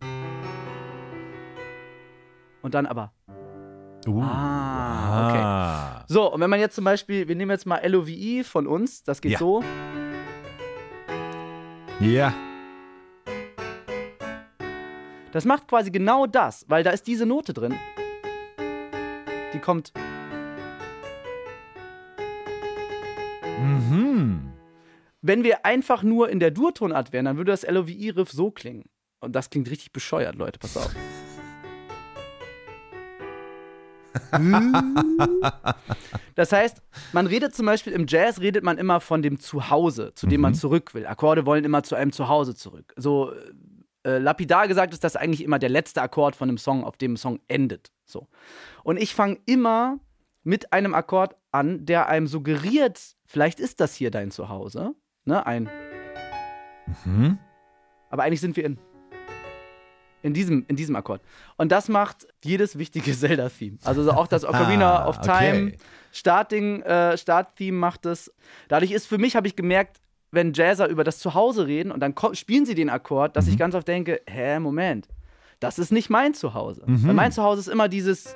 Und 2.61 2.75
dann 2.75 2.85
aber. 2.85 3.11
Uh. 4.07 4.21
Ah, 4.21 5.29
okay. 5.29 5.41
Ah. 5.41 6.05
So, 6.07 6.31
und 6.33 6.41
wenn 6.41 6.49
man 6.49 6.59
jetzt 6.59 6.75
zum 6.75 6.83
Beispiel, 6.83 7.27
wir 7.27 7.35
nehmen 7.35 7.51
jetzt 7.51 7.65
mal 7.65 7.81
LOVE 7.87 8.43
von 8.43 8.67
uns, 8.67 9.03
das 9.03 9.21
geht 9.21 9.33
Ja. 9.33 9.39
so. 9.39 9.63
Ja. 11.99 12.33
Das 15.31 15.45
macht 15.45 15.67
quasi 15.67 15.91
genau 15.91 16.27
das, 16.27 16.65
weil 16.67 16.83
da 16.83 16.91
ist 16.91 17.07
diese 17.07 17.25
Note 17.25 17.53
drin. 17.53 17.75
Die 19.53 19.59
kommt. 19.59 19.93
Mhm. 23.59 24.51
Wenn 25.21 25.43
wir 25.43 25.65
einfach 25.65 26.03
nur 26.03 26.29
in 26.29 26.39
der 26.39 26.51
Durtonart 26.51 27.13
wären, 27.13 27.25
dann 27.25 27.37
würde 27.37 27.51
das 27.51 27.65
LOVE-Riff 27.67 28.31
so 28.31 28.51
klingen. 28.51 28.85
Und 29.19 29.35
das 29.35 29.49
klingt 29.49 29.69
richtig 29.69 29.91
bescheuert, 29.93 30.35
Leute, 30.35 30.59
pass 30.59 30.77
auf. 30.77 30.95
das 36.35 36.51
heißt, 36.51 36.81
man 37.13 37.27
redet 37.27 37.55
zum 37.55 37.65
Beispiel 37.65 37.93
im 37.93 38.07
Jazz, 38.07 38.41
redet 38.41 38.63
man 38.63 38.77
immer 38.77 38.99
von 38.99 39.21
dem 39.21 39.39
Zuhause, 39.39 40.13
zu 40.15 40.27
dem 40.27 40.39
mhm. 40.39 40.43
man 40.43 40.53
zurück 40.55 40.93
will. 40.93 41.05
Akkorde 41.05 41.45
wollen 41.45 41.63
immer 41.63 41.83
zu 41.83 41.95
einem 41.95 42.11
Zuhause 42.11 42.55
zurück. 42.55 42.93
So 42.97 43.31
äh, 44.03 44.17
lapidar 44.17 44.67
gesagt 44.67 44.93
ist 44.93 45.03
das 45.03 45.15
eigentlich 45.15 45.43
immer 45.43 45.59
der 45.59 45.69
letzte 45.69 46.01
Akkord 46.01 46.35
von 46.35 46.49
einem 46.49 46.57
Song, 46.57 46.83
auf 46.83 46.97
dem 46.97 47.13
ein 47.13 47.17
Song 47.17 47.39
endet. 47.47 47.91
So. 48.05 48.27
Und 48.83 48.97
ich 48.97 49.13
fange 49.13 49.37
immer 49.45 49.99
mit 50.43 50.73
einem 50.73 50.93
Akkord 50.93 51.35
an, 51.51 51.85
der 51.85 52.07
einem 52.07 52.27
suggeriert, 52.27 52.99
vielleicht 53.25 53.59
ist 53.59 53.79
das 53.79 53.93
hier 53.93 54.11
dein 54.11 54.31
Zuhause. 54.31 54.95
Ne? 55.25 55.45
Ein. 55.45 55.69
Mhm. 57.05 57.37
Aber 58.09 58.23
eigentlich 58.23 58.41
sind 58.41 58.55
wir 58.55 58.65
in 58.65 58.79
in 60.23 60.33
diesem, 60.33 60.65
in 60.67 60.75
diesem 60.75 60.95
Akkord. 60.95 61.21
Und 61.57 61.71
das 61.71 61.89
macht 61.89 62.27
jedes 62.43 62.77
wichtige 62.77 63.11
Zelda-Theme. 63.17 63.77
Also 63.83 64.09
auch 64.11 64.27
das 64.27 64.45
Ocarina 64.45 65.03
ah, 65.03 65.07
of 65.07 65.19
Time 65.21 65.67
okay. 65.67 65.77
Starting, 66.11 66.81
äh, 66.83 67.17
Start-Theme 67.17 67.77
macht 67.77 68.05
es. 68.05 68.31
Dadurch 68.67 68.91
ist 68.91 69.07
für 69.07 69.17
mich, 69.17 69.35
habe 69.35 69.47
ich 69.47 69.55
gemerkt, 69.55 69.99
wenn 70.31 70.53
Jazzer 70.53 70.87
über 70.87 71.03
das 71.03 71.19
Zuhause 71.19 71.67
reden 71.67 71.91
und 71.91 71.99
dann 71.99 72.15
spielen 72.33 72.65
sie 72.65 72.75
den 72.75 72.89
Akkord, 72.89 73.35
dass 73.35 73.45
mhm. 73.45 73.51
ich 73.51 73.57
ganz 73.57 73.75
oft 73.75 73.87
denke, 73.87 74.21
hä, 74.27 74.59
Moment, 74.59 75.07
das 75.59 75.77
ist 75.77 75.91
nicht 75.91 76.09
mein 76.09 76.33
Zuhause. 76.33 76.83
Mhm. 76.85 77.07
Weil 77.07 77.13
mein 77.13 77.31
Zuhause 77.31 77.61
ist 77.61 77.67
immer 77.67 77.89
dieses 77.89 78.35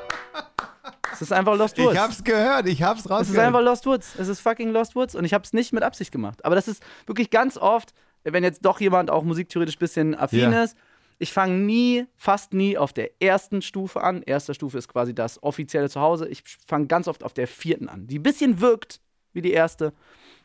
Es 1.21 1.27
ist 1.27 1.33
einfach 1.33 1.55
Lost 1.55 1.77
Woods. 1.77 1.93
Ich 1.93 1.99
hab's 1.99 2.23
gehört, 2.23 2.67
ich 2.67 2.81
hab's 2.83 3.01
rausgehört. 3.01 3.23
Es 3.23 3.29
ist 3.29 3.39
einfach 3.39 3.61
Lost 3.61 3.85
Woods. 3.85 4.15
Es 4.17 4.27
ist 4.27 4.41
fucking 4.41 4.71
Lost 4.71 4.95
Woods 4.95 5.15
und 5.15 5.23
ich 5.25 5.33
hab's 5.33 5.53
nicht 5.53 5.71
mit 5.73 5.83
Absicht 5.83 6.11
gemacht. 6.11 6.43
Aber 6.43 6.55
das 6.55 6.67
ist 6.67 6.83
wirklich 7.05 7.29
ganz 7.29 7.57
oft 7.57 7.93
wenn 8.23 8.43
jetzt 8.43 8.65
doch 8.65 8.79
jemand 8.79 9.09
auch 9.09 9.23
musiktheoretisch 9.23 9.75
ein 9.75 9.79
bisschen 9.79 10.15
affin 10.15 10.51
ja. 10.51 10.63
ist, 10.63 10.77
ich 11.19 11.33
fange 11.33 11.53
nie, 11.53 12.05
fast 12.15 12.53
nie 12.53 12.77
auf 12.77 12.93
der 12.93 13.21
ersten 13.21 13.61
Stufe 13.61 14.01
an. 14.01 14.23
Erste 14.23 14.55
Stufe 14.55 14.77
ist 14.79 14.87
quasi 14.87 15.13
das 15.13 15.41
offizielle 15.43 15.87
Zuhause. 15.87 16.27
Ich 16.27 16.43
fange 16.67 16.87
ganz 16.87 17.07
oft 17.07 17.23
auf 17.23 17.33
der 17.33 17.47
vierten 17.47 17.89
an, 17.89 18.07
die 18.07 18.17
ein 18.17 18.23
bisschen 18.23 18.59
wirkt 18.59 19.01
wie 19.33 19.41
die 19.41 19.51
erste, 19.51 19.93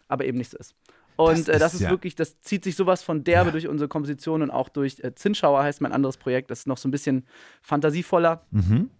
aber 0.06 0.26
eben 0.26 0.36
nicht 0.36 0.50
so 0.50 0.58
ist. 0.58 0.74
Und 1.16 1.48
das, 1.48 1.56
äh, 1.56 1.58
das 1.58 1.72
ist, 1.72 1.80
ja. 1.80 1.90
wirklich, 1.90 2.14
das 2.14 2.42
zieht 2.42 2.62
sich 2.62 2.76
sowas 2.76 3.02
von 3.02 3.24
derbe 3.24 3.48
ja. 3.48 3.52
durch 3.52 3.68
unsere 3.68 3.88
Komposition 3.88 4.42
und 4.42 4.50
auch 4.50 4.68
durch 4.68 5.00
äh, 5.02 5.14
Zinnschauer 5.14 5.62
heißt 5.62 5.80
mein 5.80 5.92
anderes 5.92 6.18
Projekt. 6.18 6.50
Das 6.50 6.60
ist 6.60 6.66
noch 6.66 6.76
so 6.76 6.88
ein 6.88 6.90
bisschen 6.90 7.26
fantasievoller. 7.62 8.42
Mhm. 8.50 8.90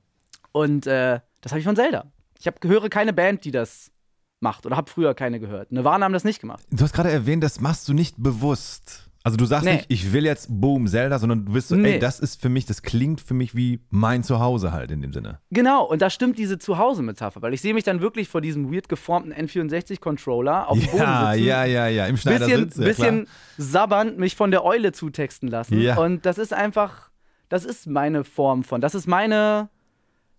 Und 0.53 0.87
äh, 0.87 1.21
das 1.47 1.53
habe 1.53 1.61
ich 1.61 1.65
von 1.65 1.77
Zelda. 1.77 2.11
Ich 2.41 2.49
hab, 2.49 2.63
höre 2.65 2.89
keine 2.89 3.13
Band, 3.13 3.45
die 3.45 3.53
das 3.53 3.93
macht 4.41 4.67
oder 4.67 4.77
habe 4.77 4.91
früher 4.91 5.15
keine 5.15 5.39
gehört. 5.39 5.71
Nirvana 5.71 6.05
haben 6.05 6.13
das 6.13 6.25
nicht 6.25 6.41
gemacht. 6.41 6.65
Du 6.73 6.83
hast 6.83 6.93
gerade 6.93 7.13
erwähnt, 7.13 7.45
das 7.45 7.61
machst 7.61 7.89
du 7.89 7.95
nicht 7.95 8.17
bewusst. 8.19 9.09
Also 9.23 9.37
du 9.37 9.45
sagst 9.45 9.65
nee. 9.65 9.77
nicht, 9.77 9.87
ich 9.89 10.13
will 10.13 10.25
jetzt 10.25 10.49
Boom 10.51 10.89
Zelda, 10.89 11.21
sondern 11.21 11.47
du 11.47 11.53
bist 11.53 11.69
so, 11.69 11.77
nee. 11.77 11.93
ey, 11.93 11.99
das 12.01 12.19
ist 12.19 12.43
für 12.43 12.49
mich, 12.49 12.67
das 12.67 12.83
klingt 12.83 13.21
für 13.21 13.35
mich 13.35 13.55
wie 13.55 13.79
mein 13.91 14.25
Zuhause 14.25 14.73
halt 14.73 14.91
in 14.91 15.03
dem 15.03 15.13
Sinne. 15.13 15.39
Genau, 15.53 15.85
und 15.85 16.03
da 16.03 16.11
stimmt 16.11 16.37
diese 16.37 16.59
Zuhause-Metapher, 16.59 17.43
weil 17.43 17.55
ich 17.55 17.61
sehe 17.61 17.75
mich 17.75 17.85
dann 17.85 18.01
wirklich 18.01 18.29
vor 18.29 18.41
diesem 18.41 18.73
weird 18.73 18.89
geformten 18.89 19.33
N64-Controller 19.33 20.69
auf 20.69 20.79
dem 20.81 20.87
ja, 20.87 20.91
Boden 20.91 21.33
sitzen. 21.35 21.47
Ja, 21.47 21.65
ja, 21.65 21.87
ja, 21.87 22.07
im 22.07 22.17
Schneidersitz. 22.17 22.77
Bisschen, 22.77 22.83
ja, 22.83 22.89
bisschen 22.89 23.29
sabbernd 23.57 24.19
mich 24.19 24.35
von 24.35 24.51
der 24.51 24.65
Eule 24.65 24.91
zutexten 24.91 25.49
lassen. 25.49 25.81
Ja. 25.81 25.97
Und 25.97 26.27
das 26.27 26.39
ist 26.39 26.53
einfach, 26.53 27.11
das 27.49 27.65
ist 27.65 27.87
meine 27.87 28.25
Form 28.25 28.65
von, 28.65 28.81
das 28.81 28.97
ist 28.97 29.07
meine, 29.07 29.71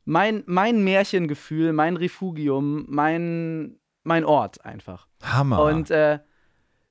mein, 0.08 0.43
mein 0.45 0.84
Märchengefühl, 0.84 1.74
mein 1.74 1.97
Refugium, 1.97 2.86
mein 2.88 3.80
mein 4.08 4.26
Ort 4.26 4.66
einfach. 4.66 5.08
Hammer. 5.22 5.62
Und 5.64 5.91
äh, 5.91 6.20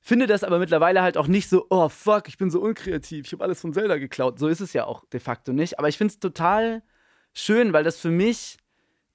finde 0.01 0.27
das 0.27 0.45
aber 0.45 0.59
mittlerweile 0.59 1.03
halt 1.03 1.17
auch 1.17 1.27
nicht 1.27 1.49
so, 1.49 1.67
oh 1.71 1.89
fuck, 1.89 2.29
ich 2.29 2.37
bin 2.37 2.51
so 2.51 2.61
unkreativ, 2.61 3.27
ich 3.27 3.33
habe 3.33 3.43
alles 3.43 3.61
von 3.61 3.73
Zelda 3.73 3.97
geklaut. 3.97 4.39
So 4.39 4.47
ist 4.47 4.61
es 4.61 4.73
ja 4.73 4.85
auch 4.85 5.05
de 5.07 5.19
facto 5.19 5.53
nicht. 5.53 5.79
Aber 5.79 5.89
ich 5.89 5.99
finde 5.99 6.13
es 6.13 6.21
total 6.21 6.83
schön, 7.33 7.73
weil 7.73 7.85
das 7.85 7.99
für 7.99 8.11
mich 8.11 8.59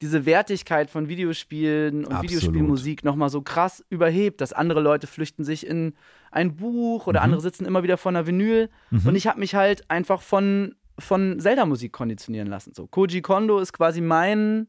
diese 0.02 0.26
Wertigkeit 0.26 0.90
von 0.90 1.08
Videospielen 1.10 2.06
und 2.06 2.12
Absolut. 2.12 2.24
Videospielmusik 2.24 3.04
nochmal 3.04 3.30
so 3.30 3.44
krass 3.44 3.86
überhebt, 3.90 4.42
dass 4.42 4.52
andere 4.52 4.82
Leute 4.82 5.06
flüchten 5.06 5.44
sich 5.44 5.66
in 5.66 5.94
ein 6.32 6.56
Buch 6.56 7.06
oder 7.06 7.20
mhm. 7.20 7.26
andere 7.26 7.42
sitzen 7.42 7.66
immer 7.66 7.84
wieder 7.84 7.98
vor 7.98 8.10
einer 8.10 8.26
Vinyl. 8.26 8.70
Mhm. 8.90 9.10
Und 9.10 9.16
ich 9.16 9.28
habe 9.28 9.40
mich 9.40 9.54
halt 9.54 9.90
einfach 9.92 10.24
von, 10.24 10.74
von 11.02 11.40
Zelda-Musik 11.40 11.92
konditionieren 11.92 12.48
lassen. 12.48 12.74
So, 12.74 12.88
Koji 12.88 13.22
Kondo 13.22 13.60
ist 13.60 13.74
quasi 13.74 14.02
mein 14.02 14.68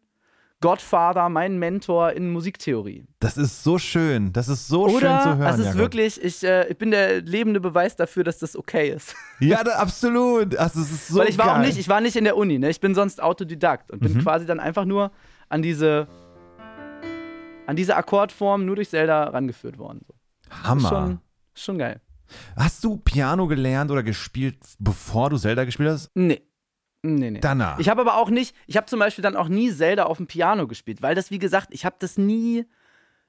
Godfather, 0.63 1.29
mein 1.29 1.59
Mentor 1.59 2.13
in 2.13 2.31
Musiktheorie. 2.31 3.05
Das 3.21 3.37
ist 3.37 3.63
so 3.63 3.79
schön. 3.79 4.33
Das 4.33 4.49
ist 4.49 4.69
so 4.69 4.85
Oder 4.85 4.93
schön 4.93 5.21
zu 5.21 5.29
hören. 5.29 5.41
Das 5.41 5.59
ist 5.59 5.67
Jakob. 5.67 5.81
wirklich, 5.81 6.23
ich, 6.23 6.43
äh, 6.45 6.69
ich 6.69 6.79
bin 6.79 6.91
der 6.91 7.21
lebende 7.21 7.61
Beweis 7.61 7.97
dafür, 7.97 8.25
dass 8.25 8.39
das 8.39 8.57
okay 8.57 8.91
ist. 8.91 9.15
Ja, 9.41 9.65
da, 9.65 9.73
absolut. 9.73 10.57
Also, 10.57 10.81
es 10.81 10.93
ist 10.93 11.09
so 11.09 11.19
Weil 11.19 11.29
ich 11.29 11.37
war 11.37 11.47
geil. 11.47 11.57
auch 11.57 11.67
nicht, 11.67 11.77
ich 11.77 11.89
war 11.89 12.01
nicht 12.01 12.15
in 12.15 12.23
der 12.23 12.37
Uni, 12.37 12.61
ne? 12.61 12.71
Ich 12.71 12.81
bin 12.81 12.95
sonst 12.95 13.21
Autodidakt 13.21 13.91
und 13.91 13.99
bin 13.99 14.15
mhm. 14.15 14.23
quasi 14.23 14.47
dann 14.47 14.61
einfach 14.61 14.85
nur 14.85 15.11
an 15.49 15.63
diese, 15.63 16.07
an 17.67 17.75
diese 17.75 17.97
Akkordform 17.97 18.65
nur 18.65 18.77
durch 18.77 18.91
Zelda 18.91 19.25
rangeführt 19.25 19.79
worden. 19.79 20.03
So. 20.07 20.15
Hammer. 20.63 20.89
Schon, 20.89 21.19
schon 21.55 21.79
geil. 21.79 22.01
Hast 22.57 22.85
du 22.85 22.97
Piano 22.97 23.47
gelernt 23.47 23.91
oder 23.91 24.03
gespielt, 24.03 24.57
bevor 24.79 25.31
du 25.31 25.39
Zelda 25.39 25.65
gespielt 25.65 25.91
hast? 25.91 26.11
Nee. 26.15 26.43
Nee, 27.05 27.31
nee. 27.33 27.41
Danach. 27.41 27.81
Ich 27.81 27.89
habe 27.89 28.01
aber 28.01 28.17
auch 28.17 28.31
nicht, 28.31 28.55
ich 28.67 28.77
habe 28.77 28.87
zum 28.87 29.01
Beispiel 29.01 29.23
dann 29.23 29.37
auch 29.37 29.49
nie 29.49 29.73
Zelda 29.73 30.05
auf 30.05 30.19
dem 30.19 30.29
Piano 30.29 30.69
gespielt, 30.69 31.03
weil 31.03 31.15
das, 31.15 31.31
wie 31.31 31.41
gesagt, 31.41 31.69
ich 31.71 31.85
habe 31.85 31.97
das 31.99 32.17
nie. 32.17 32.65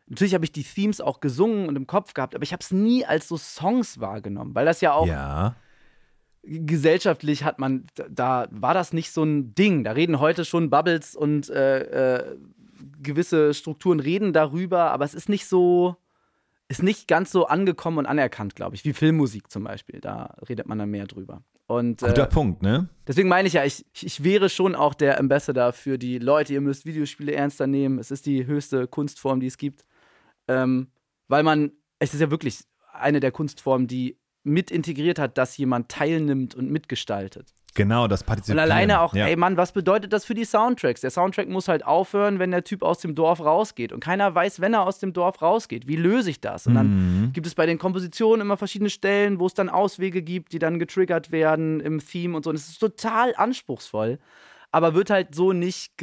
Natürlich 0.08 0.36
habe 0.36 0.46
ich 0.46 0.52
die 0.52 0.64
Themes 0.64 1.02
auch 1.02 1.22
gesungen 1.22 1.68
und 1.68 1.76
im 1.76 1.88
Kopf 1.88 2.14
gehabt, 2.14 2.36
aber 2.36 2.44
ich 2.44 2.54
habe 2.54 2.62
es 2.62 2.72
nie 2.72 3.06
als 3.06 3.28
so 3.28 3.38
Songs 3.38 4.00
wahrgenommen, 4.00 4.54
weil 4.54 4.66
das 4.66 4.82
ja 4.82 4.94
auch. 4.94 5.08
Ja. 5.08 5.56
Gesellschaftlich 6.44 7.46
hat 7.46 7.58
man, 7.58 7.86
da 8.10 8.48
war 8.52 8.74
das 8.74 8.92
nicht 8.92 9.12
so 9.12 9.24
ein 9.24 9.56
Ding. 9.56 9.86
Da 9.86 9.94
reden 9.94 10.20
heute 10.20 10.44
schon 10.44 10.70
Bubbles 10.70 11.16
und 11.16 11.50
äh, 11.50 12.18
äh, 12.18 12.38
gewisse 13.02 13.54
Strukturen 13.54 14.02
reden 14.02 14.34
darüber, 14.34 14.92
aber 14.92 15.06
es 15.06 15.14
ist 15.14 15.30
nicht 15.30 15.48
so, 15.48 15.96
ist 16.74 16.84
nicht 16.84 17.08
ganz 17.08 17.32
so 17.32 17.46
angekommen 17.46 18.00
und 18.00 18.06
anerkannt, 18.06 18.56
glaube 18.56 18.76
ich, 18.76 18.84
wie 18.86 18.94
Filmmusik 18.94 19.52
zum 19.52 19.64
Beispiel. 19.64 20.02
Da 20.02 20.36
redet 20.48 20.68
man 20.68 20.78
dann 20.78 20.90
mehr 20.90 21.08
drüber. 21.08 21.44
Und, 21.68 22.02
Guter 22.02 22.24
äh, 22.24 22.30
Punkt, 22.30 22.62
ne? 22.62 22.90
Deswegen 23.08 23.30
meine 23.30 23.48
ich 23.48 23.54
ja, 23.54 23.64
ich, 23.64 23.86
ich 24.02 24.24
wäre 24.24 24.50
schon 24.50 24.76
auch 24.76 24.94
der 24.94 25.20
Ambassador 25.20 25.72
für 25.72 25.98
die 25.98 26.20
Leute, 26.20 26.54
ihr 26.54 26.62
müsst 26.62 26.86
Videospiele 26.86 27.32
ernster 27.34 27.68
nehmen. 27.68 28.00
Es 28.00 28.12
ist 28.12 28.26
die 28.26 28.46
höchste 28.46 28.88
Kunstform, 28.88 29.40
die 29.40 29.48
es 29.48 29.58
gibt. 29.58 29.86
Ähm, 30.48 30.88
weil 31.28 31.44
man, 31.44 31.72
es 32.00 32.14
ist 32.14 32.20
ja 32.20 32.32
wirklich 32.32 32.60
eine 32.92 33.20
der 33.20 33.32
Kunstformen, 33.32 33.88
die 33.88 34.18
mit 34.44 34.72
integriert 34.72 35.20
hat, 35.20 35.38
dass 35.38 35.56
jemand 35.58 35.90
teilnimmt 35.90 36.54
und 36.54 36.70
mitgestaltet. 36.70 37.54
Genau, 37.76 38.08
das 38.08 38.24
Partizipieren. 38.24 38.64
Und 38.64 38.72
alleine 38.72 39.02
auch, 39.02 39.16
ja. 39.16 39.26
ey 39.28 39.36
Mann, 39.36 39.58
was 39.58 39.72
bedeutet 39.72 40.14
das 40.14 40.26
für 40.26 40.36
die 40.36 40.46
Soundtracks? 40.46 41.02
Der 41.02 41.10
Soundtrack 41.10 41.50
muss 41.50 41.68
halt 41.68 41.86
aufhören, 41.86 42.38
wenn 42.38 42.52
der 42.52 42.64
Typ 42.64 42.84
aus 42.84 43.00
dem 43.00 43.16
Dorf 43.16 43.40
rausgeht. 43.40 43.92
Und 43.92 44.00
keiner 44.00 44.34
weiß, 44.36 44.60
wenn 44.62 44.74
er 44.74 44.86
aus 44.86 45.00
dem 45.00 45.14
Dorf 45.14 45.42
rausgeht. 45.42 45.88
Wie 45.88 45.96
löse 45.96 46.30
ich 46.30 46.40
das? 46.40 46.68
Und 46.68 46.76
dann 46.76 46.88
mhm. 46.88 47.34
gibt 47.34 47.48
es 47.48 47.56
bei 47.56 47.66
den 47.66 47.80
Kompositionen 47.80 48.42
immer 48.42 48.58
verschiedene 48.58 48.92
Stellen, 48.92 49.40
wo 49.40 49.48
es 49.48 49.56
dann 49.56 49.70
Auswege 49.70 50.22
gibt, 50.22 50.54
die 50.54 50.60
dann 50.60 50.78
getriggert 50.78 51.32
werden 51.32 51.80
im 51.80 52.00
Theme 52.00 52.36
und 52.38 52.44
so. 52.44 52.52
Und 52.52 52.58
es 52.58 52.70
ist 52.70 52.80
total 52.80 53.34
anspruchsvoll, 53.36 54.20
aber 54.72 54.94
wird 54.94 55.10
halt 55.10 55.34
so 55.34 55.52
nicht, 55.54 55.94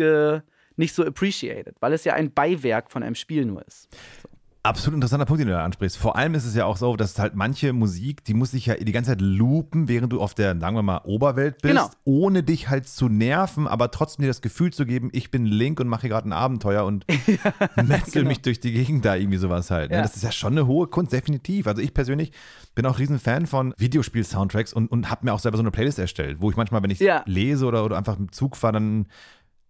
nicht 0.77 0.95
so 0.95 1.05
appreciated, 1.05 1.77
weil 1.79 1.93
es 1.93 2.05
ja 2.05 2.15
ein 2.15 2.33
Beiwerk 2.33 2.91
von 2.91 3.05
einem 3.05 3.15
Spiel 3.15 3.45
nur 3.45 3.65
ist. 3.67 3.89
So. 4.23 4.30
Absolut 4.63 4.97
interessanter 4.97 5.25
Punkt, 5.25 5.41
den 5.41 5.49
du 5.49 5.55
da 5.55 5.65
ansprichst. 5.65 5.97
Vor 5.97 6.17
allem 6.17 6.35
ist 6.35 6.45
es 6.45 6.55
ja 6.55 6.67
auch 6.67 6.77
so, 6.77 6.95
dass 6.95 7.19
halt 7.19 7.35
manche 7.35 7.73
Musik, 7.73 8.25
die 8.25 8.35
muss 8.35 8.51
sich 8.51 8.67
ja 8.67 8.75
die 8.75 8.93
ganze 8.93 9.13
Zeit 9.13 9.23
loopen, 9.23 9.89
während 9.89 10.13
du 10.13 10.21
auf 10.21 10.35
der, 10.35 10.59
sagen 10.61 10.77
wir 10.77 10.83
mal, 10.83 11.01
Oberwelt 11.05 11.63
bist, 11.63 11.75
genau. 11.75 11.89
ohne 12.05 12.43
dich 12.43 12.69
halt 12.69 12.87
zu 12.87 13.09
nerven, 13.09 13.67
aber 13.67 13.91
trotzdem 13.91 14.23
dir 14.23 14.29
das 14.29 14.43
Gefühl 14.43 14.71
zu 14.71 14.85
geben, 14.85 15.09
ich 15.13 15.31
bin 15.31 15.47
Link 15.47 15.81
und 15.81 15.89
mache 15.89 16.03
hier 16.03 16.11
gerade 16.11 16.29
ein 16.29 16.35
Abenteuer 16.35 16.85
und 16.85 17.07
metzel 17.77 18.13
genau. 18.13 18.29
mich 18.29 18.43
durch 18.43 18.61
die 18.61 18.73
Gegend 18.73 19.03
da, 19.07 19.17
irgendwie 19.17 19.39
sowas 19.39 19.71
halt. 19.71 19.93
Ne? 19.93 19.97
Ja. 19.97 20.03
Das 20.03 20.15
ist 20.15 20.25
ja 20.25 20.33
schon 20.33 20.53
eine 20.53 20.67
hohe 20.67 20.89
Kunst, 20.89 21.15
definitiv. 21.15 21.67
Also 21.67 21.81
ich 21.81 21.95
persönlich 21.95 22.31
bin 22.75 22.85
auch 22.85 22.99
riesen 22.99 23.19
Fan 23.19 23.47
von 23.47 23.73
Videospiel-Soundtracks 23.79 24.75
und, 24.75 24.91
und 24.91 25.11
habe 25.11 25.25
mir 25.25 25.33
auch 25.33 25.41
selber 25.41 25.57
so 25.57 25.63
eine 25.63 25.71
Playlist 25.71 25.99
erstellt, 25.99 26.43
wo 26.43 26.51
ich 26.51 26.57
manchmal, 26.57 26.83
wenn 26.83 26.91
ich 26.91 26.99
ja. 26.99 27.23
lese 27.25 27.65
oder, 27.65 27.83
oder 27.83 27.97
einfach 27.97 28.19
im 28.19 28.31
Zug 28.31 28.59
fahre, 28.59 28.75
dann 28.75 29.07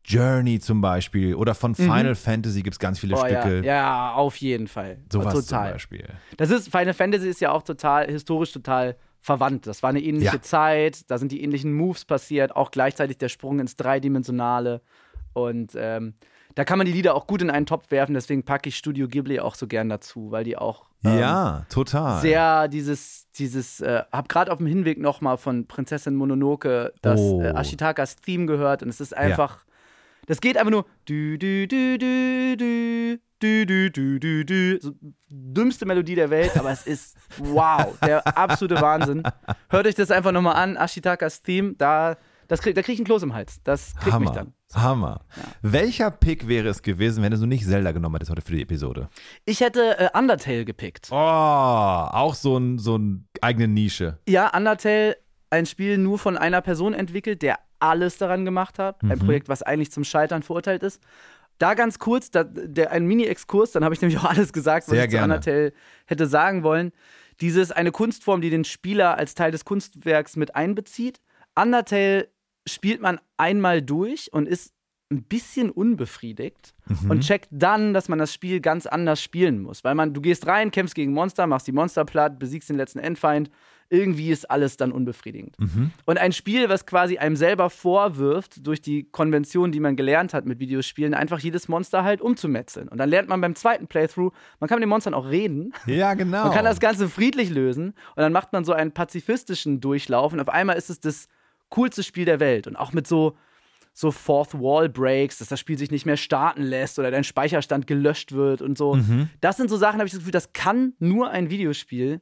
Journey 0.04 0.58
zum 0.60 0.80
Beispiel 0.80 1.34
oder 1.34 1.54
von 1.54 1.72
mhm. 1.72 1.76
Final 1.76 2.10
mhm. 2.10 2.16
Fantasy 2.16 2.62
gibt 2.62 2.74
es 2.74 2.78
ganz 2.78 2.98
viele 2.98 3.14
oh, 3.16 3.18
Stücke. 3.18 3.58
Ja. 3.58 3.62
ja. 3.62 4.12
auf 4.14 4.36
jeden 4.36 4.66
Fall. 4.66 4.98
Sowas 5.10 5.34
total. 5.34 5.42
zum 5.44 5.72
Beispiel. 5.72 6.08
Das 6.36 6.50
ist, 6.50 6.70
Final 6.70 6.94
Fantasy 6.94 7.28
ist 7.28 7.40
ja 7.40 7.52
auch 7.52 7.62
total, 7.62 8.06
historisch 8.10 8.52
total 8.52 8.96
verwandt. 9.20 9.66
Das 9.66 9.82
war 9.82 9.90
eine 9.90 10.00
ähnliche 10.00 10.36
ja. 10.36 10.42
Zeit, 10.42 11.10
da 11.10 11.18
sind 11.18 11.32
die 11.32 11.42
ähnlichen 11.42 11.72
Moves 11.72 12.04
passiert, 12.04 12.56
auch 12.56 12.70
gleichzeitig 12.70 13.18
der 13.18 13.28
Sprung 13.28 13.60
ins 13.60 13.76
Dreidimensionale. 13.76 14.80
Und 15.32 15.72
ähm, 15.76 16.14
da 16.54 16.64
kann 16.64 16.78
man 16.78 16.86
die 16.86 16.92
Lieder 16.92 17.14
auch 17.14 17.26
gut 17.26 17.42
in 17.42 17.50
einen 17.50 17.66
Topf 17.66 17.90
werfen, 17.90 18.14
deswegen 18.14 18.42
packe 18.42 18.68
ich 18.68 18.76
Studio 18.76 19.06
Ghibli 19.06 19.40
auch 19.40 19.54
so 19.54 19.66
gern 19.66 19.88
dazu, 19.88 20.30
weil 20.30 20.44
die 20.44 20.56
auch 20.56 20.86
ähm, 21.04 21.18
ja, 21.18 21.64
total. 21.70 22.20
Sehr 22.20 22.68
dieses, 22.68 23.30
dieses, 23.32 23.80
äh, 23.80 24.02
hab 24.12 24.28
gerade 24.28 24.52
auf 24.52 24.58
dem 24.58 24.66
Hinweg 24.66 24.98
nochmal 24.98 25.38
von 25.38 25.66
Prinzessin 25.66 26.14
Mononoke 26.14 26.92
das 27.00 27.20
oh. 27.20 27.40
äh, 27.40 27.54
Ashitakas 27.54 28.16
Theme 28.16 28.46
gehört 28.46 28.82
und 28.82 28.88
es 28.88 29.00
ist 29.00 29.16
einfach, 29.16 29.56
ja. 29.56 29.69
Das 30.26 30.40
geht 30.40 30.56
einfach 30.56 30.70
nur 30.70 30.86
du, 31.06 31.38
du, 31.38 31.66
du, 31.66 31.98
du, 31.98 32.56
du, 32.56 33.18
du, 33.40 33.66
du, 33.66 33.90
du, 33.90 34.18
du, 34.20 34.44
du. 34.44 34.80
So, 34.80 34.92
dümmste 35.28 35.86
Melodie 35.86 36.14
der 36.14 36.30
Welt, 36.30 36.56
aber 36.56 36.70
es 36.70 36.86
ist 36.86 37.16
wow, 37.38 37.96
der 38.04 38.26
absolute 38.36 38.80
Wahnsinn. 38.80 39.22
Hört 39.68 39.86
euch 39.86 39.94
das 39.94 40.10
einfach 40.10 40.32
nochmal 40.32 40.56
an, 40.56 40.76
Ashitakas 40.76 41.40
Theme, 41.40 41.74
da, 41.76 42.16
das 42.48 42.60
krieg, 42.60 42.74
da 42.74 42.82
krieg 42.82 42.94
ich 42.94 42.98
einen 43.00 43.06
Kloß 43.06 43.22
im 43.22 43.34
Hals. 43.34 43.60
Das 43.64 43.94
kriegt 43.96 44.12
Hammer. 44.12 44.26
mich 44.26 44.30
dann. 44.30 44.52
Hammer. 44.74 45.24
Ja. 45.36 45.42
Welcher 45.62 46.10
Pick 46.10 46.46
wäre 46.46 46.68
es 46.68 46.82
gewesen, 46.82 47.22
wenn 47.22 47.32
du 47.32 47.46
nicht 47.46 47.64
Zelda 47.64 47.92
genommen 47.92 48.16
hättest 48.16 48.30
heute 48.30 48.42
für 48.42 48.52
die 48.52 48.62
Episode? 48.62 49.08
Ich 49.44 49.60
hätte 49.60 49.98
äh, 49.98 50.18
Undertale 50.18 50.64
gepickt. 50.64 51.08
Oh, 51.10 51.14
auch 51.16 52.34
so 52.34 52.56
ein 52.56 52.78
so 52.78 52.96
ein 52.96 53.28
eigene 53.40 53.68
Nische. 53.68 54.18
Ja, 54.28 54.54
Undertale, 54.56 55.16
ein 55.50 55.66
Spiel 55.66 55.98
nur 55.98 56.18
von 56.18 56.36
einer 56.36 56.60
Person 56.60 56.94
entwickelt, 56.94 57.42
der 57.42 57.58
alles 57.80 58.18
daran 58.18 58.44
gemacht 58.44 58.78
hat. 58.78 59.02
Mhm. 59.02 59.12
Ein 59.12 59.18
Projekt, 59.18 59.48
was 59.48 59.62
eigentlich 59.62 59.90
zum 59.90 60.04
Scheitern 60.04 60.42
verurteilt 60.42 60.82
ist. 60.82 61.02
Da 61.58 61.74
ganz 61.74 61.98
kurz, 61.98 62.30
da, 62.30 62.44
der, 62.44 62.90
ein 62.90 63.04
Mini-Exkurs, 63.04 63.72
dann 63.72 63.84
habe 63.84 63.94
ich 63.94 64.00
nämlich 64.02 64.18
auch 64.18 64.24
alles 64.24 64.52
gesagt, 64.52 64.88
was 64.88 64.94
Sehr 64.94 65.04
ich 65.04 65.10
gerne. 65.10 65.40
zu 65.40 65.50
Undertale 65.50 65.72
hätte 66.06 66.26
sagen 66.26 66.62
wollen. 66.62 66.92
Dieses 67.40 67.72
eine 67.72 67.90
Kunstform, 67.90 68.40
die 68.40 68.50
den 68.50 68.64
Spieler 68.64 69.16
als 69.16 69.34
Teil 69.34 69.50
des 69.50 69.64
Kunstwerks 69.64 70.36
mit 70.36 70.54
einbezieht. 70.54 71.20
Undertale 71.54 72.28
spielt 72.66 73.00
man 73.00 73.20
einmal 73.36 73.82
durch 73.82 74.32
und 74.32 74.46
ist 74.46 74.72
ein 75.10 75.24
bisschen 75.24 75.70
unbefriedigt 75.70 76.72
mhm. 76.86 77.10
und 77.10 77.20
checkt 77.20 77.48
dann, 77.50 77.92
dass 77.92 78.08
man 78.08 78.18
das 78.18 78.32
Spiel 78.32 78.60
ganz 78.60 78.86
anders 78.86 79.20
spielen 79.20 79.60
muss. 79.60 79.82
Weil 79.82 79.96
man, 79.96 80.14
du 80.14 80.20
gehst 80.20 80.46
rein, 80.46 80.70
kämpfst 80.70 80.94
gegen 80.94 81.12
Monster, 81.12 81.46
machst 81.48 81.66
die 81.66 81.72
Monster 81.72 82.04
platt, 82.04 82.38
besiegst 82.38 82.68
den 82.68 82.76
letzten 82.76 83.00
Endfeind. 83.00 83.50
Irgendwie 83.92 84.30
ist 84.30 84.48
alles 84.48 84.76
dann 84.76 84.92
unbefriedigend. 84.92 85.58
Mhm. 85.58 85.90
Und 86.06 86.18
ein 86.18 86.30
Spiel, 86.30 86.68
was 86.68 86.86
quasi 86.86 87.18
einem 87.18 87.34
selber 87.34 87.70
vorwirft, 87.70 88.64
durch 88.64 88.80
die 88.80 89.02
Konvention, 89.02 89.72
die 89.72 89.80
man 89.80 89.96
gelernt 89.96 90.32
hat 90.32 90.46
mit 90.46 90.60
Videospielen, 90.60 91.12
einfach 91.12 91.40
jedes 91.40 91.66
Monster 91.66 92.04
halt 92.04 92.20
umzumetzeln. 92.20 92.86
Und 92.86 92.98
dann 92.98 93.08
lernt 93.08 93.28
man 93.28 93.40
beim 93.40 93.56
zweiten 93.56 93.88
Playthrough, 93.88 94.32
man 94.60 94.68
kann 94.68 94.76
mit 94.76 94.84
den 94.84 94.90
Monstern 94.90 95.12
auch 95.12 95.28
reden. 95.28 95.72
Ja, 95.86 96.14
genau. 96.14 96.44
Man 96.44 96.52
kann 96.52 96.64
das 96.64 96.78
Ganze 96.78 97.08
friedlich 97.08 97.50
lösen. 97.50 97.86
Und 98.14 98.22
dann 98.22 98.32
macht 98.32 98.52
man 98.52 98.64
so 98.64 98.72
einen 98.72 98.92
pazifistischen 98.92 99.80
Durchlauf. 99.80 100.32
Und 100.32 100.38
auf 100.38 100.48
einmal 100.48 100.76
ist 100.76 100.88
es 100.88 101.00
das 101.00 101.26
coolste 101.68 102.04
Spiel 102.04 102.26
der 102.26 102.38
Welt. 102.38 102.68
Und 102.68 102.76
auch 102.76 102.92
mit 102.92 103.08
so, 103.08 103.36
so 103.92 104.10
Fourth 104.10 104.54
Wall 104.54 104.88
Breaks, 104.88 105.38
dass 105.38 105.48
das 105.48 105.60
Spiel 105.60 105.76
sich 105.76 105.90
nicht 105.90 106.06
mehr 106.06 106.16
starten 106.16 106.62
lässt 106.62 106.98
oder 106.98 107.10
dein 107.10 107.24
Speicherstand 107.24 107.86
gelöscht 107.86 108.32
wird 108.32 108.62
und 108.62 108.78
so. 108.78 108.94
Mhm. 108.94 109.28
Das 109.40 109.56
sind 109.56 109.68
so 109.68 109.76
Sachen, 109.76 109.98
habe 109.98 110.06
ich 110.06 110.12
das 110.12 110.20
Gefühl, 110.20 110.32
das 110.32 110.52
kann 110.52 110.94
nur 110.98 111.30
ein 111.30 111.50
Videospiel. 111.50 112.20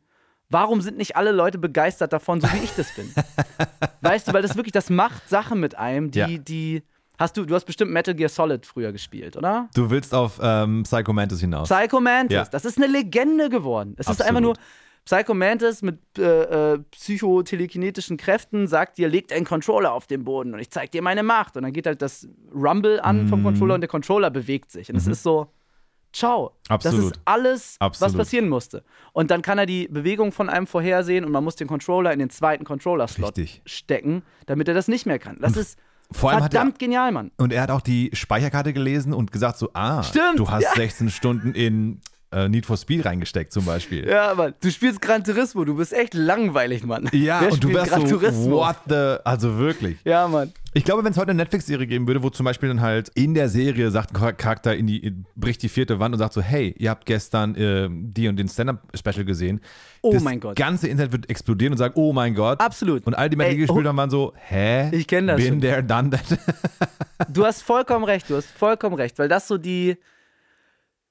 Warum 0.50 0.80
sind 0.80 0.96
nicht 0.96 1.16
alle 1.16 1.30
Leute 1.30 1.58
begeistert 1.58 2.12
davon, 2.12 2.40
so 2.40 2.48
wie 2.52 2.64
ich 2.64 2.72
das 2.74 2.94
bin? 2.94 3.12
weißt 4.00 4.28
du, 4.28 4.32
weil 4.32 4.42
das 4.42 4.56
wirklich, 4.56 4.72
das 4.72 4.88
macht 4.88 5.28
Sachen 5.28 5.60
mit 5.60 5.76
einem, 5.76 6.10
die, 6.10 6.18
ja. 6.18 6.26
die. 6.26 6.82
Hast 7.18 7.36
du, 7.36 7.44
du 7.44 7.54
hast 7.54 7.64
bestimmt 7.64 7.90
Metal 7.90 8.14
Gear 8.14 8.28
Solid 8.28 8.64
früher 8.64 8.92
gespielt, 8.92 9.36
oder? 9.36 9.68
Du 9.74 9.90
willst 9.90 10.14
auf 10.14 10.38
ähm, 10.40 10.84
Psycho 10.84 11.12
Mantis 11.12 11.40
hinaus. 11.40 11.68
Psycho 11.68 12.00
Mantis, 12.00 12.34
ja. 12.34 12.44
das 12.44 12.64
ist 12.64 12.78
eine 12.78 12.86
Legende 12.86 13.50
geworden. 13.50 13.94
Es 13.98 14.06
Absolut. 14.06 14.20
ist 14.20 14.26
einfach 14.26 14.40
nur, 14.40 14.54
Psycho 15.08 15.32
Mantis 15.32 15.80
mit 15.80 16.00
äh, 16.18 16.74
äh, 16.74 16.78
psychotelekinetischen 16.90 18.18
Kräften 18.18 18.66
sagt 18.66 18.98
dir, 18.98 19.08
leg 19.08 19.32
einen 19.32 19.46
Controller 19.46 19.94
auf 19.94 20.06
den 20.06 20.22
Boden 20.22 20.52
und 20.52 20.60
ich 20.60 20.70
zeig 20.70 20.90
dir 20.90 21.00
meine 21.00 21.22
Macht. 21.22 21.56
Und 21.56 21.62
dann 21.62 21.72
geht 21.72 21.86
halt 21.86 22.02
das 22.02 22.28
Rumble 22.54 23.00
an 23.00 23.24
mm. 23.24 23.28
vom 23.28 23.42
Controller 23.42 23.76
und 23.76 23.80
der 23.80 23.88
Controller 23.88 24.28
bewegt 24.30 24.70
sich. 24.70 24.90
Und 24.90 24.96
es 24.96 25.06
mhm. 25.06 25.12
ist 25.12 25.22
so, 25.22 25.50
ciao. 26.12 26.52
Absolut. 26.68 26.98
Das 26.98 27.06
ist 27.06 27.20
alles, 27.24 27.76
Absolut. 27.78 28.12
was 28.12 28.18
passieren 28.18 28.50
musste. 28.50 28.84
Und 29.14 29.30
dann 29.30 29.40
kann 29.40 29.56
er 29.56 29.64
die 29.64 29.88
Bewegung 29.88 30.30
von 30.30 30.50
einem 30.50 30.66
vorhersehen 30.66 31.24
und 31.24 31.32
man 31.32 31.42
muss 31.42 31.56
den 31.56 31.68
Controller 31.68 32.12
in 32.12 32.18
den 32.18 32.28
zweiten 32.28 32.64
Controller-Slot 32.64 33.40
stecken, 33.64 34.22
damit 34.44 34.68
er 34.68 34.74
das 34.74 34.88
nicht 34.88 35.06
mehr 35.06 35.18
kann. 35.18 35.38
Das 35.40 35.54
und 35.54 35.62
ist 35.62 35.78
vor 36.10 36.30
allem 36.30 36.40
Verdammt 36.40 36.76
er, 36.76 36.78
genial, 36.78 37.12
Mann. 37.12 37.30
Und 37.38 37.52
er 37.52 37.62
hat 37.62 37.70
auch 37.70 37.80
die 37.80 38.10
Speicherkarte 38.12 38.74
gelesen 38.74 39.14
und 39.14 39.32
gesagt 39.32 39.58
so, 39.58 39.70
ah, 39.72 40.02
Stimmt, 40.02 40.38
du 40.38 40.50
hast 40.50 40.64
ja. 40.64 40.72
16 40.74 41.08
Stunden 41.08 41.54
in 41.54 42.00
äh, 42.30 42.48
Need 42.48 42.66
for 42.66 42.76
Speed 42.76 43.04
reingesteckt 43.04 43.52
zum 43.52 43.64
Beispiel. 43.64 44.06
Ja, 44.06 44.34
Mann. 44.34 44.54
Du 44.60 44.70
spielst 44.70 45.00
Gran 45.00 45.24
Turismo, 45.24 45.64
du 45.64 45.76
bist 45.76 45.92
echt 45.92 46.14
langweilig, 46.14 46.84
Mann. 46.84 47.08
Ja, 47.12 47.40
Wer 47.40 47.52
und 47.52 47.64
du 47.64 47.72
wärst 47.72 47.90
Gran 47.90 48.06
so, 48.06 48.18
Turismo? 48.18 48.56
what 48.56 48.76
the, 48.88 49.16
also 49.24 49.58
wirklich. 49.58 49.96
Ja, 50.04 50.28
Mann. 50.28 50.52
Ich 50.74 50.84
glaube, 50.84 51.02
wenn 51.02 51.12
es 51.12 51.18
heute 51.18 51.30
eine 51.30 51.38
Netflix-Serie 51.38 51.86
geben 51.86 52.06
würde, 52.06 52.22
wo 52.22 52.28
zum 52.28 52.44
Beispiel 52.44 52.68
dann 52.68 52.82
halt 52.82 53.08
in 53.14 53.32
der 53.32 53.48
Serie 53.48 53.90
sagt 53.90 54.14
ein 54.14 54.36
Charakter 54.36 54.76
in 54.76 54.86
die, 54.86 55.14
bricht 55.34 55.62
die 55.62 55.68
vierte 55.68 55.98
Wand 55.98 56.14
und 56.14 56.18
sagt 56.18 56.34
so, 56.34 56.42
hey, 56.42 56.74
ihr 56.78 56.90
habt 56.90 57.06
gestern 57.06 57.54
äh, 57.54 57.88
die 57.90 58.28
und 58.28 58.36
den 58.36 58.48
Stand-Up-Special 58.48 59.24
gesehen. 59.24 59.60
Oh 60.02 60.12
das 60.12 60.22
mein 60.22 60.38
Gott. 60.38 60.56
ganze 60.56 60.88
Internet 60.88 61.12
wird 61.12 61.30
explodieren 61.30 61.72
und 61.72 61.78
sagen, 61.78 61.94
oh 61.96 62.12
mein 62.12 62.34
Gott. 62.34 62.60
Absolut. 62.60 63.06
Und 63.06 63.14
all 63.14 63.30
die 63.30 63.36
Menschen, 63.36 63.54
die 63.54 63.60
gespielt 63.62 63.86
oh. 63.86 63.88
haben, 63.88 63.96
waren 63.96 64.10
so, 64.10 64.34
hä? 64.36 64.90
Ich 64.94 65.06
kenne 65.06 65.28
das 65.32 65.36
Bin 65.38 65.54
schon. 65.54 65.60
der 65.60 65.82
done 65.82 66.10
that? 66.10 66.38
du 67.32 67.46
hast 67.46 67.62
vollkommen 67.62 68.04
recht, 68.04 68.28
du 68.28 68.36
hast 68.36 68.50
vollkommen 68.50 68.94
recht, 68.94 69.18
weil 69.18 69.28
das 69.28 69.48
so 69.48 69.56
die 69.56 69.96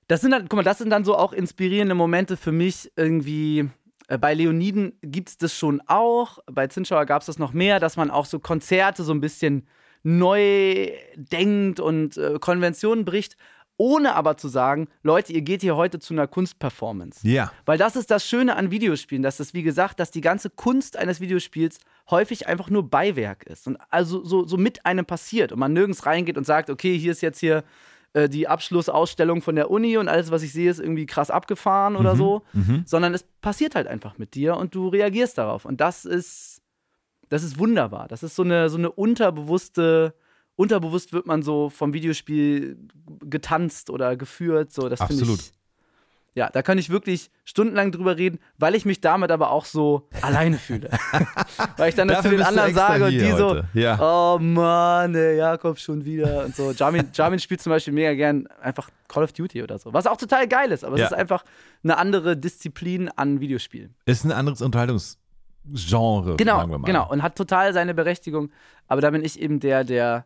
das 0.07 0.21
sind 0.21 0.31
dann, 0.31 0.43
guck 0.43 0.57
mal, 0.57 0.63
das 0.63 0.77
sind 0.77 0.89
dann 0.89 1.03
so 1.03 1.15
auch 1.15 1.33
inspirierende 1.33 1.95
Momente 1.95 2.37
für 2.37 2.51
mich 2.51 2.91
irgendwie. 2.95 3.69
Äh, 4.07 4.17
bei 4.17 4.33
Leoniden 4.33 4.93
gibt 5.01 5.29
es 5.29 5.37
das 5.37 5.53
schon 5.53 5.81
auch. 5.87 6.39
Bei 6.49 6.67
Zinschauer 6.67 7.05
gab 7.05 7.21
es 7.21 7.25
das 7.25 7.39
noch 7.39 7.53
mehr, 7.53 7.79
dass 7.79 7.97
man 7.97 8.09
auch 8.09 8.25
so 8.25 8.39
Konzerte 8.39 9.03
so 9.03 9.13
ein 9.13 9.21
bisschen 9.21 9.67
neu 10.03 10.89
denkt 11.15 11.79
und 11.79 12.15
äh, 12.15 12.37
Konventionen 12.39 13.03
bricht, 13.03 13.35
ohne 13.75 14.15
aber 14.15 14.37
zu 14.37 14.47
sagen, 14.47 14.87
Leute, 15.03 15.33
ihr 15.33 15.41
geht 15.41 15.61
hier 15.61 15.75
heute 15.75 15.99
zu 15.99 16.13
einer 16.13 16.27
Kunstperformance. 16.27 17.27
Ja. 17.27 17.51
Weil 17.65 17.77
das 17.77 17.95
ist 17.95 18.09
das 18.09 18.25
Schöne 18.25 18.55
an 18.55 18.71
Videospielen, 18.71 19.21
dass 19.21 19.37
das, 19.37 19.53
wie 19.53 19.63
gesagt, 19.63 19.99
dass 19.99 20.09
die 20.09 20.21
ganze 20.21 20.49
Kunst 20.49 20.97
eines 20.97 21.19
Videospiels 21.19 21.79
häufig 22.09 22.47
einfach 22.47 22.69
nur 22.69 22.89
Beiwerk 22.89 23.43
ist 23.43 23.67
und 23.67 23.77
also 23.89 24.23
so, 24.23 24.47
so 24.47 24.57
mit 24.57 24.85
einem 24.85 25.05
passiert 25.05 25.51
und 25.51 25.59
man 25.59 25.73
nirgends 25.73 26.05
reingeht 26.05 26.37
und 26.37 26.45
sagt, 26.45 26.69
okay, 26.69 26.97
hier 26.97 27.11
ist 27.11 27.21
jetzt 27.21 27.39
hier 27.39 27.63
äh, 28.13 28.29
die 28.29 28.47
Abschlussausstellung 28.47 29.41
von 29.41 29.55
der 29.55 29.69
Uni 29.69 29.97
und 29.97 30.07
alles, 30.07 30.31
was 30.31 30.43
ich 30.43 30.53
sehe, 30.53 30.69
ist 30.69 30.79
irgendwie 30.79 31.05
krass 31.05 31.29
abgefahren 31.29 31.95
oder 31.95 32.13
Mhm, 32.13 32.17
so, 32.17 32.41
mhm. 32.53 32.83
sondern 32.85 33.13
es 33.13 33.23
passiert 33.41 33.75
halt 33.75 33.87
einfach 33.87 34.17
mit 34.17 34.35
dir 34.35 34.57
und 34.57 34.73
du 34.75 34.87
reagierst 34.87 35.37
darauf. 35.37 35.65
Und 35.65 35.81
das 35.81 36.05
ist, 36.05 36.61
das 37.29 37.43
ist 37.43 37.59
wunderbar. 37.59 38.07
Das 38.07 38.23
ist 38.23 38.35
so 38.35 38.43
eine, 38.43 38.69
so 38.69 38.77
eine 38.77 38.91
unterbewusste, 38.91 40.13
unterbewusst 40.55 41.13
wird 41.13 41.27
man 41.27 41.43
so 41.43 41.69
vom 41.69 41.93
Videospiel 41.93 42.77
getanzt 43.21 43.89
oder 43.89 44.15
geführt. 44.15 44.71
So, 44.71 44.89
das 44.89 44.99
finde 45.01 45.21
Absolut. 45.21 45.39
ich. 45.39 45.51
Ja, 46.37 46.51
da 46.51 46.61
kann 46.61 46.77
ich 46.77 46.91
wirklich 46.91 47.31
stundenlang 47.45 47.91
drüber 47.91 48.15
reden, 48.15 48.37
weil 48.59 48.75
ich 48.75 48.85
mich 48.85 49.01
damit 49.01 49.31
aber 49.31 49.49
auch 49.49 49.65
so 49.65 50.07
alleine 50.21 50.57
fühle. 50.59 50.91
weil 51.77 51.89
ich 51.89 51.95
dann 51.95 52.07
das 52.07 52.21
zu 52.21 52.29
den 52.29 52.43
anderen 52.43 52.75
sage 52.75 53.05
und 53.05 53.11
die 53.11 53.31
so, 53.31 53.49
heute. 53.49 53.67
Ja. 53.73 53.97
oh 53.99 54.37
Mann, 54.37 55.15
ey, 55.15 55.37
Jakob 55.37 55.79
schon 55.79 56.05
wieder 56.05 56.45
und 56.45 56.55
so. 56.55 56.73
Jamin, 56.73 57.09
Jamin 57.13 57.39
spielt 57.39 57.59
zum 57.59 57.71
Beispiel 57.71 57.91
mega 57.91 58.13
gern 58.13 58.47
einfach 58.61 58.91
Call 59.07 59.23
of 59.23 59.33
Duty 59.33 59.63
oder 59.63 59.79
so, 59.79 59.91
was 59.93 60.05
auch 60.05 60.17
total 60.17 60.47
geil 60.47 60.71
ist, 60.71 60.83
aber 60.83 60.95
Ja. 60.99 61.05
es 61.05 61.11
ist 61.11 61.17
einfach 61.17 61.43
eine 61.83 61.97
andere 61.97 62.37
Disziplin 62.37 63.09
an 63.09 63.39
Videospielen. 63.39 63.95
Ist 64.05 64.23
ein 64.23 64.31
anderes 64.31 64.61
Unterhaltungsgenre, 64.61 66.35
Genau, 66.37 66.57
sagen 66.59 66.69
wir 66.71 66.77
mal. 66.77 66.85
genau 66.85 67.09
und 67.09 67.23
hat 67.23 67.35
total 67.35 67.73
seine 67.73 67.95
Berechtigung, 67.95 68.51
aber 68.87 69.01
da 69.01 69.09
bin 69.09 69.23
ich 69.25 69.41
eben 69.41 69.59
der, 69.59 69.83
der 69.83 70.25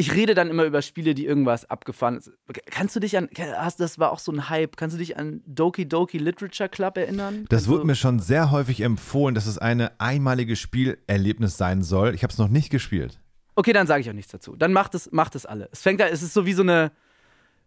ich 0.00 0.14
rede 0.14 0.34
dann 0.34 0.48
immer 0.48 0.64
über 0.64 0.82
Spiele, 0.82 1.14
die 1.14 1.26
irgendwas 1.26 1.68
abgefahren 1.70 2.16
ist. 2.16 2.32
Kannst 2.70 2.96
du 2.96 3.00
dich 3.00 3.16
an, 3.16 3.28
hast, 3.56 3.78
das 3.80 3.98
war 3.98 4.10
auch 4.12 4.18
so 4.18 4.32
ein 4.32 4.48
Hype, 4.48 4.76
kannst 4.76 4.94
du 4.94 4.98
dich 4.98 5.16
an 5.16 5.42
Doki 5.46 5.86
Doki 5.88 6.18
Literature 6.18 6.68
Club 6.68 6.96
erinnern? 6.96 7.44
Das 7.48 7.58
Kannst 7.60 7.68
wurde 7.68 7.80
du- 7.82 7.86
mir 7.86 7.94
schon 7.94 8.18
sehr 8.18 8.50
häufig 8.50 8.80
empfohlen, 8.80 9.34
dass 9.34 9.46
es 9.46 9.58
eine 9.58 9.92
einmalige 10.00 10.56
Spielerlebnis 10.56 11.56
sein 11.56 11.82
soll. 11.82 12.14
Ich 12.14 12.22
habe 12.22 12.32
es 12.32 12.38
noch 12.38 12.48
nicht 12.48 12.70
gespielt. 12.70 13.20
Okay, 13.54 13.72
dann 13.72 13.86
sage 13.86 14.00
ich 14.00 14.08
auch 14.08 14.14
nichts 14.14 14.32
dazu. 14.32 14.56
Dann 14.56 14.72
macht 14.72 14.94
es, 14.94 15.12
macht 15.12 15.34
es 15.34 15.44
alle. 15.46 15.68
Es 15.72 15.82
fängt 15.82 16.00
da, 16.00 16.06
es 16.06 16.22
ist 16.22 16.32
so 16.34 16.46
wie 16.46 16.52
so 16.54 16.62
eine, 16.62 16.92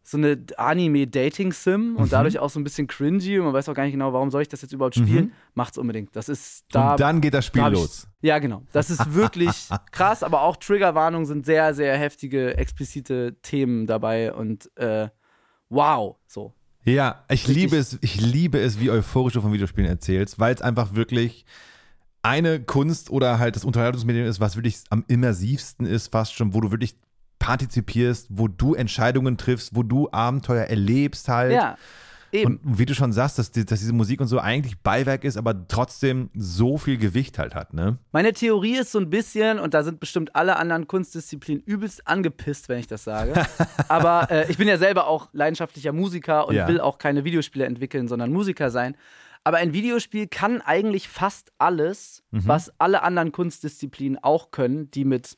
so 0.05 0.17
eine 0.17 0.37
Anime-Dating-Sim 0.57 1.95
und 1.95 2.05
Mhm. 2.05 2.09
dadurch 2.09 2.39
auch 2.39 2.49
so 2.49 2.59
ein 2.59 2.63
bisschen 2.63 2.87
cringy 2.87 3.39
und 3.39 3.45
man 3.45 3.53
weiß 3.53 3.69
auch 3.69 3.73
gar 3.73 3.83
nicht 3.83 3.93
genau, 3.93 4.11
warum 4.13 4.31
soll 4.31 4.41
ich 4.41 4.49
das 4.49 4.61
jetzt 4.61 4.73
überhaupt 4.73 4.95
spielen. 4.95 5.31
Macht's 5.53 5.77
unbedingt. 5.77 6.15
Das 6.15 6.29
ist 6.29 6.65
da. 6.71 6.91
Und 6.91 6.99
dann 6.99 7.21
geht 7.21 7.33
das 7.33 7.45
Spiel 7.45 7.61
da 7.61 7.69
ich- 7.69 7.73
los. 7.75 8.07
Ja, 8.21 8.39
genau. 8.39 8.63
Das 8.73 8.89
ist 8.89 9.13
wirklich 9.13 9.69
krass, 9.91 10.23
aber 10.23 10.41
auch 10.41 10.57
Triggerwarnungen 10.57 11.25
sind 11.25 11.45
sehr, 11.45 11.73
sehr 11.73 11.97
heftige, 11.97 12.57
explizite 12.57 13.35
Themen 13.41 13.87
dabei 13.87 14.33
und 14.33 14.69
äh, 14.77 15.09
wow, 15.69 16.17
so. 16.27 16.53
Ja, 16.85 17.23
ich 17.29 17.47
Richtig. 17.47 17.55
liebe 17.55 17.77
es, 17.77 17.97
ich 18.01 18.19
liebe 18.19 18.59
es, 18.59 18.79
wie 18.81 18.91
euphorisch 18.91 19.33
du 19.33 19.41
von 19.41 19.53
Videospielen 19.53 19.89
erzählst, 19.89 20.37
weil 20.37 20.53
es 20.53 20.61
einfach 20.61 20.95
wirklich 20.95 21.45
eine 22.23 22.61
Kunst 22.61 23.09
oder 23.09 23.39
halt 23.39 23.55
das 23.55 23.63
Unterhaltungsmedium 23.65 24.25
ist, 24.27 24.39
was 24.41 24.55
wirklich 24.57 24.81
am 24.89 25.03
immersivsten 25.07 25.85
ist, 25.85 26.07
fast 26.11 26.33
schon, 26.33 26.53
wo 26.53 26.59
du 26.61 26.71
wirklich 26.71 26.95
partizipierst, 27.43 28.27
wo 28.29 28.47
du 28.47 28.73
Entscheidungen 28.73 29.37
triffst, 29.37 29.75
wo 29.75 29.83
du 29.83 30.07
Abenteuer 30.13 30.63
erlebst 30.63 31.27
halt. 31.27 31.51
Ja. 31.51 31.75
Eben. 32.31 32.57
Und 32.63 32.79
wie 32.79 32.85
du 32.85 32.95
schon 32.95 33.11
sagst, 33.11 33.37
dass, 33.37 33.51
die, 33.51 33.65
dass 33.65 33.81
diese 33.81 33.91
Musik 33.91 34.21
und 34.21 34.27
so 34.27 34.39
eigentlich 34.39 34.79
Beiwerk 34.79 35.25
ist, 35.25 35.35
aber 35.35 35.67
trotzdem 35.67 36.29
so 36.33 36.77
viel 36.77 36.97
Gewicht 36.97 37.37
halt 37.37 37.53
hat, 37.53 37.73
ne? 37.73 37.97
Meine 38.13 38.31
Theorie 38.31 38.77
ist 38.77 38.93
so 38.93 38.97
ein 38.97 39.09
bisschen, 39.09 39.59
und 39.59 39.73
da 39.73 39.83
sind 39.83 39.99
bestimmt 39.99 40.35
alle 40.37 40.55
anderen 40.55 40.87
Kunstdisziplinen 40.87 41.61
übelst 41.63 42.07
angepisst, 42.07 42.69
wenn 42.69 42.79
ich 42.79 42.87
das 42.87 43.03
sage. 43.03 43.33
aber 43.89 44.31
äh, 44.31 44.49
ich 44.49 44.57
bin 44.57 44.69
ja 44.69 44.77
selber 44.77 45.07
auch 45.07 45.27
leidenschaftlicher 45.33 45.91
Musiker 45.91 46.47
und 46.47 46.55
ja. 46.55 46.65
will 46.67 46.79
auch 46.79 46.97
keine 46.97 47.25
Videospiele 47.25 47.65
entwickeln, 47.65 48.07
sondern 48.07 48.31
Musiker 48.31 48.71
sein. 48.71 48.95
Aber 49.43 49.57
ein 49.57 49.73
Videospiel 49.73 50.27
kann 50.27 50.61
eigentlich 50.61 51.09
fast 51.09 51.51
alles, 51.57 52.23
mhm. 52.31 52.47
was 52.47 52.71
alle 52.79 53.03
anderen 53.03 53.33
Kunstdisziplinen 53.33 54.17
auch 54.23 54.51
können, 54.51 54.89
die 54.91 55.03
mit 55.03 55.37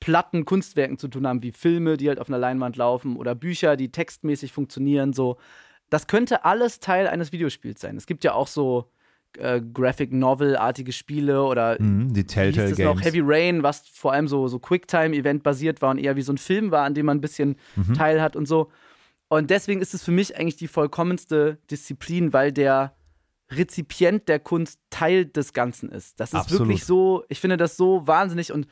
platten 0.00 0.44
Kunstwerken 0.44 0.98
zu 0.98 1.08
tun 1.08 1.26
haben, 1.26 1.42
wie 1.42 1.52
Filme, 1.52 1.96
die 1.96 2.08
halt 2.08 2.20
auf 2.20 2.28
einer 2.28 2.38
Leinwand 2.38 2.76
laufen 2.76 3.16
oder 3.16 3.34
Bücher, 3.34 3.76
die 3.76 3.90
textmäßig 3.90 4.52
funktionieren, 4.52 5.12
so. 5.12 5.36
Das 5.90 6.06
könnte 6.06 6.44
alles 6.44 6.80
Teil 6.80 7.06
eines 7.06 7.32
Videospiels 7.32 7.80
sein. 7.80 7.96
Es 7.96 8.06
gibt 8.06 8.22
ja 8.22 8.34
auch 8.34 8.46
so 8.46 8.90
äh, 9.38 9.60
Graphic 9.60 10.12
Novel-artige 10.12 10.92
Spiele 10.92 11.42
oder 11.42 11.80
mhm, 11.80 12.12
die 12.12 12.24
Telltale 12.24 12.74
Games. 12.74 12.78
noch 12.78 13.02
Heavy 13.02 13.20
Rain, 13.22 13.62
was 13.62 13.86
vor 13.88 14.12
allem 14.12 14.28
so, 14.28 14.48
so 14.48 14.58
Quicktime-Event 14.58 15.42
basiert 15.42 15.82
war 15.82 15.90
und 15.90 15.98
eher 15.98 16.16
wie 16.16 16.22
so 16.22 16.32
ein 16.32 16.38
Film 16.38 16.70
war, 16.70 16.84
an 16.84 16.94
dem 16.94 17.06
man 17.06 17.18
ein 17.18 17.20
bisschen 17.20 17.56
mhm. 17.76 17.94
Teil 17.94 18.20
hat 18.20 18.36
und 18.36 18.46
so. 18.46 18.70
Und 19.28 19.50
deswegen 19.50 19.80
ist 19.80 19.94
es 19.94 20.02
für 20.02 20.10
mich 20.10 20.36
eigentlich 20.36 20.56
die 20.56 20.68
vollkommenste 20.68 21.58
Disziplin, 21.70 22.32
weil 22.32 22.52
der 22.52 22.94
Rezipient 23.50 24.28
der 24.28 24.40
Kunst 24.40 24.80
Teil 24.90 25.26
des 25.26 25.52
Ganzen 25.52 25.90
ist. 25.90 26.20
Das 26.20 26.30
ist 26.30 26.40
Absolut. 26.40 26.68
wirklich 26.68 26.84
so, 26.84 27.24
ich 27.28 27.40
finde 27.40 27.56
das 27.56 27.76
so 27.76 28.06
wahnsinnig 28.06 28.52
und 28.52 28.66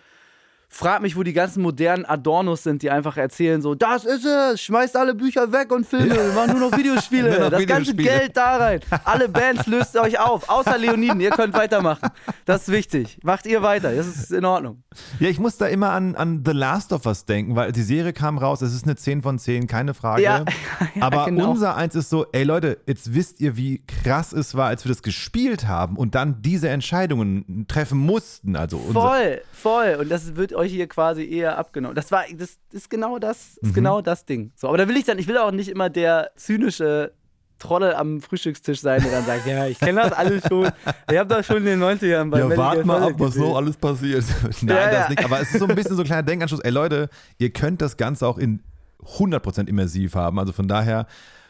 frag 0.69 1.03
mich, 1.03 1.17
wo 1.17 1.23
die 1.23 1.33
ganzen 1.33 1.63
modernen 1.63 2.05
Adornos 2.05 2.63
sind, 2.63 2.83
die 2.83 2.91
einfach 2.91 3.17
erzählen 3.17 3.63
so, 3.63 3.75
das 3.75 4.05
ist 4.05 4.25
es, 4.25 4.61
schmeißt 4.61 4.97
alle 4.97 5.15
Bücher 5.15 5.53
weg 5.53 5.73
und 5.73 5.87
Filme, 5.87 6.15
wir 6.15 6.33
machen 6.35 6.59
nur 6.59 6.71
noch 6.71 6.79
Videospiele, 6.79 7.31
nur 7.31 7.39
noch 7.41 7.51
das 7.51 7.61
Videospiele. 7.61 7.97
ganze 7.97 8.19
Geld 8.21 8.37
da 8.37 8.57
rein. 8.57 8.81
Alle 9.05 9.29
Bands 9.29 9.67
löst 9.67 9.97
euch 9.97 10.19
auf, 10.19 10.49
außer 10.49 10.77
Leoniden, 10.79 11.21
ihr 11.21 11.31
könnt 11.31 11.55
weitermachen. 11.55 12.09
Das 12.45 12.63
ist 12.63 12.73
wichtig. 12.73 13.19
Macht 13.23 13.47
ihr 13.47 13.63
weiter, 13.63 13.95
das 13.95 14.07
ist 14.07 14.33
in 14.33 14.45
Ordnung. 14.45 14.83
Ja, 15.21 15.29
ich 15.29 15.39
muss 15.39 15.57
da 15.57 15.67
immer 15.67 15.91
an, 15.91 16.15
an 16.15 16.43
The 16.45 16.53
Last 16.53 16.93
of 16.93 17.07
Us 17.07 17.25
denken, 17.25 17.57
weil 17.57 17.73
die 17.73 17.83
Serie 17.83 18.13
kam 18.13 18.39
raus, 18.39 18.63
es 18.63 18.75
ist 18.75 18.85
eine 18.85 18.97
10 18.97 19.23
von 19.23 19.39
10, 19.39 19.67
keine 19.67 19.95
Frage. 19.95 20.23
Ja, 20.23 20.45
ja, 20.95 21.03
Aber 21.03 21.27
genau. 21.27 21.51
unser 21.51 21.77
eins 21.77 21.95
ist 21.95 22.11
so, 22.11 22.27
ey 22.33 22.45
Leute, 22.45 22.79
jetzt 22.87 23.15
wisst 23.15 23.41
ihr, 23.41 23.57
wie 23.57 23.83
krass 23.87 24.33
es 24.33 24.55
war, 24.55 24.67
als 24.69 24.85
wir 24.85 24.91
das 24.91 25.03
gespielt 25.03 25.67
haben 25.67 25.97
und 25.97 26.15
dann 26.15 26.43
diese 26.43 26.69
Entscheidungen 26.69 27.67
treffen 27.69 27.99
mussten. 27.99 28.57
Also 28.57 28.79
voll, 28.93 29.41
voll. 29.53 29.97
Und 30.01 30.11
das 30.11 30.37
wird 30.37 30.53
euch 30.57 30.73
hier 30.73 30.89
quasi 30.89 31.25
eher 31.25 31.59
abgenommen. 31.59 31.95
Das 31.95 32.11
war, 32.11 32.25
das 32.35 32.59
ist 32.73 32.91
genau 32.91 33.19
das, 33.19 33.59
ist 33.59 33.71
mhm. 33.71 33.75
genau 33.75 34.01
das 34.01 34.25
Ding. 34.25 34.53
So, 34.57 34.69
aber 34.69 34.79
da 34.79 34.89
will 34.89 34.97
ich 34.97 35.05
dann, 35.05 35.19
ich 35.19 35.29
will 35.29 35.39
auch 35.39 35.53
nicht 35.53 35.69
immer 35.69 35.91
der 35.91 36.31
zynische 36.37 37.13
Trolle 37.59 37.97
am 37.97 38.21
Frühstückstisch 38.21 38.81
sein, 38.81 39.03
der 39.03 39.13
dann 39.13 39.25
sagt, 39.25 39.47
ja, 39.47 39.67
ich 39.67 39.79
kenne 39.79 40.03
das 40.03 40.13
alles 40.13 40.43
schon. 40.47 40.71
Ich 41.11 41.17
habe 41.17 41.29
das 41.29 41.47
schon 41.47 41.59
in 41.59 41.65
den 41.65 41.83
90ern 41.83 42.31
bei 42.31 42.41
Ja, 42.41 42.57
warte 42.57 42.85
mal 42.85 43.03
ab, 43.03 43.15
was 43.17 43.35
so 43.35 43.57
alles 43.57 43.77
passiert. 43.77 44.25
Nein, 44.61 44.77
ja, 44.77 44.91
das 44.91 45.01
ja. 45.05 45.09
nicht. 45.09 45.25
Aber 45.25 45.41
es 45.41 45.51
ist 45.51 45.61
so 45.61 45.67
ein 45.67 45.75
bisschen 45.75 45.97
so 45.97 46.03
ein 46.03 46.07
kleiner 46.07 46.23
Denkanschluss. 46.23 46.61
Ey 46.61 46.71
Leute, 46.71 47.09
ihr 47.39 47.51
könnt 47.51 47.81
das 47.81 47.97
Ganze 47.97 48.27
auch 48.27 48.37
in 48.37 48.63
100% 49.05 49.69
immersiv 49.69 50.15
haben. 50.15 50.39
Also 50.39 50.53
von 50.53 50.69
daher, 50.69 51.07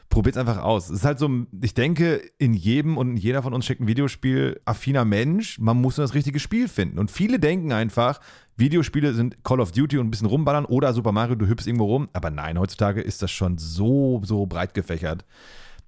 probiert 0.09 0.36
es 0.36 0.40
einfach 0.40 0.62
aus. 0.62 0.88
Es 0.88 0.98
ist 0.98 1.04
halt 1.04 1.18
so, 1.18 1.28
ich 1.61 1.74
denke, 1.74 2.22
in 2.38 2.54
jedem 2.54 2.96
und 2.96 3.16
jeder 3.16 3.42
von 3.42 3.54
uns 3.54 3.64
steckt 3.64 3.80
ein 3.80 3.88
Videospiel 3.88 4.61
affiner 4.64 5.04
Mensch. 5.04 5.59
Man 5.59 5.80
muss 5.80 5.96
nur 5.96 6.04
das 6.04 6.14
richtige 6.14 6.38
Spiel 6.38 6.68
finden. 6.68 6.98
Und 6.98 7.11
viele 7.11 7.38
denken 7.38 7.72
einfach, 7.72 8.20
Videospiele 8.57 9.14
sind 9.14 9.44
Call 9.44 9.61
of 9.61 9.72
Duty 9.72 9.98
und 9.98 10.07
ein 10.07 10.11
bisschen 10.11 10.28
rumballern 10.28 10.64
oder 10.64 10.92
Super 10.92 11.12
Mario, 11.12 11.34
du 11.34 11.46
hüpfst 11.46 11.66
irgendwo 11.66 11.86
rum. 11.86 12.09
Aber 12.12 12.30
nein, 12.30 12.59
heutzutage 12.59 13.00
ist 13.00 13.22
das 13.22 13.30
schon 13.30 13.59
so, 13.59 14.20
so 14.24 14.46
breit 14.46 14.74
gefächert. 14.74 15.24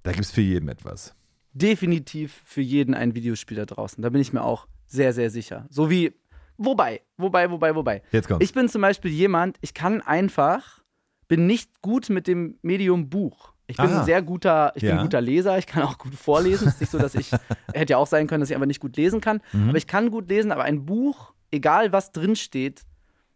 Da 0.03 0.13
gibt 0.13 0.25
es 0.25 0.31
für 0.31 0.43
jeden 0.43 0.69
etwas. 0.69 1.15
Definitiv 1.53 2.41
für 2.45 2.61
jeden 2.61 2.95
ein 2.95 3.15
Videospiel 3.15 3.57
da 3.57 3.67
draußen. 3.67 4.03
Da 4.03 4.11
bin 4.11 4.21
ich 4.21 4.33
mir 4.33 4.43
auch 4.43 4.67
sehr, 4.87 5.13
sehr 5.13 5.31
sicher. 5.31 5.67
So 5.71 5.91
wie, 5.91 6.13
wobei, 6.57 7.01
wobei, 7.17 7.51
wobei, 7.51 7.75
wobei. 7.75 8.03
Jetzt 8.13 8.29
kommt's. 8.29 8.45
Ich 8.45 8.53
bin 8.53 8.69
zum 8.69 8.83
Beispiel 8.83 9.11
jemand, 9.11 9.57
ich 9.61 9.75
kann 9.75 10.01
einfach, 10.01 10.83
bin 11.27 11.47
nicht 11.47 11.81
gut 11.83 12.11
mit 12.11 12.27
dem 12.27 12.59
Medium 12.63 13.09
Buch. 13.09 13.55
Ich 13.71 13.77
bin 13.77 13.87
Aha. 13.87 14.01
ein 14.01 14.07
sehr 14.07 14.23
guter, 14.23 14.73
ich 14.75 14.83
ja. 14.83 14.91
bin 14.91 14.99
ein 14.99 15.05
guter 15.05 15.21
Leser, 15.21 15.59
ich 15.59 15.67
kann 15.67 15.83
auch 15.83 15.99
gut 15.99 16.15
vorlesen. 16.15 16.69
Es 16.69 16.75
ist 16.75 16.81
nicht 16.81 16.91
so, 16.91 16.99
dass 16.99 17.15
ich, 17.15 17.31
hätte 17.75 17.93
ja 17.93 17.99
auch 17.99 18.07
sein 18.07 18.27
können, 18.27 18.41
dass 18.41 18.49
ich 18.49 18.57
einfach 18.57 18.67
nicht 18.67 18.81
gut 18.81 18.97
lesen 18.97 19.21
kann. 19.21 19.41
Mhm. 19.53 19.69
Aber 19.69 19.79
ich 19.79 19.87
kann 19.87 20.11
gut 20.11 20.29
lesen, 20.31 20.53
aber 20.53 20.65
ein 20.65 20.87
Buch, 20.87 21.35
egal 21.51 21.93
was 21.93 22.13
drin 22.13 22.35
steht, 22.35 22.83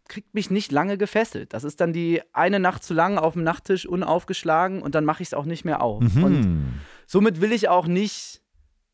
kriegt 0.07 0.33
mich 0.33 0.49
nicht 0.49 0.71
lange 0.71 0.97
gefesselt. 0.97 1.53
Das 1.53 1.63
ist 1.63 1.79
dann 1.79 1.93
die 1.93 2.21
eine 2.33 2.59
Nacht 2.59 2.83
zu 2.83 2.93
lang 2.93 3.17
auf 3.17 3.33
dem 3.33 3.43
Nachttisch 3.43 3.85
unaufgeschlagen 3.85 4.81
und 4.81 4.95
dann 4.95 5.05
mache 5.05 5.21
ich 5.21 5.29
es 5.29 5.33
auch 5.33 5.45
nicht 5.45 5.65
mehr 5.65 5.81
auf. 5.81 6.01
Mhm. 6.01 6.23
Und 6.23 6.81
somit 7.05 7.39
will 7.39 7.51
ich 7.51 7.69
auch 7.69 7.87
nicht 7.87 8.42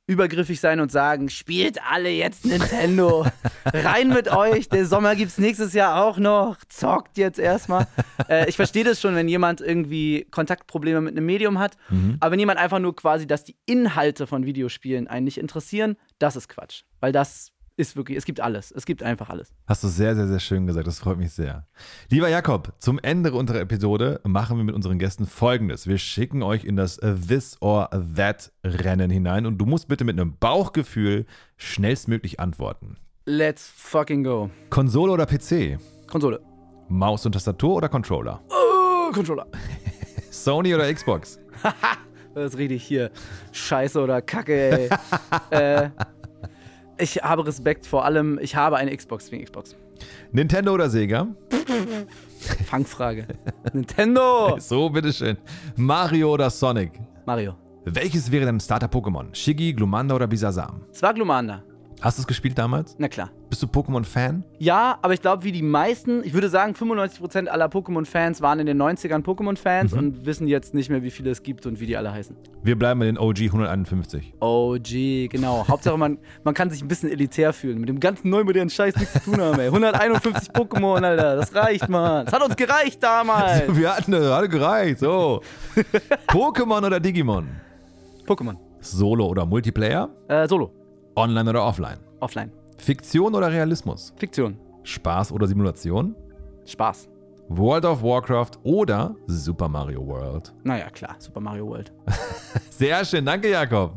übergriffig 0.10 0.60
sein 0.60 0.80
und 0.80 0.91
sagen, 0.91 1.30
spielt 1.30 1.80
alle 1.84 2.10
jetzt 2.10 2.43
Nintendo. 2.43 3.28
Rein 3.66 4.10
mit 4.10 4.28
euch, 4.28 4.68
der 4.68 4.88
Sommer 4.88 5.16
gibt 5.16 5.30
es 5.30 5.38
nächstes 5.38 5.74
Jahr 5.74 6.03
auch 6.03 6.18
noch. 6.18 6.57
Zockt 6.68 7.18
jetzt 7.18 7.38
erstmal. 7.39 7.88
Äh, 8.28 8.49
ich 8.49 8.55
verstehe 8.55 8.84
das 8.84 8.99
schon, 8.99 9.16
wenn 9.16 9.28
jemand 9.28 9.62
irgendwie 9.62 10.28
Kontaktprobleme 10.32 10.99
mit 11.01 11.16
einem 11.16 11.26
Medium 11.26 11.60
hat. 11.60 11.78
Mhm. 11.89 12.18
Aber 12.20 12.32
wenn 12.32 12.39
jemand 12.39 12.60
einfach 12.60 12.80
nur 12.80 12.95
quasi, 12.95 13.28
dass 13.28 13.43
die 13.43 13.55
Inhalte 13.66 14.28
von 14.28 14.45
Videospielen 14.45 15.07
einen 15.07 15.26
nicht 15.26 15.38
interessieren, 15.38 15.95
das 16.18 16.36
ist 16.36 16.49
Quatsch. 16.49 16.84
Weil 16.99 17.12
das 17.12 17.51
ist 17.80 17.95
wirklich, 17.95 18.17
es 18.17 18.25
gibt 18.25 18.41
alles. 18.41 18.71
Es 18.71 18.86
gibt 18.86 19.01
einfach 19.03 19.30
alles. 19.30 19.53
Hast 19.65 19.84
du 19.86 19.88
sehr, 19.88 20.13
sehr, 20.13 20.27
sehr 20.27 20.41
schön 20.41 20.67
gesagt. 20.67 20.86
Das 20.86 20.99
freut 20.99 21.17
mich 21.17 21.32
sehr. 21.32 21.65
Lieber 22.09 22.27
Jakob, 22.27 22.73
zum 22.77 22.99
Ende 22.99 23.32
unserer 23.32 23.61
Episode 23.61 24.19
machen 24.25 24.57
wir 24.57 24.65
mit 24.65 24.75
unseren 24.75 24.99
Gästen 24.99 25.25
folgendes. 25.25 25.88
Wir 25.88 25.97
schicken 25.97 26.43
euch 26.43 26.65
in 26.65 26.75
das 26.75 26.97
This 26.97 27.55
or 27.61 27.89
That 28.17 28.51
Rennen 28.65 29.09
hinein 29.09 29.45
und 29.45 29.57
du 29.59 29.65
musst 29.65 29.88
bitte 29.88 30.03
mit 30.03 30.19
einem 30.19 30.36
Bauchgefühl 30.38 31.25
schnellstmöglich 31.55 32.41
antworten. 32.41 32.97
Let's 33.25 33.71
fucking 33.73 34.25
go. 34.25 34.49
Konsole 34.69 35.13
oder 35.13 35.25
PC? 35.25 35.80
Konsole. 36.07 36.41
Maus 36.89 37.25
und 37.25 37.32
Tastatur 37.32 37.75
oder 37.75 37.88
Controller? 37.88 38.41
Oh, 38.49 39.09
Controller. 39.13 39.47
Sony 40.32 40.75
oder 40.75 40.93
Xbox? 40.93 41.39
das 42.36 42.57
rede 42.57 42.73
ich 42.73 42.84
hier. 42.84 43.09
Scheiße 43.53 44.01
oder 44.01 44.21
Kacke, 44.21 44.53
ey. 44.53 44.89
äh, 45.51 45.89
ich 46.99 47.17
habe 47.23 47.45
Respekt 47.45 47.85
vor 47.85 48.05
allem, 48.05 48.39
ich 48.41 48.55
habe 48.55 48.77
eine 48.77 48.95
Xbox 48.95 49.31
wegen 49.31 49.43
Xbox. 49.43 49.75
Nintendo 50.31 50.73
oder 50.73 50.89
Sega? 50.89 51.27
Fangfrage. 52.65 53.27
Nintendo! 53.73 54.55
So, 54.59 54.89
bitteschön. 54.89 55.37
Mario 55.75 56.33
oder 56.33 56.49
Sonic? 56.49 56.91
Mario. 57.25 57.55
Welches 57.85 58.29
wäre 58.31 58.45
dein 58.45 58.59
Starter-Pokémon? 58.59 59.33
Shiggy, 59.33 59.73
Glumanda 59.73 60.15
oder 60.15 60.27
Bisasam? 60.27 60.81
Es 60.91 61.01
war 61.01 61.13
Glumanda. 61.13 61.63
Hast 62.01 62.17
du 62.17 62.21
es 62.21 62.27
gespielt 62.27 62.57
damals? 62.57 62.95
Na 62.97 63.09
klar. 63.09 63.29
Bist 63.49 63.61
du 63.61 63.67
Pokémon-Fan? 63.67 64.45
Ja, 64.57 64.97
aber 65.01 65.13
ich 65.13 65.21
glaube, 65.21 65.43
wie 65.43 65.51
die 65.51 65.61
meisten, 65.61 66.23
ich 66.23 66.33
würde 66.33 66.47
sagen, 66.47 66.73
95% 66.73 67.47
aller 67.47 67.65
Pokémon-Fans 67.65 68.41
waren 68.41 68.59
in 68.59 68.67
den 68.67 68.81
90ern 68.81 69.21
Pokémon-Fans 69.21 69.91
mhm. 69.91 69.97
und 69.97 70.25
wissen 70.25 70.47
jetzt 70.47 70.73
nicht 70.73 70.89
mehr, 70.89 71.03
wie 71.03 71.11
viele 71.11 71.29
es 71.29 71.43
gibt 71.43 71.65
und 71.65 71.81
wie 71.81 71.87
die 71.87 71.97
alle 71.97 72.13
heißen. 72.13 72.37
Wir 72.63 72.79
bleiben 72.79 73.01
bei 73.01 73.05
den 73.05 73.17
OG 73.17 73.41
151. 73.41 74.33
OG, 74.39 75.29
genau. 75.29 75.67
Hauptsache, 75.67 75.97
man, 75.97 76.19
man 76.45 76.53
kann 76.53 76.69
sich 76.69 76.81
ein 76.81 76.87
bisschen 76.87 77.09
elitär 77.09 77.51
fühlen. 77.51 77.79
Mit 77.79 77.89
dem 77.89 77.99
ganzen 77.99 78.29
neu 78.29 78.45
modernen 78.45 78.69
Scheiß 78.69 78.95
nichts 78.95 79.11
zu 79.11 79.31
tun 79.31 79.41
haben, 79.41 79.59
ey. 79.59 79.67
151 79.67 80.51
Pokémon, 80.51 81.03
Alter. 81.03 81.35
Das 81.35 81.53
reicht, 81.53 81.89
Mann. 81.89 82.25
Das 82.25 82.33
hat 82.33 82.43
uns 82.43 82.55
gereicht 82.55 83.03
damals. 83.03 83.63
Wir 83.75 83.93
hatten 83.93 84.13
das 84.13 84.31
hat 84.31 84.49
gereicht. 84.49 84.99
So. 84.99 85.41
Pokémon 86.27 86.85
oder 86.85 87.01
Digimon? 87.01 87.49
Pokémon. 88.25 88.55
Solo 88.79 89.27
oder 89.27 89.45
Multiplayer? 89.45 90.09
Äh, 90.29 90.47
Solo. 90.47 90.78
Online 91.20 91.49
oder 91.49 91.65
offline? 91.65 91.97
Offline. 92.22 92.49
Fiktion 92.78 93.36
oder 93.36 93.51
Realismus? 93.51 94.13
Fiktion. 94.15 94.57
Spaß 94.84 95.34
oder 95.34 95.47
Simulation? 95.47 96.15
Spaß. 96.65 97.09
World 97.49 97.84
of 97.84 98.01
Warcraft 98.01 98.51
oder 98.63 99.17
Super 99.28 99.67
Mario 99.67 100.07
World? 100.07 100.53
Naja, 100.63 100.89
klar, 100.89 101.17
Super 101.20 101.41
Mario 101.41 101.67
World. 101.67 101.91
Sehr 102.70 103.03
schön, 103.03 103.26
danke 103.26 103.49
Jakob. 103.49 103.95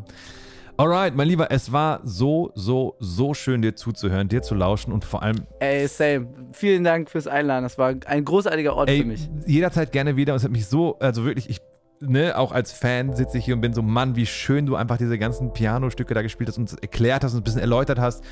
Alright, 0.76 1.14
mein 1.14 1.28
Lieber, 1.28 1.48
es 1.52 1.70
war 1.70 2.00
so, 2.02 2.50
so, 2.56 2.96
so 2.98 3.34
schön, 3.34 3.62
dir 3.62 3.76
zuzuhören, 3.76 4.26
dir 4.26 4.42
zu 4.42 4.56
lauschen 4.56 4.92
und 4.92 5.04
vor 5.04 5.22
allem. 5.22 5.46
Ey, 5.60 5.86
same. 5.86 6.26
Vielen 6.52 6.82
Dank 6.82 7.08
fürs 7.08 7.28
Einladen. 7.28 7.62
Das 7.62 7.78
war 7.78 7.94
ein 8.06 8.24
großartiger 8.24 8.74
Ort 8.74 8.88
ey, 8.88 9.02
für 9.02 9.06
mich. 9.06 9.30
Jederzeit 9.46 9.92
gerne 9.92 10.16
wieder. 10.16 10.32
Und 10.32 10.38
es 10.38 10.44
hat 10.44 10.50
mich 10.50 10.66
so, 10.66 10.98
also 10.98 11.24
wirklich, 11.24 11.48
ich 11.48 11.60
ne, 12.02 12.36
auch 12.36 12.52
als 12.52 12.72
Fan 12.72 13.14
sitze 13.14 13.38
ich 13.38 13.44
hier 13.44 13.54
und 13.54 13.60
bin 13.60 13.72
so, 13.72 13.82
Mann, 13.82 14.16
wie 14.16 14.26
schön 14.26 14.66
du 14.66 14.76
einfach 14.76 14.98
diese 14.98 15.18
ganzen 15.18 15.52
Pianostücke 15.52 16.14
da 16.14 16.22
gespielt 16.22 16.48
hast 16.48 16.58
und 16.58 16.82
erklärt 16.82 17.24
hast 17.24 17.34
und 17.34 17.40
ein 17.40 17.44
bisschen 17.44 17.60
erläutert 17.60 17.98
hast. 17.98 18.24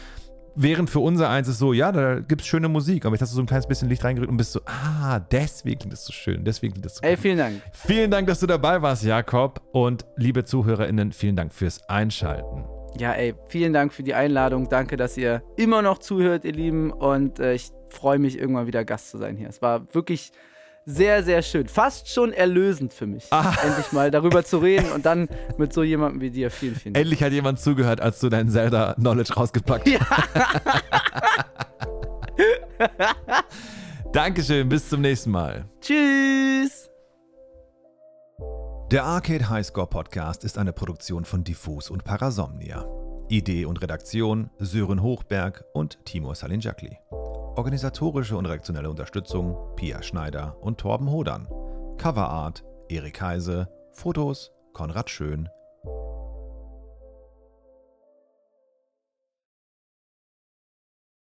Während 0.57 0.91
für 0.91 0.99
unser 0.99 1.31
eins 1.31 1.47
ist 1.47 1.59
so, 1.59 1.73
ja, 1.73 1.93
da 1.93 2.19
gibt 2.19 2.41
es 2.41 2.47
schöne 2.47 2.69
Musik, 2.69 3.07
aber 3.07 3.15
jetzt 3.15 3.23
hast 3.23 3.33
du 3.33 3.37
so 3.37 3.43
ein 3.43 3.47
kleines 3.47 3.69
bisschen 3.69 3.89
Licht 3.89 4.03
reingerückt 4.03 4.31
und 4.31 4.37
bist 4.37 4.53
so, 4.53 4.61
ah, 4.67 5.21
deswegen 5.21 5.79
klingt 5.79 5.93
das 5.93 6.05
so 6.05 6.13
schön, 6.13 6.45
deswegen 6.45 6.73
klingt 6.73 6.85
das 6.85 6.97
so 6.97 7.03
Ey, 7.03 7.17
vielen 7.17 7.39
Dank. 7.39 7.63
Vielen 7.73 8.11
Dank, 8.11 8.27
dass 8.27 8.41
du 8.41 8.47
dabei 8.47 8.83
warst, 8.83 9.05
Jakob. 9.05 9.63
Und 9.73 10.05
liebe 10.17 10.45
ZuhörerInnen, 10.45 11.13
vielen 11.13 11.37
Dank 11.37 11.55
fürs 11.55 11.89
Einschalten. 11.89 12.65
Ja, 12.99 13.13
ey, 13.13 13.35
vielen 13.47 13.73
Dank 13.73 13.93
für 13.93 14.03
die 14.03 14.15
Einladung. 14.15 14.69
Danke, 14.69 14.97
dass 14.97 15.17
ihr 15.17 15.43
immer 15.57 15.83
noch 15.83 15.99
zuhört, 15.99 16.45
ihr 16.45 16.53
Lieben. 16.53 16.91
Und 16.91 17.39
äh, 17.39 17.55
ich 17.55 17.71
freue 17.89 18.19
mich, 18.19 18.37
irgendwann 18.37 18.67
wieder 18.67 18.85
Gast 18.85 19.11
zu 19.11 19.19
sein 19.19 19.37
hier. 19.37 19.49
Es 19.49 19.63
war 19.63 19.95
wirklich 19.95 20.33
sehr, 20.87 21.23
sehr 21.23 21.43
schön. 21.43 21.69
Fast 21.69 22.09
schon 22.09 22.33
erlösend 22.33 22.93
für 22.93 23.07
mich, 23.07 23.27
ah. 23.31 23.55
endlich 23.65 23.93
mal 23.93 24.11
darüber 24.11 24.45
zu 24.45 24.59
reden 24.59 24.91
und 24.93 25.07
dann 25.07 25.29
mit 25.59 25.73
so 25.73 25.83
jemandem 25.83 26.21
wie 26.21 26.31
dir. 26.31 26.51
Vielen, 26.51 26.75
vielen 26.75 26.95
Dank. 26.95 27.05
Endlich 27.05 27.23
hat 27.23 27.33
jemand 27.33 27.61
zugehört, 27.61 28.01
als 28.01 28.21
du 28.21 28.29
dein 28.29 28.49
Zelda-Knowledge 28.49 29.35
rausgepackt 29.35 29.89
hast. 29.89 30.29
Ja. 30.37 30.51
Dankeschön, 34.13 34.69
bis 34.69 34.89
zum 34.89 35.03
nächsten 35.03 35.31
Mal. 35.31 35.67
Tschüss. 35.81 36.91
Der 38.91 39.05
Arcade 39.05 39.49
Highscore 39.49 39.87
Podcast 39.87 40.43
ist 40.43 40.59
eine 40.59 40.73
Produktion 40.73 41.25
von 41.25 41.45
Diffus 41.45 41.91
und 41.91 42.03
Parasomnia. 42.03 42.85
Idee 43.29 43.65
und 43.67 43.81
Redaktion 43.81 44.51
Sören 44.59 45.01
Hochberg 45.01 45.65
und 45.73 46.05
Timur 46.05 46.35
Salinjakli. 46.35 46.99
Organisatorische 47.61 48.39
und 48.39 48.47
redaktionelle 48.47 48.89
Unterstützung 48.89 49.55
Pia 49.77 50.03
Schneider 50.03 50.57
und 50.63 50.79
Torben 50.79 51.11
Hodern. 51.11 51.47
Coverart 51.99 52.65
Erik 52.89 53.21
Heise. 53.21 53.69
Fotos 53.93 54.51
Konrad 54.73 55.11
Schön, 55.11 55.47